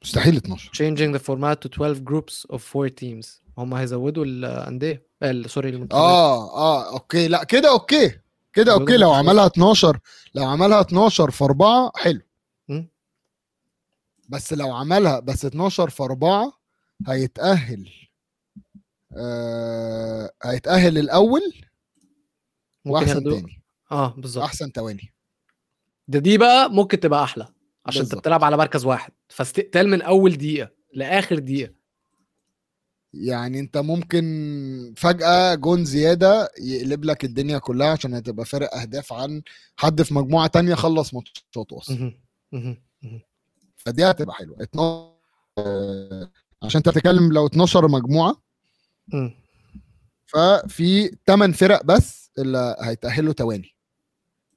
مستحيل 0.04 0.36
12 0.36 0.72
changing 0.72 1.18
the 1.18 1.22
format 1.24 1.58
to 1.66 1.70
12 1.70 2.04
groups 2.04 2.46
of 2.56 2.60
four 2.60 2.90
teams. 2.90 3.42
هم 3.58 3.74
هيزودوا 3.74 4.26
الأندية 4.26 5.08
sorry 5.46 5.88
آه 5.92 6.56
آه 6.58 6.94
okay. 6.94 7.28
لا 7.28 7.44
كده 7.44 7.72
okay. 7.72 8.20
كده 8.54 8.74
okay. 8.74 8.98
لو. 8.98 9.12
عملها 9.14 9.46
12 9.48 10.00
لو 10.36 10.46
عملها 10.46 10.82
12 10.82 11.32
في 11.32 11.44
4 11.44 11.92
حلو. 11.96 12.22
بس 14.30 14.54
لو 14.54 14.72
عملها 14.74 15.20
بس 15.20 15.46
12 15.46 15.90
في 15.90 16.04
4 16.04 16.54
هيتأهل 17.08 17.90
آه 19.18 20.32
هيتأهل 20.44 20.98
الأول 20.98 21.42
ياخدوا 22.86 23.36
تاني. 23.40 23.61
آه 23.92 24.14
بالظبط 24.18 24.44
أحسن 24.44 24.72
تواني 24.72 25.14
ده 26.08 26.20
دي 26.20 26.38
بقى 26.38 26.72
ممكن 26.72 27.00
تبقى 27.00 27.24
أحلى 27.24 27.48
عشان 27.86 28.02
أنت. 28.02 28.16
بتلعب 28.16 28.44
على 28.44 28.58
مركز 28.58 28.86
واحد 28.86 29.12
فاستقتال 29.30 29.90
من 29.90 30.02
أول 30.02 30.38
دقيقة 30.38 30.70
لآخر 30.94 31.40
دقيقة 31.40 31.74
يعني 33.14 33.60
أنت 33.60 33.78
ممكن 33.78 34.94
فجأة 34.98 35.56
جون 35.56 35.86
زيادة 35.86 36.50
يقلب 36.62 37.06
لك 37.06 37.26
الدنيا 37.26 37.58
كلها 37.58 37.88
عشان 37.92 38.14
هتبقى 38.14 38.46
فارق 38.46 38.76
أهداف 38.76 39.14
عن 39.14 39.42
حد 39.78 40.02
في 40.02 40.14
مجموعة 40.14 40.48
تانية 40.48 40.76
خلص. 40.76 41.14
مهم. 41.92 42.20
مهم. 42.52 43.22
فدي 43.78 44.06
هتبقى 44.06 44.36
حلوة 44.36 44.58
12 44.64 45.12
آه، 45.58 46.32
عشان 46.64 46.80
أنت 46.80 46.90
بتتكلم 46.90 47.34
لو 47.34 47.46
12 47.48 47.88
مجموعة. 47.88 48.42
ففي 50.26 51.18
8 51.28 51.54
فرق 51.54 51.84
بس 51.86 52.32
اللي 52.40 52.76
هيتأهلوا 52.82 53.34
تواني. 53.34 53.76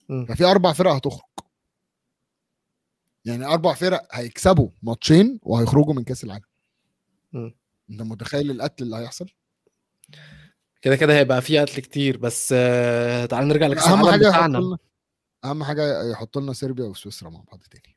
ففي 0.09 0.45
أربع 0.45 0.73
فرق 0.73 0.91
هتخرج. 0.91 1.23
يعني 3.25 3.45
أربع 3.47 3.75
فرق 3.75 4.09
هيكسبوا 4.13 4.69
ماتشين 4.83 5.39
وهيخرجوا 5.43 5.95
من 5.95 6.05
كأس 6.05 6.25
العالم. 6.25 6.45
مم. 7.33 7.55
أنت 7.91 8.03
متخيل 8.03 8.51
القتل 8.51 8.85
اللي 8.85 8.97
هيحصل؟ 8.97 9.27
كده 10.83 10.97
كده 10.97 11.19
هيبقى 11.19 11.43
في 11.43 11.59
قتل 11.59 11.81
كتير 11.83 12.17
بس 12.17 12.55
آه، 12.57 13.27
تعال 13.27 13.49
نرجع 13.49 13.67
لكأس 13.67 13.87
أهم 13.87 13.93
العالم 14.01 14.11
حاجة 14.13 14.23
يحط 14.29 14.37
بتاعنا. 14.37 14.59
لنا 14.59 14.79
أهم 15.45 15.65
حاجة 15.65 16.11
يحط 16.11 16.39
لنا 16.39 16.53
صربيا 16.53 16.85
وسويسرا 16.85 17.31
مع 17.31 17.41
بعض 17.53 17.61
تاني. 17.71 17.97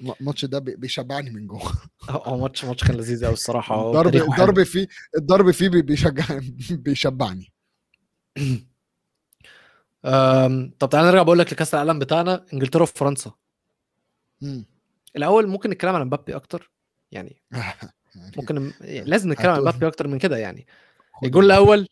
الم- 0.00 0.14
الماتش 0.20 0.44
ده 0.44 0.58
بي- 0.58 0.76
بيشبعني 0.76 1.30
من 1.30 1.46
جوه. 1.46 1.72
هو 2.10 2.38
ماتش 2.38 2.64
ماتش 2.64 2.84
كان 2.84 2.96
لذيذ 2.96 3.24
قوي 3.24 3.32
الصراحة 3.34 3.86
الضرب. 3.86 4.14
الضرب 4.16 4.62
فيه 4.62 4.86
الضرب 5.16 5.50
فيه 5.50 5.68
بي- 5.68 5.82
بيشجع 5.82 6.24
بيشبعني. 6.70 7.52
طب 10.78 10.88
تعالى 10.90 11.08
نرجع 11.08 11.22
بقول 11.22 11.38
لك 11.38 11.52
لكأس 11.52 11.74
العالم 11.74 11.98
بتاعنا 11.98 12.46
إنجلترا 12.52 12.82
وفرنسا. 12.82 13.32
الأول 15.16 15.46
ممكن 15.46 15.70
نتكلم 15.70 15.94
عن 15.94 16.06
مبابي 16.06 16.36
أكتر 16.36 16.70
يعني 17.12 17.42
ممكن 18.36 18.72
يعني 18.80 19.10
لازم 19.10 19.32
نتكلم 19.32 19.50
عن 19.50 19.60
مبابي 19.60 19.86
أكتر 19.86 20.08
من 20.08 20.18
كده 20.18 20.36
يعني. 20.36 20.66
الجول. 21.24 21.44
الأول 21.44 21.88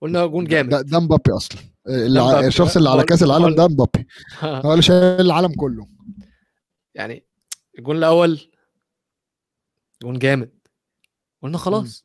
قلنا 0.00 0.26
ده, 0.26 0.42
جامد. 0.42 0.86
ده 0.86 1.00
مبابي 1.00 1.30
أصلا. 1.36 1.60
اللي 1.86 2.20
ده. 2.20 2.46
الشخص 2.46 2.76
اللي 2.76 2.90
على 2.90 3.04
كأس 3.04 3.22
العالم 3.22 3.54
ده 3.54 3.68
مبابي. 3.68 4.06
هو 4.64 4.70
اللي 4.72 4.82
شايل 4.82 5.20
العالم 5.20 5.54
كله. 5.54 5.88
يعني 6.94 7.26
الجول 7.78 7.96
الأول 7.98 8.50
جول 10.02 10.18
جامد. 10.18 10.50
قلنا 11.42 11.58
خلاص. 11.58 12.04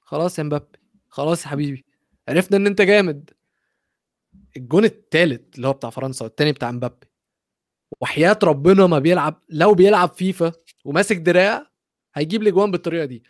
خلاص 0.00 0.38
يا 0.38 0.44
مبابي. 0.44 0.78
خلاص 1.08 1.44
يا 1.44 1.48
حبيبي. 1.48 1.84
عرفنا 2.28 2.56
إن 2.56 2.66
أنت 2.66 2.82
جامد. 2.82 3.30
الجون 4.56 4.84
التالت 4.84 5.56
اللي 5.56 5.68
هو 5.68 5.72
بتاع 5.72 5.90
فرنسا 5.90 6.24
والتاني 6.24 6.52
بتاع 6.52 6.70
مبابي. 6.70 7.06
وحياة 8.00 8.38
ربنا 8.42 8.86
ما 8.86 8.98
بيلعب 8.98 9.42
لو 9.48 9.74
بيلعب 9.74 10.08
فيفا 10.08 10.52
وماسك 10.84 11.16
دراع 11.16 11.70
هيجيب 12.14 12.42
الاجوان 12.42 12.70
بالطريقة 12.70 13.04
دي. 13.04 13.22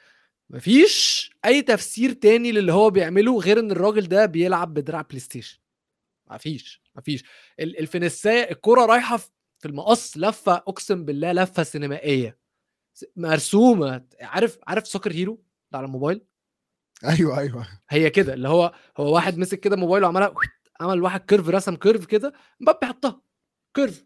مفيش 0.50 1.30
أي 1.44 1.62
تفسير 1.62 2.12
تاني 2.12 2.52
للي 2.52 2.72
هو 2.72 2.90
بيعمله 2.90 3.38
غير 3.38 3.58
إن 3.60 3.70
الراجل 3.70 4.08
ده 4.08 4.26
بيلعب 4.26 4.74
بدراع 4.74 5.02
بلاي 5.02 5.20
ستيشن 5.20 5.58
مفيش 6.30 6.82
مفيش. 6.96 7.24
ال- 7.60 7.78
الفينيساية 7.78 8.50
الكرة 8.50 8.86
رايحة 8.86 9.16
في 9.58 9.68
المقص 9.68 10.16
لفة 10.16 10.52
أقسم 10.54 11.04
بالله 11.04 11.32
لفة 11.32 11.62
سينمائية. 11.62 12.38
مرسومة. 13.16 14.04
عارف 14.20 14.58
عارف 14.66 14.86
سوكر 14.88 15.12
هيرو 15.12 15.44
على 15.74 15.86
الموبايل؟ 15.86 16.20
أيوه 17.04 17.38
أيوه. 17.38 17.66
هي 17.88 18.10
كده 18.10 18.34
اللي 18.34 18.48
هو 18.48 18.74
هو 18.96 19.14
واحد 19.14 19.38
مسك 19.38 19.60
كده 19.60 19.76
موبايله 19.76 20.06
وعملها 20.06 20.34
عمل 20.80 21.02
واحد 21.02 21.20
curve 21.20 21.48
رسم 21.48 21.76
curve 21.76 22.06
كده 22.06 22.32
مبابي 22.60 22.86
حطها 22.86 23.20
curve 23.74 24.04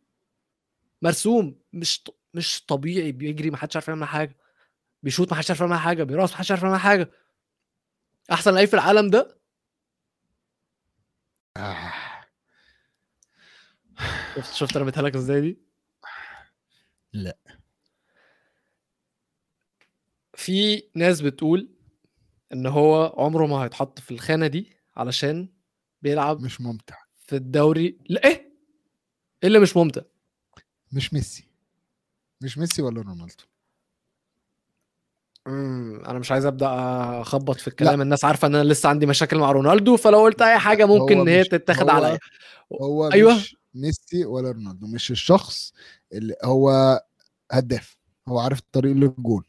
مرسوم. 1.03 1.61
مش 1.73 2.05
مش 2.35 2.65
طبيعي. 2.65 3.13
بيجري 3.13 3.51
ما 3.51 3.57
حدش 3.57 3.77
عارف 3.77 3.89
يعمل 3.89 4.05
حاجة. 4.09 4.37
بيشوط 5.03 5.31
ما 5.31 5.39
حدش 5.39 5.51
عارف 5.51 5.61
يعمل 5.61 5.79
حاجة. 5.79 6.03
بيراوغ 6.05 6.31
ما 6.31 6.37
حدش 6.37 6.51
عارف 6.51 6.63
يعمل 6.63 6.81
حاجة. 6.81 7.11
أحسن 8.33 8.55
لعيب 8.55 8.69
في 8.69 8.75
العالم 8.75 9.11
ده؟ 9.11 9.39
آه. 11.57 11.93
شفت 14.37 14.55
شفت 14.55 14.77
أنا 14.77 14.91
لك 14.91 15.17
إزاي 15.17 15.41
دي؟ 15.41 15.59
لا. 17.13 17.39
في 20.35 20.83
ناس 20.95 21.21
بتقول 21.21 21.69
إن 22.53 22.67
هو 22.67 23.15
عمره 23.19 23.47
ما 23.47 23.57
هيتحط 23.57 24.01
في 24.01 24.11
الخانة 24.11 24.47
دي 24.47 24.77
علشان 24.97 25.49
بيلعب 26.03 26.41
مش 26.41 26.61
ممتع. 26.61 26.97
في 27.27 27.37
الدوري. 27.37 27.99
لا 28.09 28.25
إيه؟ 28.25 28.31
إيه 29.43 29.49
اللي 29.49 29.59
مش 29.59 29.77
ممتع؟ 29.77 30.03
مش 30.93 31.15
ميسي. 31.15 31.49
مش 32.41 32.59
ميسي 32.59 32.83
ولا 32.83 33.03
رونالدو. 33.03 33.45
امم 35.47 36.05
أنا 36.05 36.19
مش 36.19 36.33
عايز 36.33 36.47
أبدأ 36.47 36.67
أخبط 37.21 37.57
في 37.57 37.69
الكلام. 37.69 38.01
الناس 38.01 38.25
عارفة 38.25 38.47
إن 38.49 38.55
أنا 38.55 38.69
لسه 38.69 38.89
عندي 38.89 39.07
مشاكل 39.07 39.39
مع 39.39 39.53
رونالدو 39.53 39.97
فلو 39.97 40.19
قلت 40.19 40.43
أي 40.43 40.59
حاجة 40.59 40.87
ممكن 40.87 41.21
ان 41.21 41.29
هي 41.29 41.45
تتاخد 41.45 41.89
عليا. 41.89 42.19
هو 42.83 43.13
أيوة. 43.13 43.37
مش 43.37 43.57
ميسي 43.75 44.25
ولا 44.25 44.51
رونالدو 44.51 44.87
مش 44.87 45.11
الشخص 45.11 45.73
اللي 46.13 46.35
هو 46.45 47.01
هداف. 47.53 47.99
هو 48.29 48.39
عارف 48.39 48.59
الطريق 48.59 48.93
للجول 48.93 49.47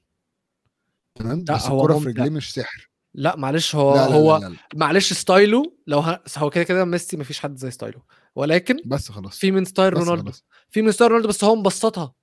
تمام؟ 1.16 1.46
لا، 1.50 1.56
بس 1.56 1.66
هو 1.66 1.82
الكرة 1.82 2.00
في. 2.00 2.06
رجليه 2.06 2.30
مش 2.30 2.54
سحر. 2.54 2.89
لا 3.20 3.36
معلش 3.36 3.76
هو 3.76 3.96
لا 3.96 4.08
لا 4.10 4.16
هو 4.16 4.38
لا 4.38 4.46
لا 4.46 4.50
لا. 4.50 4.58
معلش 4.76 5.14
ستايله 5.14 5.64
لو 5.88 6.00
ه... 6.00 6.20
هو 6.38 6.50
كده 6.50 6.64
كده 6.64 6.86
ميسي 6.86 7.18
مفيش 7.18 7.40
حد 7.40 7.58
زي 7.58 7.72
ستايله. 7.72 8.02
ولكن 8.36 8.78
بس 8.86 9.12
خلاص. 9.12 9.38
في 9.38 9.52
من 9.52 9.66
ستايل 9.66 9.94
رونالدو. 9.94 10.32
في 10.70 10.82
من 10.82 10.92
ستايل 10.92 11.12
رونالدو 11.12 11.30
بس 11.30 11.44
هو 11.44 11.56
مبسطها. 11.56 12.14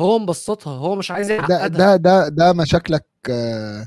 هو 0.00 0.18
مبسطها. 0.18 0.72
هو 0.72 0.94
مش 0.94 1.10
عايز 1.10 1.28
ده 1.28 1.34
يعقدها. 1.34 1.68
ده 1.68 1.96
ده 1.96 2.28
ده 2.28 2.52
مشاكلك 2.52 3.06
آه، 3.30 3.86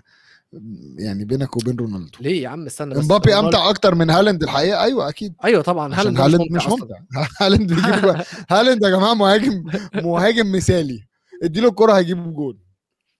يعني 0.97 1.25
بينك 1.25 1.57
وبين 1.57 1.75
رونالدو. 1.75 2.19
ليه 2.21 2.43
يا 2.43 2.49
عم؟ 2.49 2.65
استنى 2.65 2.93
بس. 2.93 2.97
مبابي 2.99 3.39
أمتع 3.39 3.69
أكتر 3.69 3.95
من 3.95 4.09
هالاند 4.09 4.43
الحقيقة؟ 4.43 4.83
أيوه 4.83 5.09
أكيد. 5.09 5.33
أيوه 5.43 5.61
طبعا 5.61 5.95
هالاند 5.95 6.19
هالاند 6.19 6.51
مش. 6.51 6.67
ممتع. 6.67 6.95
هالاند. 7.41 7.71
هالاند 8.51 8.83
يا 8.83 8.89
جماعة 8.89 9.13
مهاجم 9.13 9.63
مهاجم 9.93 10.51
مثالي. 10.51 11.07
اديله 11.43 11.69
الكرة 11.69 11.93
هيجيب 11.93 12.33
جول 12.33 12.57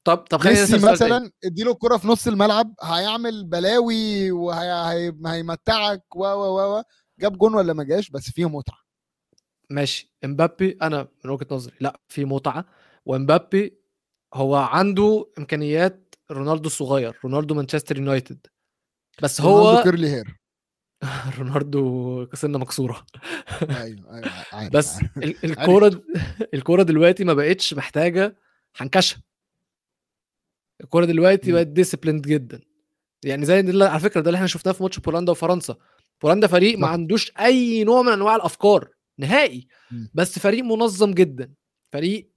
طب 0.10 0.18
طب 0.18 0.38
خلينا 0.38 0.60
ميسي. 0.62 0.91
مثلا 0.91 1.32
اديله 1.43 1.72
الكرة 1.72 1.97
في 1.97 2.07
نص 2.07 2.28
الملعب 2.28 2.74
هيعمل 2.84 3.45
بلاوي 3.45 4.32
وهيمتعك 4.32 6.16
و 6.16 6.24
و 6.26 6.78
و 6.78 6.84
جاب 7.20 7.38
جون 7.38 7.53
ولا 7.53 7.74
ما 7.74 7.84
جاش؟ 7.84 8.10
بس 8.10 8.32
فيه 8.32 8.49
متعة. 8.49 8.78
ماشي. 9.70 10.14
مبابي 10.25 10.77
أنا 10.82 11.07
من 11.26 11.32
وجهة 11.32 11.47
نظري 11.51 11.74
لا 11.80 11.99
في 12.07 12.26
متعة. 12.26 12.66
ومبابي 13.05 13.80
هو 14.34 14.55
عنده 14.55 15.32
إمكانيات 15.38 16.16
رونالدو 16.32 16.68
الصغير 16.68 17.20
رونالدو 17.24 17.55
مانشستر 17.55 17.97
يونايتد. 17.97 18.47
بس 19.24 19.41
رونالدو 19.41 19.68
هو 19.78 19.84
curly 19.84 20.09
hair. 20.09 20.39
رونالدو 21.39 22.28
سنه 22.34 22.57
مكسورة. 22.57 23.05
أيوه 23.70 24.22
أيوه 24.53 24.70
بس 24.70 24.99
الكورة 25.43 26.01
الكورة 26.53 26.84
دلوقتي 26.84 27.24
ما 27.24 27.34
بقتش 27.34 27.74
محتاجة 27.74 28.36
حنكشه 28.74 29.28
الكورة 30.82 31.05
دلوقتي. 31.05 31.51
بقت 31.51 31.67
disciplined 31.67 32.27
جدا. 32.27 32.61
يعني 33.25 33.45
زي 33.45 33.59
اللي 33.59 33.86
على 33.86 33.99
فكرة 33.99 34.21
ده 34.21 34.27
اللي 34.30 34.36
إحنا 34.36 34.47
شفناه 34.47 34.73
في 34.73 34.84
ماتش 34.84 34.99
بولندا 34.99 35.32
وفرنسا. 35.32 35.75
بولندا 36.23 36.47
فريق 36.47 36.77
ما. 36.77 36.88
عندوش 36.88 37.32
أي 37.39 37.84
نوع 37.84 38.01
من 38.01 38.11
أنواع 38.11 38.36
الأفكار 38.36 38.89
نهائي. 39.19 39.67
بس 40.13 40.39
فريق 40.39 40.63
منظم 40.63 41.11
جدا. 41.11 41.53
فريق 41.93 42.32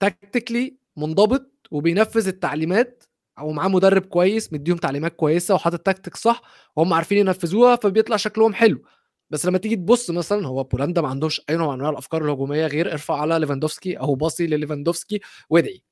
تكتيكلي 0.00 0.76
منضبط 0.96 1.52
وبينفذ 1.70 2.28
التعليمات 2.28 3.04
أو 3.38 3.52
معاه 3.52 3.68
مدرب 3.68 4.02
كويس 4.02 4.52
مديهم 4.52 4.76
تعليمات 4.76 5.16
كويسة 5.16 5.54
وحاطط 5.54 5.80
تكتيك 5.80 6.16
صح 6.16 6.42
وهم 6.76 6.92
عارفين 6.92 7.18
ينفذوها 7.18 7.76
فبيطلع 7.76 8.16
شكلهم 8.16 8.54
حلو. 8.54 8.82
بس 9.30 9.46
لما 9.46 9.58
تيجي 9.58 9.76
تبص 9.76 10.10
مثلا 10.10 10.46
هو 10.46 10.64
بولندا 10.64 11.00
ما 11.00 11.08
عندوش 11.08 11.40
أي 11.50 11.56
نوع 11.56 11.66
من 11.68 11.74
أنواع 11.74 11.90
الأفكار 11.90 12.24
الهجومية 12.24 12.66
غير 12.66 12.92
ارفع 12.92 13.20
على 13.20 13.38
ليفاندوفسكي 13.38 13.98
أو 13.98 14.14
باصي 14.14 14.46
لليفاندوفسكي 14.46 15.20
وادعي 15.50 15.82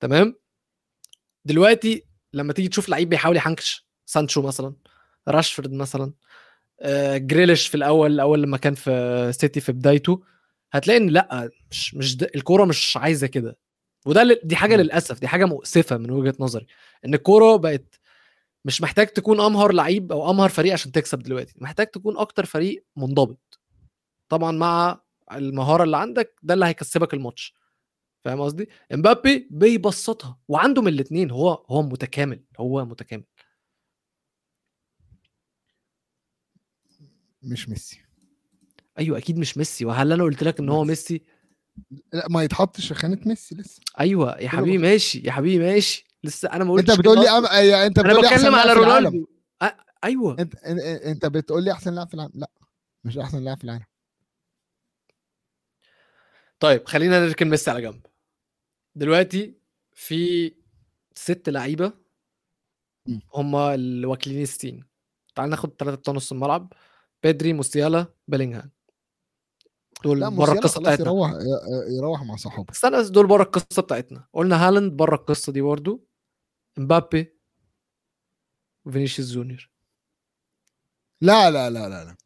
تمام؟ 0.00 0.34
دلوقتي 1.44 2.04
لما 2.32 2.52
تيجي 2.52 2.68
تشوف 2.68 2.88
لعيب 2.88 3.08
بيحاول 3.08 3.36
يحنكش 3.36 3.86
سانشو 4.06 4.42
مثلا 4.42 4.74
راشفورد 5.28 5.72
مثلا 5.72 6.12
آه، 6.80 7.16
جريليش 7.16 7.66
في 7.68 7.74
الأول 7.74 8.12
الأول 8.12 8.42
لما 8.42 8.56
كان 8.56 8.74
في 8.74 9.30
سيتي 9.32 9.60
في 9.60 9.72
بدايته 9.72 10.22
هتلاقي 10.72 10.96
إن 10.98 11.08
لأ 11.10 11.50
مش 11.70 11.94
مش 11.94 12.16
الكورة 12.34 12.64
مش 12.64 12.96
عايزة 12.96 13.26
كده. 13.26 13.56
وده 14.06 14.40
دي 14.44 14.56
حاجة. 14.56 14.76
للأسف 14.76 15.20
دي 15.20 15.28
حاجة 15.28 15.44
مؤسفة 15.44 15.96
من 15.96 16.10
وجهة 16.10 16.34
نظري 16.40 16.66
إن 17.04 17.14
الكورة 17.14 17.56
بقت 17.56 18.00
مش 18.64 18.82
محتاج 18.82 19.06
تكون 19.06 19.40
أمهر 19.40 19.72
لعيب 19.72 20.12
أو 20.12 20.30
أمهر 20.30 20.48
فريق 20.48 20.72
عشان 20.72 20.92
تكسب 20.92 21.18
دلوقتي 21.18 21.54
محتاج 21.58 21.86
تكون 21.86 22.18
أكتر 22.18 22.44
فريق 22.44 22.84
منضبط. 22.96 23.60
طبعا 24.28 24.52
مع 24.52 25.00
المهارة 25.32 25.82
اللي 25.84 25.96
عندك 25.96 26.34
ده 26.42 26.54
اللي 26.54 26.66
هيكسبك 26.66 27.14
الماتش. 27.14 27.54
فاهم 28.24 28.40
قصدي؟ 28.40 28.68
إمبابي 28.94 29.48
بيبسطها 29.50 30.38
وعنده 30.48 30.82
من 30.82 30.88
الاثنين 30.88 31.30
هو 31.30 31.50
هو 31.50 31.82
متكامل 31.82 32.44
هو 32.60 32.84
متكامل. 32.84 33.24
مش 37.42 37.68
ميسي. 37.68 38.00
أيوه 38.98 39.18
أكيد 39.18 39.38
مش 39.38 39.58
ميسي. 39.58 39.84
وهل 39.84 40.12
أنا 40.12 40.22
قلت 40.24 40.42
لك 40.42 40.60
إن 40.60 40.68
هو. 40.68 40.84
ميسي. 40.84 41.22
لا 42.12 42.28
ما 42.28 42.42
يتحطش 42.42 42.88
في 42.88 42.94
خانة 42.94 43.18
ميسي 43.26 43.54
لسه. 43.54 43.82
أيوه 44.00 44.38
يا 44.40 44.48
حبيبي. 44.48 44.78
ماشي 44.78 45.18
يا 45.20 45.32
حبيبي 45.32 45.64
ماشي. 45.64 46.06
لسه 46.24 46.52
أنا 46.52 46.64
ما 46.64 46.72
قلتش 46.72 46.90
انت 46.90 46.98
بتقول 47.00 47.18
لي. 47.18 47.28
أم... 47.28 47.46
أي- 47.46 47.50
أنت 47.86 47.98
أنا 47.98 48.08
بتقول 48.08 48.22
لي 48.22 48.28
أحسن 48.28 48.36
بتكلم 48.36 48.52
لاعب 48.54 48.68
على 48.68 48.72
رونالدو. 48.80 49.26
أ- 49.64 49.66
أيوه. 50.04 50.36
أنت 50.38 50.54
انت- 50.54 50.80
أنت 50.82 51.26
بتقول 51.26 51.64
لي 51.64 51.72
أحسن 51.72 51.94
لاعب 51.94 52.08
في 52.08 52.14
العالم 52.14 52.32
لا 52.34 52.50
مش 53.04 53.18
أحسن 53.18 53.44
لاعب 53.44 53.56
في 53.58 53.64
العالم. 53.64 53.84
طيب 56.60 56.86
خلينا 56.86 57.26
نركن 57.26 57.48
ميسي 57.50 57.70
على 57.70 57.82
جنب. 57.82 58.06
دلوقتي 58.94 59.54
في 59.92 60.52
ست 61.14 61.48
لعيبة. 61.48 61.92
هم 63.34 63.56
اللي 63.56 64.06
واكلين 64.06 64.42
السين 64.42 64.84
تعال 65.34 65.50
ناخد 65.50 65.72
ثلاثة 65.78 65.96
بتوع 65.96 66.14
نص 66.14 66.32
الملعب 66.32 66.72
بيدري 67.22 67.52
موسيالا 67.52 68.06
بيلينجهام. 68.28 68.70
دول 70.04 70.30
بره 70.30 70.52
القصة 70.52 70.80
بتاعتنا. 70.80 71.06
يروح 71.06 71.32
يروح 71.98 72.22
مع 72.22 72.36
صحابه. 72.36 72.72
استنى 72.72 72.98
بس 72.98 73.08
دول 73.08 73.26
بره 73.26 73.42
القصة 73.42 73.82
بتاعتنا. 73.82 74.28
قلنا 74.32 74.68
هالاند 74.68 74.92
بره 74.92 75.14
القصة 75.14 75.52
دي 75.52 75.60
برضه 75.60 76.00
مبابي 76.78 77.34
وفينيسيوس 78.84 79.30
جونيور. 79.32 79.70
لا 81.20 81.50
لا 81.50 81.70
لا 81.70 81.88
لا. 81.88 82.16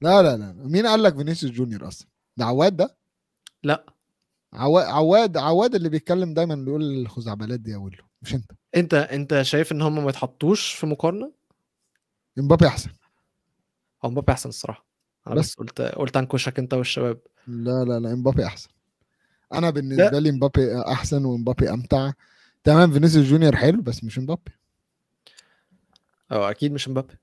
لا 0.00 0.22
لا 0.22 0.36
لا 0.36 0.36
لا. 0.36 0.52
مين 0.52 0.86
قال 0.86 1.02
لك 1.02 1.16
فينيسيوس 1.16 1.52
جونيور 1.52 1.88
أصلا؟ 1.88 2.08
ده 2.36 2.44
عواد 2.44 2.76
ده؟ 2.76 2.96
لا. 3.62 3.86
عواد 4.52 4.86
عواد 4.86 5.36
عواد 5.36 5.74
اللي 5.74 5.88
بيتكلم 5.88 6.34
دايما 6.34 6.54
بيقول 6.54 6.82
الخزعبلات 6.82 7.60
دي 7.60 7.70
يا 7.70 7.76
ولو 7.76 8.04
مش 8.22 8.34
انت. 8.34 8.52
انت 8.76 8.94
انت 8.94 9.42
شايف 9.42 9.72
ان 9.72 9.82
هم 9.82 10.04
ما 10.04 10.10
يتحطوش 10.10 10.74
في 10.74 10.86
مقارنة؟ 10.86 11.32
مبابي 12.38 12.66
أحسن. 12.66 12.90
هو 14.04 14.10
مبابي 14.10 14.32
أحسن 14.32 14.48
الصراحة. 14.48 14.86
أنا 15.26 15.34
بس. 15.34 15.44
بس 15.44 15.54
قلت 15.54 15.80
قلت 15.80 16.16
أنكشك 16.16 16.58
أنت 16.58 16.74
والشباب. 16.74 17.20
لا 17.46 17.84
لا 17.84 18.00
لا 18.00 18.12
مبابي 18.12 18.46
أحسن. 18.46 18.68
أنا 19.54 19.70
بالنسبة. 19.70 20.18
لي 20.18 20.30
مبابي 20.30 20.80
أحسن 20.80 21.24
ومبابي 21.24 21.70
أمتع. 21.70 22.12
تمام 22.64 22.92
فينيسيوس 22.92 23.26
جونيور 23.26 23.56
حلو 23.56 23.82
بس 23.82 24.04
مش 24.04 24.18
مبابي. 24.18 24.52
آه 26.30 26.50
أكيد 26.50 26.72
مش 26.72 26.88
مبابي 26.88 27.14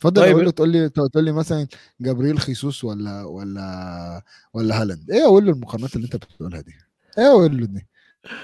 اتفضل 0.00 0.22
طيب. 0.22 0.30
أقول 0.32 0.44
له 0.44 0.50
تقول 0.50 0.68
لي 0.68 0.88
تقول 0.88 1.24
لي 1.24 1.32
مثلا 1.32 1.66
جبريل 2.00 2.38
خيسوس 2.38 2.84
ولا 2.84 3.24
ولا 3.24 4.22
ولا 4.54 4.82
هالاند. 4.82 5.10
إيه 5.10 5.24
أقول 5.24 5.46
له 5.46 5.52
المقارنات 5.52 5.96
اللي 5.96 6.04
انت 6.04 6.16
بتقولها 6.16 6.60
دي؟ 6.60 6.72
إيه 7.18 7.28
أقول 7.30 7.60
له 7.60 7.66
دي؟ 7.66 7.86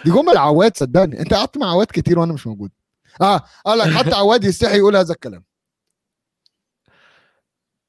دي 0.04 0.10
جمل 0.10 0.36
عواد 0.36 0.76
صدقني. 0.76 1.20
انت 1.20 1.34
قعدت 1.34 1.58
مع 1.58 1.70
عواد 1.70 1.86
كتير 1.86 2.18
وأنا 2.18 2.32
مش 2.32 2.46
موجود. 2.46 2.70
آه 3.20 3.40
قال 3.66 3.78
لك 3.78 3.88
حتى 3.88 4.14
عواد 4.14 4.44
يستحي 4.44 4.76
يقول 4.78 4.96
هذا 4.96 5.12
الكلام. 5.12 5.44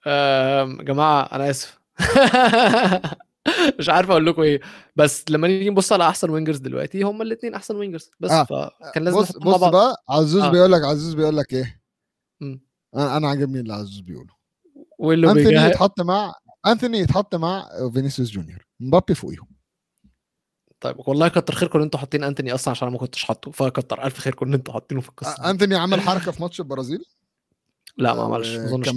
أم، 0.08 0.78
جماعة 0.82 1.22
أنا 1.24 1.50
آسف. 1.50 1.80
مش 3.80 3.90
عارف 3.90 4.10
أقول 4.10 4.26
لكم 4.26 4.42
إيه. 4.42 4.62
بس 4.96 5.24
لما 5.30 5.48
نيجي 5.48 5.70
نبص 5.70 5.92
على 5.92 6.08
أحسن 6.10 6.30
wingers 6.30 6.58
دلوقتي 6.58 7.02
هم 7.02 7.22
الاثنين 7.22 7.54
أحسن 7.54 7.76
wingers 7.76 8.12
بس 8.20 8.32
آه. 8.32 8.44
فكان 8.44 9.04
لازم 9.04 9.18
بص 9.18 9.32
بص 9.38 9.60
بقى 9.60 10.04
عزوز 10.10 10.42
آه. 10.44 10.50
بيقول 10.52 10.72
لك 10.72 10.84
عزوز 10.84 11.14
بيقول 11.14 11.38
لك 11.38 11.54
إيه. 11.54 11.77
أنا 12.96 13.18
أنا 13.18 13.28
عاجبني 13.28 13.60
اللي 13.60 13.74
عزوز 13.74 14.00
بيقوله. 14.00 14.34
واللي 15.00 15.28
أنثوني 15.28 15.46
بيجهز 15.46 15.70
يتحط 15.72 16.02
مع 16.02 16.34
أنثوني 16.68 16.98
يتحط 16.98 17.36
مع 17.36 17.70
فينيسيوس 17.94 18.30
جونيور 18.32 18.68
مبابي 18.80 19.16
فوقيهم. 19.16 19.48
طيب 20.80 20.96
والله 21.00 21.28
كتر 21.28 21.56
خيركم 21.56 21.80
إن 21.80 21.84
أنتوا 21.84 22.00
حاطين 22.00 22.24
أنثوني 22.24 22.54
أصلا 22.54 22.72
عشان 22.72 22.88
أنا 22.88 22.94
ما 22.94 23.00
كنتش 23.00 23.24
حاطه 23.24 23.52
فكتر 23.52 24.04
ألف 24.04 24.20
خيركم 24.20 24.46
إن 24.46 24.54
أنتوا 24.54 24.74
حاطينه 24.74 25.02
في 25.02 25.10
القصة. 25.10 25.36
دي. 25.44 25.50
أنثوني 25.50 25.76
عمل 25.76 26.02
حركة 26.02 26.32
في 26.32 26.42
ماتش 26.42 26.60
البرازيل؟ 26.60 27.06
لا 27.98 28.14
ما 28.14 28.24
عملش 28.24 28.56
ما 28.56 28.66
أظنش 28.66 28.90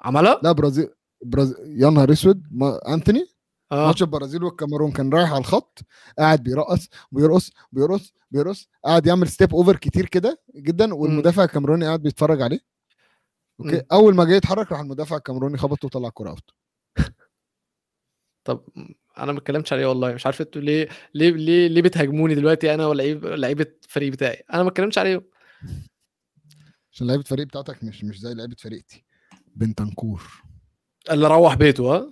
عملها؟ 0.00 0.40
لا 0.42 0.52
برازيل 0.52 0.88
برازيل 1.24 1.56
يا 1.82 1.90
نهار 1.90 2.12
أسود 2.12 2.46
ما... 2.50 2.94
أنثوني؟ 2.94 3.26
آه. 3.72 3.86
ماتش 3.86 4.02
البرازيل 4.02 4.44
والكاميرون 4.44 4.92
كان 4.92 5.10
رايح 5.12 5.30
على 5.30 5.38
الخط 5.40 5.80
قاعد 6.18 6.42
بيرقص 6.42 6.88
بيرقص 7.12 7.50
بيرقص 7.72 8.12
بيرقص 8.30 8.68
قاعد 8.84 9.06
يعمل 9.06 9.28
step 9.28 9.54
over 9.54 9.76
كتير 9.76 10.06
كده 10.06 10.40
جدا 10.56 10.94
والمدافع 10.94 11.44
الكاميروني 11.44 11.86
قاعد 11.86 12.02
بيتفرج 12.02 12.42
عليه. 12.42 12.60
okay؟ 13.60 13.76
مم. 13.76 13.82
أول 13.92 14.14
ما 14.14 14.24
جه 14.24 14.32
يتحرك 14.34 14.72
راح 14.72 14.80
المدافع 14.80 15.16
الكاميروني 15.16 15.58
خبطه 15.58 15.86
وطلع 15.86 16.08
الكوره 16.08 16.30
out 16.30 16.50
طب 18.44 18.64
أنا 19.18 19.32
ما 19.32 19.38
اتكلمتش 19.38 19.72
عليه 19.72 19.86
والله 19.86 20.14
مش 20.14 20.26
عارف 20.26 20.40
أنتوا 20.40 20.62
ليه 20.62 20.88
ليه 21.14 21.30
ليه 21.30 21.68
ليه 21.68 21.82
بتهاجموني 21.82 22.34
دلوقتي 22.34 22.74
أنا 22.74 22.86
ولعيب 22.86 23.26
لعيبة 23.26 23.66
الفريق 23.84 24.12
بتاعي؟ 24.12 24.44
أنا 24.52 24.62
ما 24.62 24.68
اتكلمتش 24.68 24.98
عليه 24.98 25.22
عشان 26.92 27.06
لعيبة 27.06 27.22
الفريق 27.22 27.46
بتاعتك 27.46 27.84
مش 27.84 28.04
مش 28.04 28.20
زي 28.20 28.34
لعيبة 28.34 28.56
فريقتي. 28.58 29.04
بنتنكور. 29.56 30.22
اللي 31.10 31.28
روح 31.28 31.54
بيته 31.54 31.94
ها 31.96 32.10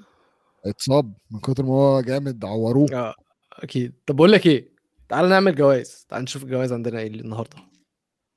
اتصاب 0.68 1.14
من 1.30 1.40
كتر 1.40 1.62
ما 1.62 1.72
هو 1.72 2.00
جامد 2.00 2.44
عوروه. 2.44 2.88
آه 2.92 3.14
أكيد. 3.52 3.94
طب 4.06 4.16
بقول 4.16 4.32
لك 4.32 4.46
إيه؟ 4.46 4.68
تعال 5.08 5.28
نعمل 5.28 5.54
جوائز. 5.54 6.06
تعال 6.08 6.22
نشوف 6.22 6.42
الجوائز 6.42 6.72
عندنا 6.72 6.98
إيه 6.98 7.06
النهارده. 7.06 7.56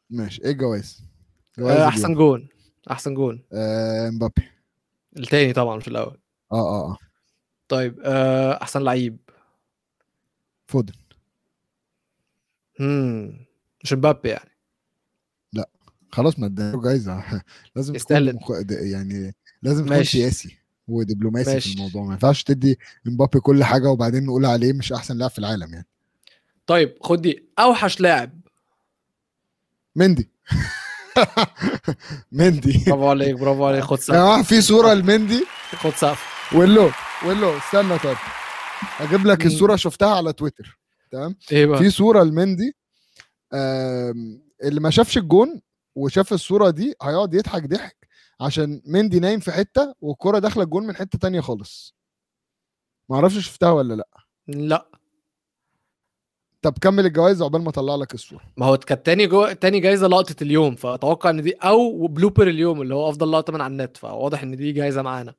ماشي. 0.09 0.43
إيه 0.45 0.51
الجوائز؟ 0.51 1.03
جوائز 1.57 1.71
آه 1.71 1.75
اليوم. 1.75 1.87
أحسن 1.87 2.13
جون. 2.13 2.49
أحسن 2.91 3.13
جون. 3.13 3.43
آه 3.53 4.09
مبابي. 4.09 4.49
التاني 5.17 5.53
طبعا 5.53 5.79
في 5.79 5.87
الأول. 5.87 6.17
آه 6.51 6.55
آه 6.55 6.91
آه. 6.91 6.97
طيب 7.67 7.99
آه 8.03 8.61
أحسن 8.61 8.81
لعيب. 8.81 9.17
فودن. 10.67 10.93
امم 12.79 13.45
مش 13.83 13.93
مبابي 13.93 14.29
يعني. 14.29 14.51
خلاص 16.13 16.39
ما 16.39 16.45
اداله 16.45 16.81
جايزة. 16.81 17.23
لازم 17.75 17.95
يستاهل. 17.95 18.31
تكون 18.39 18.59
مخ... 18.59 18.71
يعني 18.71 19.35
لازم 19.61 19.85
تكون 19.85 19.97
ماشي. 19.97 20.17
سياسي 20.17 20.57
ودبلوماسي 20.91 21.53
ماشي. 21.53 21.69
في 21.69 21.75
الموضوع. 21.75 22.03
ما 22.03 22.11
ينفعش 22.13 22.43
تدي 22.43 22.79
مبابي 23.05 23.39
كل 23.39 23.63
حاجة 23.63 23.89
وبعدين 23.89 24.25
نقول 24.25 24.45
عليه 24.45 24.73
مش 24.73 24.93
أحسن 24.93 25.17
لاعب 25.17 25.31
في 25.31 25.39
العالم 25.39 25.73
يعني. 25.73 25.87
طيب 26.67 26.95
خد 27.01 27.21
دي. 27.21 27.45
أوحش 27.59 27.99
لاعب. 28.01 28.41
مندي. 29.95 30.29
مندي. 32.31 32.83
برافو 32.87 33.09
عليك 33.09 33.35
برافو 33.35 33.65
عليك. 33.65 33.83
خد 33.83 33.97
يا 33.97 34.01
سقف 34.03 34.13
جماعة 34.15 34.43
في 34.43 34.61
صورة 34.61 34.93
لمندي؟ 34.93 35.45
خد 35.75 35.89
سقف. 35.95 36.53
ولو 36.55 36.91
ولو 37.25 37.57
استنى. 37.57 37.97
طب 37.99 38.15
أجيب 38.99 39.25
لك. 39.25 39.45
الصورة 39.45 39.75
شفتها 39.75 40.15
على 40.15 40.33
تويتر. 40.33 40.79
تمام؟ 41.11 41.35
إيه 41.51 41.65
بقى؟ 41.65 41.79
في 41.79 41.89
صورة 41.89 42.23
لمندي. 42.23 42.75
اللي 44.63 44.79
ما 44.81 44.89
شافش 44.89 45.17
الجون 45.17 45.61
وشاف 45.95 46.33
الصورة 46.33 46.69
دي 46.69 46.95
هيقعد 47.01 47.33
يضحك 47.33 47.65
ضحك. 47.65 48.00
عشان 48.41 48.81
مندي 48.85 49.19
نايم 49.19 49.39
في 49.39 49.51
حتة 49.51 49.95
والكرة 50.01 50.39
داخلة 50.39 50.63
الجون 50.63 50.87
من 50.87 50.95
حتة 50.95 51.19
تانية 51.19 51.41
خالص. 51.41 51.95
ما 53.09 53.15
أعرفش 53.15 53.37
شفتها 53.37 53.71
ولا 53.71 53.93
لأ. 53.93 54.07
لا. 54.47 54.87
طب 56.61 56.77
كمل 56.77 57.05
الجوائز 57.05 57.41
عقبال 57.41 57.61
ما 57.61 57.69
أطلع 57.69 57.95
لك 57.95 58.13
الصورة 58.13 58.41
ما 58.57 58.65
هو 58.65 58.77
كانت 58.77 59.05
تاني 59.05 59.27
جو... 59.27 59.51
تاني 59.51 59.79
جايزة 59.79 60.07
لقطة 60.07 60.35
اليوم 60.43 60.75
فأتوقع 60.75 61.29
إن 61.29 61.41
دي 61.41 61.53
أو 61.53 62.07
بلوبر 62.07 62.47
اليوم 62.47 62.81
اللي 62.81 62.95
هو 62.95 63.09
أفضل 63.09 63.31
لقطة 63.31 63.53
من 63.53 63.61
على 63.61 63.71
النت 63.71 63.97
فواضح 63.97 64.43
إن 64.43 64.55
دي 64.55 64.71
جايزة 64.71 65.01
معانا. 65.01 65.35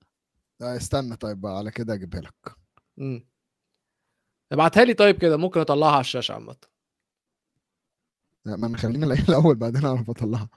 استنى 0.63 1.17
طيب 1.17 1.41
بقى 1.41 1.57
على 1.59 1.71
كده 1.71 1.95
أجيبها 1.95 2.21
لك. 2.21 2.57
امم 2.99 3.27
ابعتها 4.53 4.85
لي 4.85 4.95
طيب 4.95 5.19
كده 5.19 5.37
ممكن 5.37 5.61
أطلعها 5.61 5.93
على 5.93 6.01
الشاشة 6.01 6.33
عامة. 6.33 6.57
لا، 8.45 8.57
ما 8.57 8.69
نخلينا 8.69 9.15
الأول 9.29 9.55
بعدين 9.55 9.85
أعرف 9.85 10.11
أطلعها. 10.11 10.49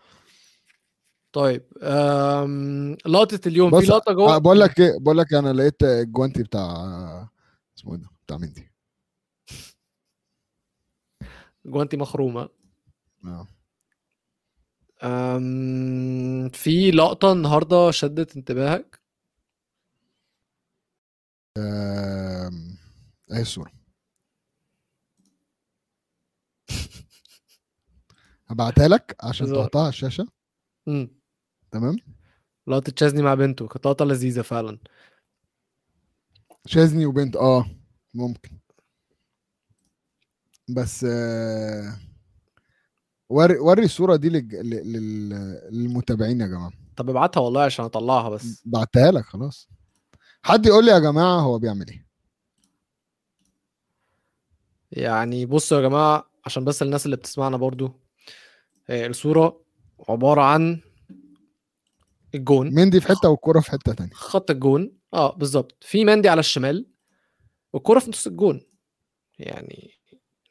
طيب 1.35 1.63
أم... 1.83 2.97
لقطة 3.05 3.39
اليوم 3.47 3.79
في 3.79 3.85
لقطة 3.85 4.13
جوه؟ 4.13 4.35
آه، 4.35 4.37
بقول 4.37 4.59
لك 4.59 4.79
إيه 4.79 4.97
بقول 4.99 5.17
لك 5.17 5.33
أنا 5.33 5.53
لقيت 5.53 5.83
الجوانتي 5.83 6.43
بتاع 6.43 6.71
اسمه 7.77 7.93
إيه 7.93 7.99
ده؟ 7.99 8.09
بتاع 8.25 8.37
مندي. 8.37 8.71
جوانتي 11.65 11.97
مخرومة. 11.97 12.49
آه. 13.25 13.47
أم... 15.03 16.49
في 16.49 16.91
لقطة 16.91 17.31
النهارده 17.31 17.91
شدت 17.91 18.35
انتباهك؟ 18.35 19.01
آم، 21.57 22.77
اهي 23.31 23.41
الصورة؟ 23.41 23.71
هبعتها 28.47 28.87
لك 28.87 29.15
عشان. 29.23 29.47
تحطها 29.53 29.81
على 29.81 29.89
الشاشة. 29.89 30.27
امم 30.87 31.24
تمام؟ 31.71 31.95
لقطه 32.67 32.91
تشازني 32.91 33.21
مع 33.21 33.33
بنته 33.33 33.67
كانت 33.67 33.85
لقطة 33.87 34.05
لذيذة 34.05 34.41
فعلا. 34.41 34.77
شاذني 36.65 37.05
وبنت 37.05 37.35
آه 37.35 37.65
ممكن. 38.13 38.49
بس 40.69 41.03
آه، 41.09 41.97
وري 43.29 43.57
وري 43.59 43.85
الصورة 43.85 44.15
دي 44.15 44.29
للج- 44.29 44.55
لل- 44.55 44.93
لل- 44.93 45.69
للمتابعين 45.71 46.41
يا 46.41 46.47
جماعة. 46.47 46.71
طب 46.97 47.09
ابعتها 47.09 47.41
والله 47.41 47.63
عشان 47.63 47.85
اطلعها 47.85 48.29
بس. 48.29 48.61
بعتها 48.65 49.11
لك 49.11 49.25
خلاص. 49.25 49.69
حد 50.43 50.65
يقول 50.65 50.85
لي 50.85 50.91
يا 50.91 50.99
جماعة 50.99 51.39
هو 51.39 51.59
بيعمل 51.59 51.89
إيه؟ 51.89 52.05
يعني 54.91 55.45
بصوا 55.45 55.77
يا 55.77 55.81
جماعة 55.89 56.29
عشان 56.45 56.65
بس 56.65 56.81
الناس 56.81 57.05
اللي 57.05 57.15
بتسمعنا 57.17 57.57
برضو 57.57 57.91
آه، 58.89 59.07
الصورة 59.07 59.61
عبارة 60.09 60.41
عن 60.41 60.81
الجون. 62.35 62.73
مندي 62.73 63.01
في 63.01 63.07
حتة 63.07 63.29
والكرة 63.29 63.59
في 63.59 63.71
حتة 63.71 63.93
تانية. 63.93 64.13
خط 64.13 64.51
الجون. 64.51 64.97
آه 65.13 65.35
بالظبط. 65.35 65.83
في 65.83 66.05
مندي 66.05 66.29
على 66.29 66.39
الشمال 66.39 66.87
والكرة 67.73 67.99
في 67.99 68.09
نص 68.09 68.27
الجون. 68.27 68.61
يعني 69.39 69.91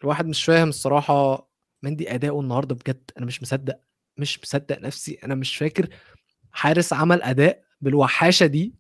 الواحد 0.03 0.27
مش 0.27 0.45
فاهم 0.45 0.69
الصراحة 0.69 1.49
مندي 1.83 2.15
أداؤه 2.15 2.41
النهاردة 2.41 2.75
بجد. 2.75 3.11
أنا 3.19 3.27
مش 3.27 3.43
مصدق 3.43 3.81
مش 4.17 4.41
مصدق 4.43 4.79
نفسي. 4.79 5.15
أنا 5.25 5.35
مش 5.35 5.57
فاكر 5.57 5.89
حارس 6.53 6.93
عمل 6.93 7.23
أداء 7.23 7.65
بالوحاشة 7.81 8.47
دي 8.47 8.75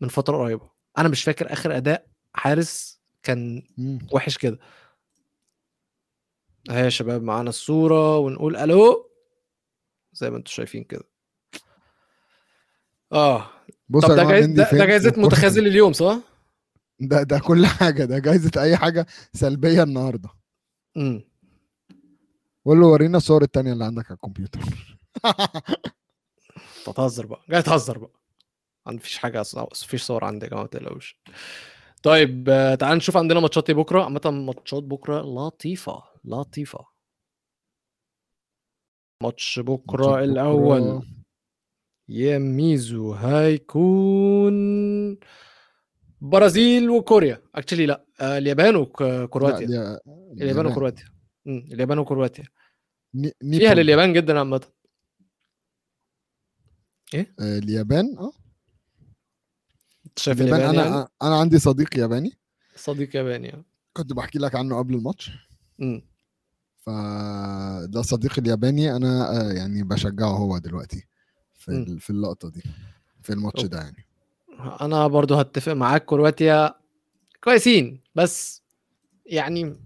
من 0.00 0.08
فترة 0.08 0.36
قريبة. 0.36 0.70
أنا 0.98 1.08
مش 1.08 1.24
فاكر 1.24 1.52
آخر 1.52 1.76
أداء 1.76 2.06
حارس 2.34 3.00
كان. 3.22 3.62
وحش 4.12 4.38
كده. 4.38 4.58
أهي 6.70 6.84
يا 6.84 6.88
شباب 6.88 7.22
معانا 7.22 7.48
الصورة 7.48 8.18
ونقول 8.18 8.56
ألو. 8.56 9.10
زي 10.12 10.30
ما 10.30 10.36
أنتم 10.36 10.50
شايفين 10.50 10.84
كده. 10.84 11.04
آه. 13.14 13.50
بص 13.88 14.02
طب 14.02 14.08
ده 14.08 14.16
جماعة 14.16 14.30
جايز 14.30 14.46
ده, 14.46 14.52
ده 14.54 14.86
والكرة- 15.12 15.18
متخاذل 15.18 15.66
اليوم 15.66 15.92
صح؟ 15.92 16.18
ده 17.00 17.22
ده 17.22 17.38
كل 17.38 17.66
حاجة. 17.66 18.04
ده 18.04 18.18
جايزة 18.18 18.62
أي 18.62 18.76
حاجة 18.76 19.06
سلبية 19.32 19.82
النهارده. 19.82 20.28
امم 20.96 21.24
قول 22.66 22.80
له 22.80 22.86
ورينا 22.86 23.16
الصور 23.16 23.42
التانية 23.42 23.72
اللي 23.72 23.84
عندك 23.84 24.06
على 24.06 24.14
الكمبيوتر. 24.14 24.60
تهزر 26.96 27.26
بقى. 27.26 27.40
جاي 27.50 27.62
تهزر 27.62 27.98
بقى. 27.98 28.20
ما 28.86 28.98
فيش 28.98 29.18
حاجة 29.18 29.40
أصلا. 29.40 29.62
مفيش 29.62 30.02
صور 30.02 30.24
عندي 30.24 30.44
يا 30.46 30.50
جماعة 30.50 30.62
ما 30.62 30.68
تقلقوش. 30.68 31.20
طيب 32.02 32.48
آه، 32.48 32.74
تعال 32.74 32.96
نشوف 32.96 33.16
عندنا 33.16 33.40
ماتشات 33.40 33.70
إيه 33.70 33.76
بكرة. 33.76 34.02
عامة 34.04 34.20
ماتشات 34.46 34.82
بكرة 34.82 35.20
لطيفة 35.20 36.02
لطيفة. 36.24 36.86
ماتش 39.22 39.58
بكرة 39.58 40.06
ماتشات 40.06 41.02
يا 42.08 42.38
ميزو 42.38 43.12
هيكون 43.14 44.54
برازيل 46.20 46.90
وكوريا. 46.90 47.42
اكشلي 47.54 47.86
لا. 47.86 48.06
آه 48.20 48.38
اليابان 48.38 48.76
وكرواتيا 48.76 50.00
اليابان. 50.32 50.66
وكرواتيا. 50.66 51.04
اليابان 51.46 51.98
وكرواتيا. 51.98 52.44
فيها. 53.42 53.74
لليابان 53.74 54.12
جدا 54.12 54.38
عامة. 54.38 54.60
آه، 57.14 57.26
اليابان 57.40 58.18
آه. 58.18 58.32
شايف 60.16 60.40
اليابان 60.40 60.60
اليابان 60.60 60.78
أنا 60.86 60.96
يعني؟ 60.96 61.08
أنا 61.22 61.36
عندي 61.36 61.58
صديق 61.58 61.98
ياباني. 61.98 62.32
صديق 62.76 63.16
ياباني 63.16 63.54
آه. 63.54 63.64
كنت 63.92 64.12
بحكي 64.12 64.38
لك 64.38 64.54
عنه 64.54 64.78
قبل 64.78 64.94
الماتش. 64.94 65.30
مم. 65.78 66.02
فده 66.76 68.02
صديقي 68.02 68.42
الياباني 68.42 68.96
أنا 68.96 69.40
آه، 69.40 69.52
يعني 69.52 69.82
بشجعه 69.82 70.28
هو 70.28 70.58
دلوقتي. 70.58 71.06
في 71.64 71.98
في 72.00 72.10
اللقطة 72.10 72.48
دي 72.48 72.62
في 73.22 73.32
الماتش. 73.32 73.64
ده 73.64 73.78
يعني. 73.78 74.06
أنا 74.80 75.06
برضو 75.06 75.34
هتفق 75.34 75.72
معاك 75.72 76.04
كرواتيا 76.04 76.74
كويسين 77.44 78.00
بس 78.14 78.62
يعني 79.26 79.76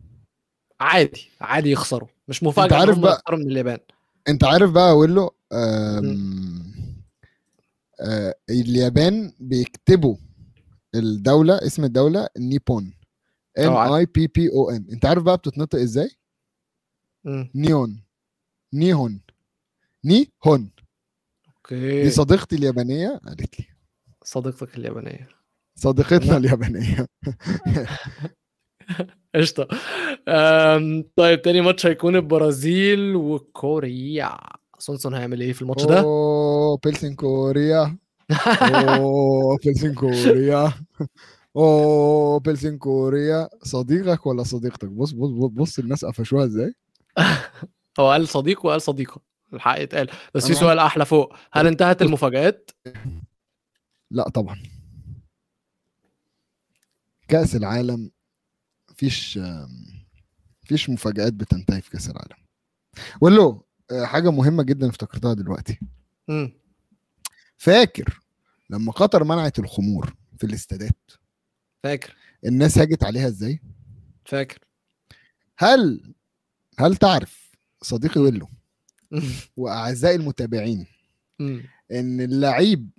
عادي 0.80 1.28
عادي 1.40 1.70
يخسروا 1.70 2.08
مش 2.28 2.42
مفاجأة 2.42 2.76
عارف 2.76 2.90
إن 2.98 3.04
هم 3.04 3.10
بقى- 3.10 3.14
يخسروا 3.18 3.38
من 3.38 3.50
اليابان. 3.50 3.78
أنت 4.28 4.44
عارف 4.44 4.70
بقى 4.70 4.90
أقول 4.90 5.14
له 5.14 5.30
آه 5.52 6.02
اليابان 8.50 9.32
بيكتبوا 9.40 10.16
الدولة 10.94 11.54
اسم 11.66 11.84
الدولة 11.84 12.28
نيبون 12.38 12.94
عارف. 13.58 13.92
I 13.92 14.06
P 14.06 14.26
P 14.26 14.48
O 14.52 14.70
N 14.70 14.86
أنت 14.92 15.04
عارف 15.06 15.22
بقى 15.22 15.36
بتتنطق 15.36 15.78
إزاي؟ 15.78 16.10
مم. 17.24 17.50
نيون. 17.54 18.02
نيهون. 18.72 19.20
نيهون. 20.04 20.70
okay. 21.72 22.02
دي 22.02 22.10
صديقتي 22.10 22.56
اليابانية؟ 22.56 23.20
قالت 23.26 23.60
لي. 23.60 23.66
صديقتك 24.24 24.76
اليابانية. 24.76 25.28
صديقتنا. 25.76 26.36
اليابانية. 26.36 27.06
قشطة. 29.34 29.68
أم، 30.28 31.04
طيب 31.16 31.42
تاني 31.42 31.60
ماتش 31.60 31.86
هيكون 31.86 32.16
البرازيل 32.16 33.16
وكوريا. 33.16 34.36
سونسون 34.78 35.14
هيعمل 35.14 35.40
إيه 35.40 35.52
في 35.52 35.62
الماتش 35.62 35.84
ده؟ 35.84 36.00
오 36.00 36.78
필승 36.84 37.14
코리아. 37.14 37.98
오 38.74 39.58
필승 39.64 39.94
코리아. 39.94 40.72
오 41.56 42.40
필승 42.40 42.78
코리아. 42.78 43.48
صديقك 43.62 44.26
ولا 44.26 44.42
صديقتك؟ 44.42 44.88
بص 44.88 45.10
بص 45.10 45.30
بص, 45.30 45.50
بص 45.50 45.78
الناس 45.78 46.04
قفشوها 46.04 46.44
إزاي؟ 46.44 46.74
هو 48.00 48.10
قال 48.10 48.28
صديق 48.28 48.66
وقال 48.66 48.82
صديقة. 48.82 49.27
الحق 49.52 49.78
يتقال. 49.78 50.10
بس 50.34 50.46
في 50.46 50.54
سؤال 50.54 50.78
أحلى 50.78 51.04
فوق. 51.04 51.36
هل 51.52 51.66
انتهت 51.66 52.02
المفاجآت؟ 52.02 52.70
لا 54.10 54.28
طبعا. 54.28 54.62
كأس 57.28 57.56
العالم 57.56 58.10
مفيش 58.90 59.38
مفيش 60.64 60.90
مفاجآت 60.90 61.32
بتنتهي 61.32 61.80
في 61.80 61.90
كأس 61.90 62.10
العالم. 62.10 62.36
ولو 63.20 63.66
آه، 63.90 64.04
حاجة 64.04 64.30
مهمة 64.30 64.62
جدا 64.62 64.88
افتكرتها 64.88 65.34
دلوقتي. 65.34 65.80
مم. 66.28 66.52
فاكر 67.56 68.20
لما 68.70 68.92
قطر 68.92 69.24
منعت 69.24 69.58
الخمور 69.58 70.16
في 70.38 70.44
الاستادات؟ 70.44 71.10
فاكر. 71.82 72.16
الناس 72.44 72.78
هاجت 72.78 73.04
عليها 73.04 73.28
إزاي؟ 73.28 73.62
فاكر. 74.24 74.58
هل 75.58 76.14
هل 76.78 76.96
تعرف 76.96 77.52
صديقي 77.82 78.20
ويلو 78.20 78.48
وأعزائي 79.56 80.16
المتابعين. 80.16 80.86
إن 81.92 82.20
اللعيب 82.20 82.90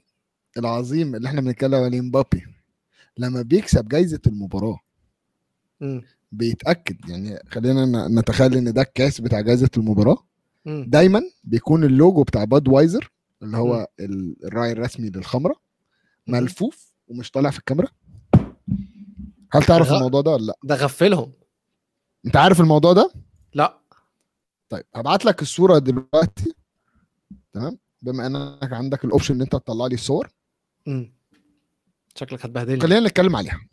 العظيم 0.57 1.15
اللي 1.15 1.27
إحنا 1.27 1.41
بنتكلم 1.41 1.83
عليه 1.83 2.01
مبابي 2.01 2.45
لما 3.17 3.41
بيكسب 3.41 3.87
جايزة 3.87 4.19
المباراة 4.27 4.79
مم. 5.81 6.01
بيتأكد 6.31 7.09
يعني 7.09 7.39
خلينا 7.49 8.07
نتخيل 8.07 8.55
إن 8.57 8.73
ده 8.73 8.81
الكاس 8.81 9.21
بتاع 9.21 9.41
جائزه 9.41 9.69
المباراة. 9.77 10.17
دايما 10.65 11.21
بيكون 11.43 11.83
اللوجو 11.83 12.23
بتاع 12.23 12.43
Budweiser 12.43 13.11
اللي 13.43 13.57
هو 13.57 13.87
ال- 13.99 14.35
الراعي 14.45 14.71
الرسمي 14.71 15.09
للخمرة. 15.09 15.55
ملفوف 16.27 16.93
ومش 17.07 17.31
طالع 17.31 17.49
في 17.49 17.59
الكاميرا 17.59 17.87
هل 19.51 19.63
تعرف. 19.63 19.91
الموضوع 19.91 20.21
ده 20.21 20.31
ولا 20.31 20.45
لأ 20.45 20.57
ده 20.63 20.75
غفلهم 20.75 21.31
أنت 22.25 22.35
عارف 22.37 22.61
الموضوع 22.61 22.93
ده 22.93 23.11
لأ 23.53 23.79
طيب 24.69 24.83
هبعت 24.95 25.25
لك 25.25 25.41
الصورة 25.41 25.79
دلوقتي. 25.79 26.53
تمام؟ 27.53 27.77
بما 28.01 28.27
إنك 28.27 28.73
عندك 28.73 29.05
الاوبشن 29.05 29.35
إن 29.35 29.41
أنت 29.41 29.51
تطلع 29.51 29.87
لي 29.87 29.95
الصور. 29.95 30.29
مم. 30.87 31.13
شكلك 32.15 32.45
هتبهدلني. 32.45 32.79
خلينا 32.81 33.07
نتكلم 33.07 33.35
عليها. 33.35 33.67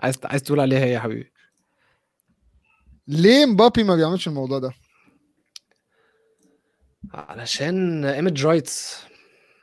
عايز 0.00 0.16
عايز 0.24 0.42
تقول 0.42 0.60
عليها 0.60 0.84
إيه 0.84 0.92
يا 0.92 1.00
حبيبي؟ 1.00 1.32
ليه 3.08 3.46
مبابي 3.46 3.82
ما 3.84 3.96
بيعملش 3.96 4.28
الموضوع 4.28 4.58
ده؟ 4.58 4.72
علشان 7.14 8.04
image 8.04 8.46
rights 8.46 8.96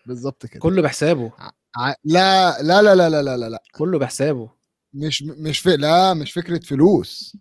بالظبط 0.05 0.45
كده. 0.45 0.59
كله 0.59 0.81
بحسابه. 0.81 1.31
ع- 1.77 1.93
لا 2.03 2.61
لا 2.61 2.81
لا 2.81 2.95
لا 2.95 3.09
لا 3.09 3.37
لا 3.37 3.49
لا. 3.49 3.63
كله 3.71 3.99
بحسابه. 3.99 4.49
مش 4.93 5.23
مش 5.23 5.59
في 5.59 5.77
لا 5.77 6.13
مش 6.13 6.33
فكرة 6.33 6.59
فلوس. 6.59 7.37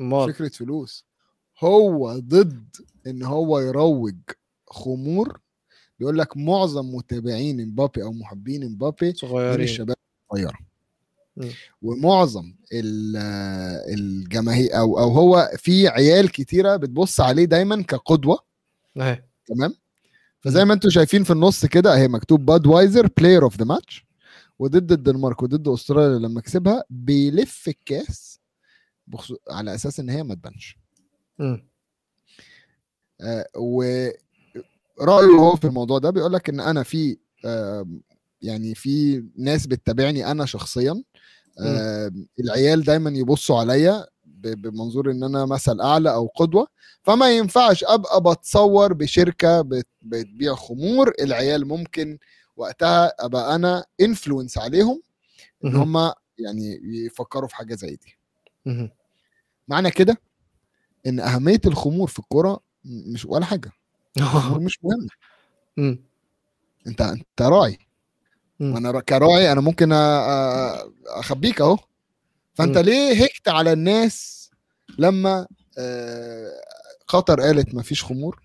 أمال. 0.00 0.34
فكرة 0.34 0.48
فلوس. 0.48 1.05
هو 1.60 2.18
ضد 2.18 2.76
إن 3.06 3.22
هو 3.22 3.58
يروج 3.60 4.16
خمور. 4.66 5.40
بيقول 5.98 6.18
لك 6.18 6.36
معظم 6.36 6.94
متابعين 6.94 7.60
امبابي 7.60 8.02
أو 8.02 8.12
محبين 8.12 8.62
امبابي 8.62 9.06
من 9.06 9.14
صغيرين. 9.14 9.60
الشباب 9.60 9.96
الصغيرة. 10.32 10.58
ومعظم 11.82 12.54
ال- 12.72 13.16
الجماهير 13.94 14.78
أو 14.78 14.98
أو 14.98 15.08
هو 15.08 15.50
في 15.56 15.88
عيال 15.88 16.32
كتيرة 16.32 16.76
بتبص 16.76 17.20
عليه 17.20 17.44
دايما 17.44 17.82
كقدوة. 17.82 18.38
أهي. 18.96 19.24
تمام؟ 19.46 19.74
فزي 20.40 20.64
ما 20.64 20.74
أنتم 20.74 20.90
شايفين 20.90 21.24
في 21.24 21.32
النص 21.32 21.66
كده 21.66 21.94
أهي 21.94 22.08
مكتوب 22.08 22.44
Budweiser 22.44 23.06
player 23.16 23.42
of 23.42 23.56
the 23.58 23.64
match 23.64 24.06
وضد 24.58 24.92
الدنمارك 24.92 25.42
وضد 25.42 25.68
أستراليا 25.68 26.18
لما 26.18 26.40
كسبها 26.40 26.84
بيلف 26.90 27.68
الكاس. 27.68 28.40
على 29.50 29.74
أساس 29.74 30.00
إن 30.00 30.10
هي 30.10 30.22
ما 30.22 30.34
تبانش. 30.34 30.78
آه 33.20 33.46
ورايه 33.56 35.26
هو 35.38 35.56
في 35.56 35.66
الموضوع 35.66 35.98
ده 35.98 36.10
بيقول 36.10 36.32
لك 36.32 36.48
إن 36.48 36.60
أنا 36.60 36.82
في 36.82 37.18
آه 37.44 37.86
يعني 38.42 38.74
في 38.74 39.24
ناس 39.36 39.66
بتتابعني 39.66 40.30
أنا 40.30 40.46
شخصيا 40.46 41.02
آه 41.60 42.10
العيال 42.40 42.82
دايما 42.82 43.10
يبصوا 43.10 43.58
عليا 43.60 44.06
بمنظور 44.24 45.10
إن 45.10 45.22
أنا 45.24 45.44
مثل 45.46 45.80
أعلى 45.80 46.14
أو 46.14 46.26
قدوة 46.26 46.66
فما 47.02 47.36
ينفعش 47.36 47.84
أبقى 47.84 48.20
بتصور 48.22 48.92
بشركة 48.92 49.60
بت- 49.60 49.86
بتبيع 50.02 50.54
خمور 50.54 51.12
العيال 51.20 51.68
ممكن 51.68 52.18
وقتها 52.56 53.12
أبقى 53.18 53.54
أنا 53.54 53.84
انفلونس 54.00 54.58
عليهم 54.58 55.02
إن. 55.64 55.76
هم 55.76 56.12
يعني 56.38 56.80
يفكروا 57.06 57.48
في 57.48 57.56
حاجة 57.56 57.74
زي 57.74 57.90
دي. 57.96 58.18
معنى 59.68 59.90
كده 59.90 60.16
إن 61.06 61.20
أهمية 61.20 61.60
الخمور 61.66 62.08
في 62.08 62.18
الكورة 62.18 62.60
مش 62.84 63.24
ولا 63.24 63.44
حاجة 63.44 63.70
الخمور 64.18 64.60
مش 64.60 64.78
مهمه. 64.82 65.08
أنت 66.86 67.00
أنت 67.00 67.42
راعي. 67.42 67.78
وأنا 68.60 68.90
را- 68.90 69.00
كراعي 69.00 69.52
أنا 69.52 69.60
ممكن 69.60 69.92
أخبيك 71.06 71.60
أهو 71.60 71.78
فأنت. 72.54 72.78
ليه 72.78 73.24
هكت 73.24 73.48
على 73.48 73.72
الناس 73.72 74.50
لما 74.98 75.46
آه، 75.78 76.52
قطر 77.08 77.40
قالت 77.40 77.74
ما 77.74 77.82
فيش 77.82 78.04
خمور 78.04 78.42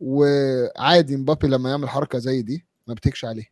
وعادي 0.00 1.16
مبابي 1.16 1.48
لما 1.48 1.70
يعمل 1.70 1.88
حركة 1.88 2.18
زي 2.18 2.42
دي 2.42 2.66
ما 2.86 2.94
بتكش 2.94 3.24
عليه 3.24 3.46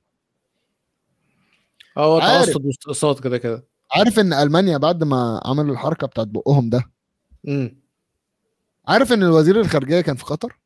هو 1.99 2.19
عارف. 2.21 2.47
تقصد 2.47 2.67
واستقصاد 2.67 3.21
كده 3.21 3.39
كده 3.39 3.65
عارف 3.95 4.19
إن 4.19 4.33
ألمانيا 4.33 4.77
بعد 4.79 5.05
ما 5.05 5.41
عملوا 5.45 5.73
الحركة 5.73 6.07
بتاعت 6.07 6.27
بقهم 6.27 6.71
ده. 6.71 6.91
عارف 8.89 9.13
إن 9.13 9.23
الوزير 9.23 9.61
الخارجية 9.61 10.01
كان 10.01 10.17
في 10.17 10.25
قطر؟ 10.25 10.57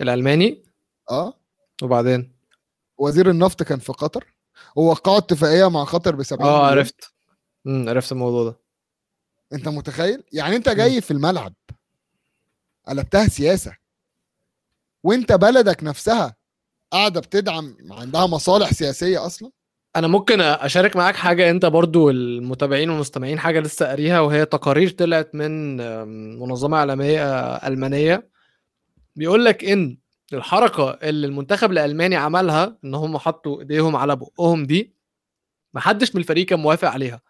الألماني؟ 0.00 0.62
آه. 1.10 1.34
وبعدين؟ 1.82 2.32
وزير 2.98 3.30
النفط 3.30 3.62
كان 3.62 3.78
في 3.78 3.92
قطر. 3.92 4.34
ووقعوا 4.76 5.18
اتفاقية 5.18 5.70
مع 5.70 5.84
قطر 5.84 6.16
ب 6.16 6.22
70 6.22 6.50
آه. 6.50 6.66
عرفت. 6.66 7.12
مم. 7.64 7.88
عرفت 7.88 8.12
الموضوع 8.12 8.44
ده. 8.44 8.56
أنت 9.52 9.68
متخيل؟ 9.68 10.22
يعني 10.32 10.56
أنت 10.56 10.68
جاي 10.68 11.00
في 11.00 11.10
الملعب 11.10 11.52
قلبتها 12.88 13.28
سياسة. 13.28 13.76
وأنت 15.02 15.32
بلدك 15.32 15.84
نفسها 15.84 16.36
قاعدة 16.90 17.20
بتدعم 17.20 17.76
عندها 17.90 18.26
مصالح 18.26 18.72
سياسية 18.72 19.26
أصلا؟ 19.26 19.50
أنا 19.96 20.06
ممكن 20.06 20.40
أشارك 20.40 20.96
معاك 20.96 21.16
حاجة 21.16 21.50
أنت 21.50 21.66
برضو 21.66 22.10
المتابعين 22.10 22.90
والمستمعين 22.90 23.38
حاجة 23.38 23.60
لسه 23.60 23.86
قاريها 23.86 24.20
وهي 24.20 24.44
تقارير 24.44 24.90
طلعت 24.90 25.34
من 25.34 25.76
منظمة 26.38 26.76
إعلامية 26.76 27.22
آه، 27.24 27.68
ألمانية. 27.68 28.28
بيقول 29.16 29.44
لك 29.44 29.64
إن 29.64 29.98
الحركة 30.32 30.90
اللي 30.90 31.26
المنتخب 31.26 31.72
الألماني 31.72 32.16
عملها 32.16 32.78
إن 32.84 32.94
هم 32.94 33.18
حطوا 33.18 33.60
إيديهم 33.60 33.96
على 33.96 34.16
بقهم 34.16 34.66
دي 34.66 34.94
محدش 35.74 36.14
من 36.14 36.20
الفريق 36.20 36.46
كان 36.46 36.58
موافق 36.60 36.88
عليها 36.88 37.20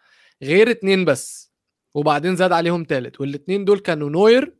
غير 0.43 0.71
اتنين 0.71 1.05
بس 1.05 1.53
وبعدين 1.95 2.37
زاد 2.37 2.53
عليهم 2.53 2.85
تالت 2.85 3.21
والاتنين 3.21 3.65
دول 3.65 3.79
كانوا 3.79 4.11
نوير 4.11 4.55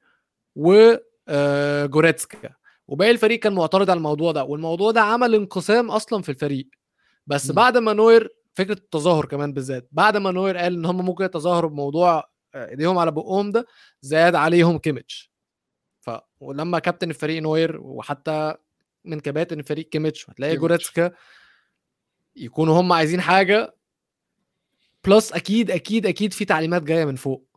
وجوريتسكا 0.57 2.51
وباقي 2.89 3.11
الفريق 3.11 3.39
كان 3.39 3.53
معترض 3.53 3.91
على 3.91 3.99
الموضوع 3.99 4.33
ده 4.33 4.45
والموضوع 4.45 4.91
ده 4.91 5.01
عمل 5.01 5.35
انقسام 5.35 5.91
أصلا 5.91 6.23
في 6.23 6.29
الفريق. 6.29 6.69
بس 7.27 7.49
مم. 7.51 7.55
بعد 7.55 7.77
ما 7.77 7.93
نوير 7.93 8.29
فكرة 8.55 8.73
التظاهر 8.75 9.27
كمان 9.27 9.53
بالذات 9.53 9.89
بعد 9.93 10.17
ما 10.17 10.31
نوير 10.31 10.57
قال 10.57 10.75
إن 10.75 10.85
هم 10.87 11.05
ممكن 11.05 11.25
يتظاهروا 11.25 11.71
بموضوع 11.71 12.31
آه، 12.55 12.69
إيديهم 12.71 12.99
على 12.99 13.11
بقهم 13.11 13.51
ده 13.51 13.67
زاد 14.01 14.35
عليهم 14.35 14.79
كيميتش 14.79 15.33
ف 16.01 16.11
ولما 16.41 16.79
كابتن 16.79 17.11
الفريق 17.11 17.43
نوير 17.43 17.81
وحتى 17.81 18.55
من 19.05 19.21
كباتن 19.21 19.59
الفريق 19.59 19.89
كيميتش 19.89 20.25
كيميتش. 20.27 20.59
جوريتسكا 20.59 21.13
يكونوا 22.37 22.81
هم 22.81 22.93
عايزين 22.93 23.21
حاجة 23.21 23.75
plus 25.05 25.33
أكيد 25.33 25.71
أكيد 25.71 26.07
أكيد 26.07 26.33
في 26.33 26.45
تعليمات 26.45 26.83
جاية 26.83 27.05
من 27.05 27.17
فوق 27.17 27.49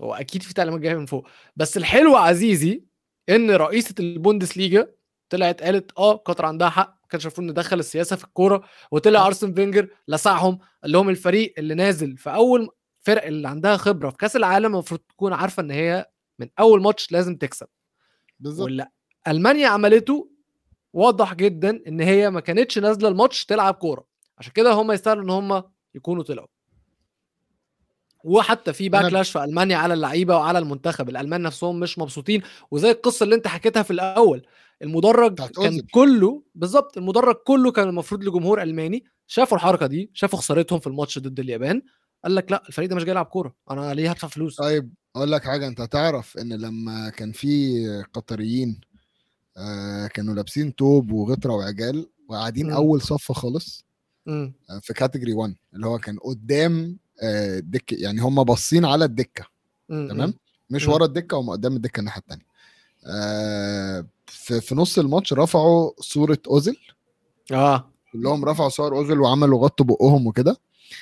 هو 0.00 0.14
أكيد 0.14 0.42
في 0.42 0.54
تعليمات 0.54 0.80
جاية 0.80 0.94
من 0.94 1.06
فوق 1.06 1.28
بس 1.56 1.76
الحلو 1.76 2.16
عزيزي 2.16 2.84
إن 3.28 3.50
رئيسة 3.50 3.94
البوندسليجا 4.00 4.92
طلعت 5.30 5.62
قالت 5.62 5.90
آه 5.98 6.12
قطر 6.16 6.46
عندها 6.46 6.68
حق 6.68 6.93
ما 7.04 7.08
كانش 7.10 7.24
المفروض 7.26 7.48
ندخل 7.48 7.78
السياسة 7.78 8.16
في 8.16 8.24
الكورة 8.24 8.64
وطلع 8.90 9.26
أرسن 9.26 9.54
فينجر 9.54 9.88
لسعهم 10.08 10.58
قال 10.82 10.92
لهم 10.92 11.08
الفريق 11.08 11.54
اللي 11.58 11.74
نازل 11.74 12.16
في 12.16 12.30
أول 12.34 12.68
فرق 13.00 13.24
اللي 13.24 13.48
عندها 13.48 13.76
خبرة 13.76 14.10
في 14.10 14.16
كأس 14.16 14.36
العالم 14.36 14.72
المفروض 14.72 15.00
تكون 15.00 15.32
عارفة 15.32 15.60
إن 15.62 15.70
هي 15.70 16.10
من 16.38 16.48
أول 16.58 16.82
ماتش 16.82 17.12
لازم 17.12 17.36
تكسب. 17.36 17.66
بالظبط. 18.40 18.64
واللي 18.64 18.86
ألمانيا 19.28 19.68
عملته 19.68 20.30
واضح 20.92 21.34
جدا 21.34 21.82
إن 21.88 22.00
هي 22.00 22.30
ما 22.30 22.40
كانتش 22.40 22.78
نازلة 22.78 23.08
الماتش 23.08 23.44
تلعب 23.44 23.74
كورة. 23.74 24.06
عشان 24.38 24.52
كده 24.52 24.72
هم 24.72 24.92
يستاهلوا 24.92 25.22
إن 25.24 25.30
هم 25.30 25.62
يكونوا 25.94 26.22
طلعوا. 26.22 26.48
وحتى 28.24 28.72
في 28.72 28.88
باكلاش 28.88 29.30
في 29.30 29.44
ألمانيا 29.44 29.76
على 29.76 29.94
اللعيبة 29.94 30.36
وعلى 30.36 30.58
المنتخب. 30.58 31.08
الألمان 31.08 31.42
نفسهم 31.42 31.80
مش 31.80 31.98
مبسوطين. 31.98 32.42
وزي 32.70 32.90
القصة 32.90 33.24
اللي 33.24 33.34
أنت 33.34 33.46
حكيتها 33.46 33.82
في 33.82 33.90
الأول. 33.90 34.46
المدرج 34.82 35.34
كان. 35.40 35.80
كله 35.80 36.42
بالظبط 36.54 36.98
المدرج 36.98 37.34
كله 37.34 37.72
كان 37.72 37.88
المفروض 37.88 38.24
لجمهور 38.24 38.62
ألماني. 38.62 39.04
شافوا 39.26 39.56
الحركة 39.56 39.86
دي 39.86 40.10
شافوا 40.14 40.38
خسارتهم 40.38 40.78
في 40.78 40.86
الماتش 40.86 41.18
ضد 41.18 41.40
اليابان. 41.40 41.82
قال 42.24 42.34
لك 42.34 42.52
لا 42.52 42.62
الفريق 42.68 42.88
ده 42.90 42.96
مش 42.96 43.04
جاي 43.04 43.10
يلعب 43.10 43.26
كورة. 43.26 43.54
أنا 43.70 43.94
ليه 43.94 44.10
هدفع 44.10 44.28
فلوس؟ 44.28 44.56
طيب 44.56 44.94
أقول 45.16 45.32
لك 45.32 45.44
حاجة. 45.44 45.66
أنت 45.66 45.82
تعرف 45.82 46.38
إن 46.38 46.52
لما 46.52 47.10
كان 47.10 47.32
في 47.32 48.04
قطريين 48.12 48.80
آه 49.56 50.06
كانوا 50.06 50.34
لابسين 50.34 50.74
توب 50.74 51.12
وغطرة 51.12 51.52
وعجال 51.52 52.06
وقاعدين. 52.28 52.70
أول 52.70 53.00
صف 53.02 53.32
خالص. 53.32 53.84
آه، 54.28 54.52
في 54.82 54.94
كاتيجوري 54.94 55.32
1 55.32 55.54
اللي 55.74 55.86
هو 55.86 55.98
كان 55.98 56.18
قدام 56.18 56.98
آه، 57.22 57.58
الدكه 57.58 57.94
يعني 57.94 58.20
هم 58.20 58.44
باصين 58.44 58.84
على 58.84 59.04
الدكة. 59.04 59.44
تمام؟ 59.88 60.34
مش. 60.70 60.88
ورا 60.88 61.04
الدكة 61.04 61.36
هم 61.40 61.50
قدام 61.50 61.76
الدكة 61.76 62.00
الناحية 62.00 62.20
الثانية 62.20 62.46
آه 63.06 64.06
في, 64.26 64.60
في 64.60 64.74
نص 64.74 64.98
الماتش 64.98 65.32
رفعوا 65.32 65.90
صورة 66.00 66.38
أوزيل. 66.46 66.78
آه. 67.52 67.90
كلهم 68.12 68.44
رفعوا 68.44 68.68
صور 68.68 68.96
أوزيل 68.96 69.20
وعملوا 69.20 69.64
غطوا 69.64 69.86
بقهم 69.86 70.26
وكده. 70.26 70.56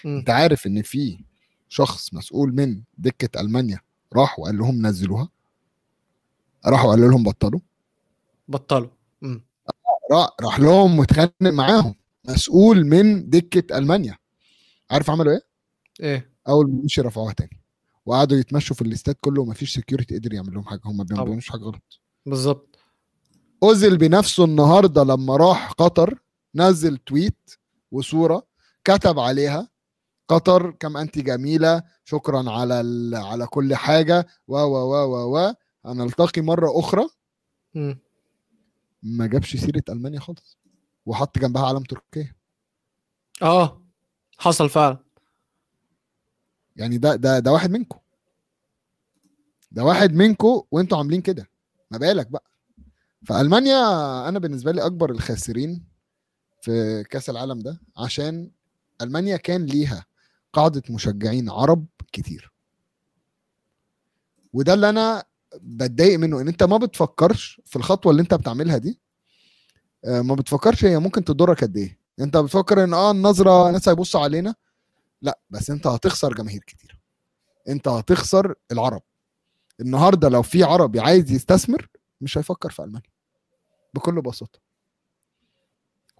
أنت 0.06 0.30
عارف 0.30 0.66
إن 0.66 0.82
في 0.82 1.24
شخص 1.68 2.14
مسؤول 2.14 2.54
من 2.54 2.82
دكة 2.98 3.40
ألمانيا 3.40 3.80
راح 4.12 4.38
وقال 4.38 4.58
لهم 4.58 4.86
نزلوها؟ 4.86 5.28
راحوا 6.66 6.90
قالوا 6.90 7.10
لهم 7.10 7.22
بطلوا. 7.22 7.60
بطلوا. 8.48 8.88
راح, 10.12 10.28
راح 10.40 10.60
لهم 10.60 10.96
متخانق 10.96 11.32
معاهم 11.42 11.94
مسؤول 12.24 12.86
من 12.86 13.30
دكة 13.30 13.78
ألمانيا. 13.78 14.18
عارف 14.90 15.10
عملوا 15.10 15.32
إيه؟ 15.32 15.51
إيه. 16.02 16.32
أول 16.48 16.70
ما 16.70 16.82
مشي 16.84 17.00
رفعوها 17.00 17.32
تاني. 17.32 17.60
وقعدوا 18.06 18.38
يتمشوا 18.38 18.76
في 18.76 18.82
الاستاد 18.82 19.14
كله 19.20 19.42
ومفيش 19.42 19.74
سكيورتي 19.74 20.18
قدر 20.18 20.34
يعمل 20.34 20.54
لهم 20.54 20.64
حاجة. 20.64 20.80
هم 20.84 20.96
ما. 20.96 21.04
بيعملوش 21.04 21.50
حاجة 21.50 21.60
غلط. 21.60 22.00
بالظبط. 22.26 22.78
أوزيل 23.62 23.98
بنفسه 23.98 24.44
النهارده 24.44 25.04
لما 25.04 25.36
راح 25.36 25.72
قطر 25.72 26.18
نزل 26.54 26.96
تويت 26.96 27.50
وصورة 27.90 28.46
كتب 28.84 29.18
عليها. 29.18 29.68
قطر 30.28 30.70
كم 30.70 30.96
انت 30.96 31.18
جميلة 31.18 31.82
شكرا 32.04 32.50
على 32.50 32.80
ال... 32.80 33.14
على 33.14 33.46
كل 33.46 33.74
حاجة. 33.74 34.26
و 34.48 34.56
و 34.56 34.76
و 34.76 34.94
و 34.94 35.38
و. 35.38 35.54
هنلتقي 35.86 36.42
مرة 36.42 36.78
أخرى. 36.78 37.08
مم. 37.74 37.98
ما 39.02 39.26
جابش 39.26 39.56
سيرة 39.56 39.82
ألمانيا 39.88 40.20
خالص. 40.20 40.58
وحط 41.06 41.38
جنبها 41.38 41.66
علم 41.66 41.82
تركيا. 41.82 42.34
آه. 43.42 43.82
حصل 44.38 44.68
فعلا. 44.68 45.11
يعني 46.76 46.98
ده 46.98 47.16
ده 47.16 47.38
ده 47.38 47.52
واحد 47.52 47.70
منكم. 47.70 47.98
ده 49.72 49.84
واحد 49.84 50.12
منكم 50.12 50.62
وانتوا 50.70 50.98
عاملين 50.98 51.20
كده. 51.20 51.48
ما 51.90 51.98
بالك 51.98 52.26
بقى. 52.26 52.44
فالمانيا 53.26 53.78
أنا 54.28 54.38
بالنسبة 54.38 54.72
لي 54.72 54.86
أكبر 54.86 55.10
الخاسرين 55.10 55.84
في 56.62 57.04
كأس 57.10 57.30
العالم 57.30 57.58
ده 57.58 57.80
عشان 57.96 58.50
ألمانيا 59.02 59.36
كان 59.36 59.66
ليها 59.66 60.06
قاعدة 60.52 60.82
مشجعين 60.90 61.50
عرب 61.50 61.86
كتير. 62.12 62.52
وده 64.52 64.74
اللي 64.74 64.88
أنا 64.88 65.24
بتضايق 65.60 66.18
منه 66.18 66.40
إن 66.40 66.48
أنت 66.48 66.62
ما 66.62 66.76
بتفكرش 66.76 67.60
في 67.64 67.76
الخطوة 67.76 68.12
اللي 68.12 68.22
أنت 68.22 68.34
بتعملها 68.34 68.78
دي. 68.78 68.98
آه، 70.04 70.20
ما 70.20 70.34
بتفكرش 70.34 70.84
هي 70.84 70.98
ممكن 70.98 71.24
تضرك 71.24 71.64
قد 71.64 71.76
إيه. 71.76 71.98
أنت 72.20 72.36
بتفكر 72.36 72.84
إن 72.84 72.94
آه 72.94 73.10
النظرة 73.10 73.70
ناس 73.70 73.88
هيبصوا 73.88 74.20
علينا. 74.20 74.54
لا 75.22 75.40
بس 75.50 75.70
انت 75.70 75.86
هتخسر 75.86 76.34
جماهير 76.34 76.60
كتير. 76.66 77.00
انت 77.68 77.88
هتخسر 77.88 78.54
العرب. 78.72 79.02
النهارده 79.80 80.28
لو 80.28 80.42
في 80.42 80.62
عربي 80.62 81.00
عايز 81.00 81.30
يستثمر 81.32 81.88
مش 82.20 82.38
هيفكر 82.38 82.70
في 82.70 82.82
ألمانيا. 82.82 83.10
بكل 83.94 84.22
بساطة. 84.22 84.60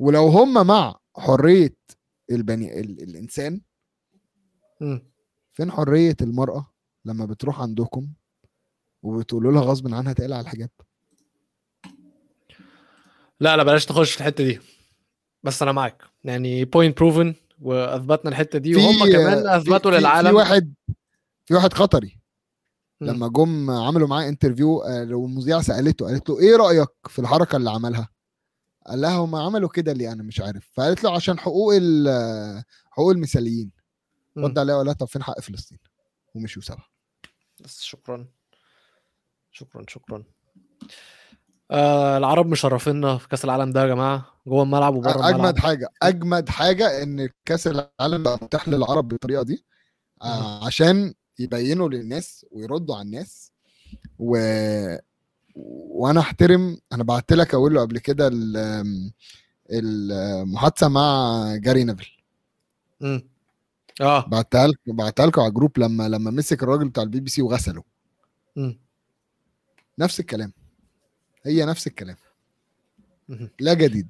ولو 0.01 0.29
هم 0.29 0.67
مع 0.67 1.01
حرية 1.17 1.77
البني 2.31 2.81
ال... 2.81 3.03
الإنسان. 3.03 3.61
فين 5.53 5.73
حرية 5.73 6.17
المرأة 6.21 6.73
لما 7.05 7.25
بتروح 7.25 7.61
عندكم 7.61 8.09
وبتقولوا 9.03 9.53
لها 9.53 9.63
غصب 9.63 9.95
عنها 9.95 10.13
تقلع 10.13 10.41
الحجاب؟ 10.41 10.71
لا 13.41 13.57
لا 13.57 13.63
بلاش 13.63 13.91
نخش 13.91 14.13
في 14.13 14.21
الحتة 14.21 14.45
دي. 14.45 14.61
بس 15.43 15.63
أنا 15.63 15.73
معاك. 15.73 16.03
يعني 16.25 16.65
point 16.65 16.99
proven 16.99 17.35
وأثبتنا 17.63 18.31
الحتة 18.31 18.59
دي 18.59 18.77
وهم 18.77 19.13
كمان 19.13 19.47
أثبتوا 19.49 19.91
في- 19.91 19.99
للعالم. 19.99 20.29
في 20.29 20.35
واحد 20.37 20.75
في 21.45 21.55
واحد 21.55 21.73
قطري. 21.73 22.19
لما 23.01 23.29
جم 23.29 23.71
عملوا 23.71 24.09
معاه 24.09 24.29
interview 24.29 24.83
آه، 24.83 25.15
والمذيعه 25.15 25.63
سألته 25.63 26.07
قالت 26.07 26.29
له 26.31 26.39
إيه 26.41 26.57
رأيك 26.57 26.89
في 27.09 27.19
الحركة 27.19 27.57
اللي 27.57 27.71
عملها؟ 27.71 28.09
قال 28.87 29.01
لها 29.01 29.17
هم 29.17 29.35
عملوا 29.37 29.69
كده 29.69 29.93
ليه؟ 29.93 30.13
أنا 30.13 30.23
مش 30.23 30.41
عارف. 30.41 30.71
فقالت 30.75 31.05
له 31.05 31.15
عشان 31.15 31.39
حقوق 31.39 31.73
حقوق 32.91 33.11
المثليين. 33.11 33.73
رد 34.37 34.59
عليها 34.59 34.75
وقال 34.75 34.87
لها 34.87 34.95
طب 34.95 35.07
فين 35.09 35.23
حق 35.23 35.41
فلسطين؟ 35.41 35.79
ومشي 36.35 36.59
وسابها. 36.61 36.89
بس 37.61 37.81
شكرا. 37.83 38.27
شكرا 39.53 39.85
شكرا. 39.89 40.25
آه 41.73 42.19
العرب 42.19 42.47
مشرفينا 42.47 43.19
في 43.19 43.29
كأس 43.29 43.45
العالم 43.45 43.71
ده 43.73 43.83
يا 43.83 43.87
جماعة 43.87 44.27
جوه 44.47 44.63
الملعب 44.63 44.95
وبره 44.95 45.11
الملعب. 45.13 45.35
اجمد 45.35 45.59
حاجة 45.59 45.89
أجمد 46.03 46.49
حاجة 46.49 47.03
إن 47.03 47.29
كأس 47.45 47.67
العالم 47.67 48.23
بقى 48.23 48.39
متاح 48.43 48.69
للعرب 48.69 49.09
بالطريقة 49.09 49.43
دي 49.43 49.65
آه، 50.23 50.67
عشان 50.67 51.15
يبينوا 51.39 51.89
للناس 51.89 52.47
ويردوا 52.51 52.95
على 52.97 53.05
الناس. 53.07 53.53
و... 54.19 54.37
وأنا 55.57 56.21
أحترم 56.21 56.79
أنا 56.93 57.05
بعت 57.05 57.33
لك 57.33 57.55
أقول 57.55 57.75
له 57.75 57.81
قبل 57.81 57.99
كده 57.99 58.29
ال- 58.33 59.13
المحادثة 59.71 60.89
مع 60.89 61.57
جاري 61.57 61.85
نيفل. 61.85 62.09
مم. 63.01 63.29
آه. 64.01 64.27
بعتها 64.27 64.67
لك 64.67 64.79
بعتها 64.87 65.27
لكم 65.27 65.41
على 65.41 65.49
ال 65.49 65.54
group 65.54 65.79
لما 65.79 66.09
لما 66.09 66.31
مسك 66.31 66.63
الراجل 66.63 66.89
بتاع 66.89 67.03
البي 67.03 67.21
بي 67.21 67.31
سي 67.31 67.43
وغسله. 67.43 67.83
مم. 68.57 68.81
نفس 69.99 70.21
الكلام. 70.21 70.53
هي 71.47 71.65
نفس 71.65 71.87
الكلام. 71.87 72.17
لا 73.61 73.75
جديد. 73.75 74.09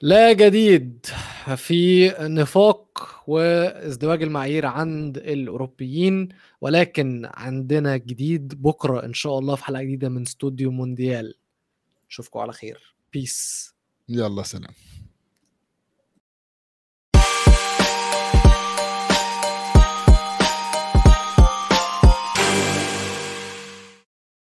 لا 0.00 0.32
جديد. 0.32 1.06
في 1.56 2.08
نفاق 2.20 3.22
وازدواج 3.26 4.22
المعايير 4.22 4.66
عند 4.66 5.18
الأوروبيين 5.18 6.28
ولكن 6.60 7.28
عندنا 7.34 7.96
جديد 7.96 8.62
بكرة 8.62 9.04
إن 9.04 9.14
شاء 9.14 9.38
الله 9.38 9.56
في 9.56 9.64
حلقة 9.64 9.82
جديدة 9.82 10.08
من 10.08 10.22
استوديو 10.22 10.70
مونديال. 10.70 11.34
نشوفكم 12.08 12.40
على 12.40 12.52
خير. 12.52 12.94
بيس 13.12 13.72
يلا 14.08 14.42
سلام. 14.42 14.74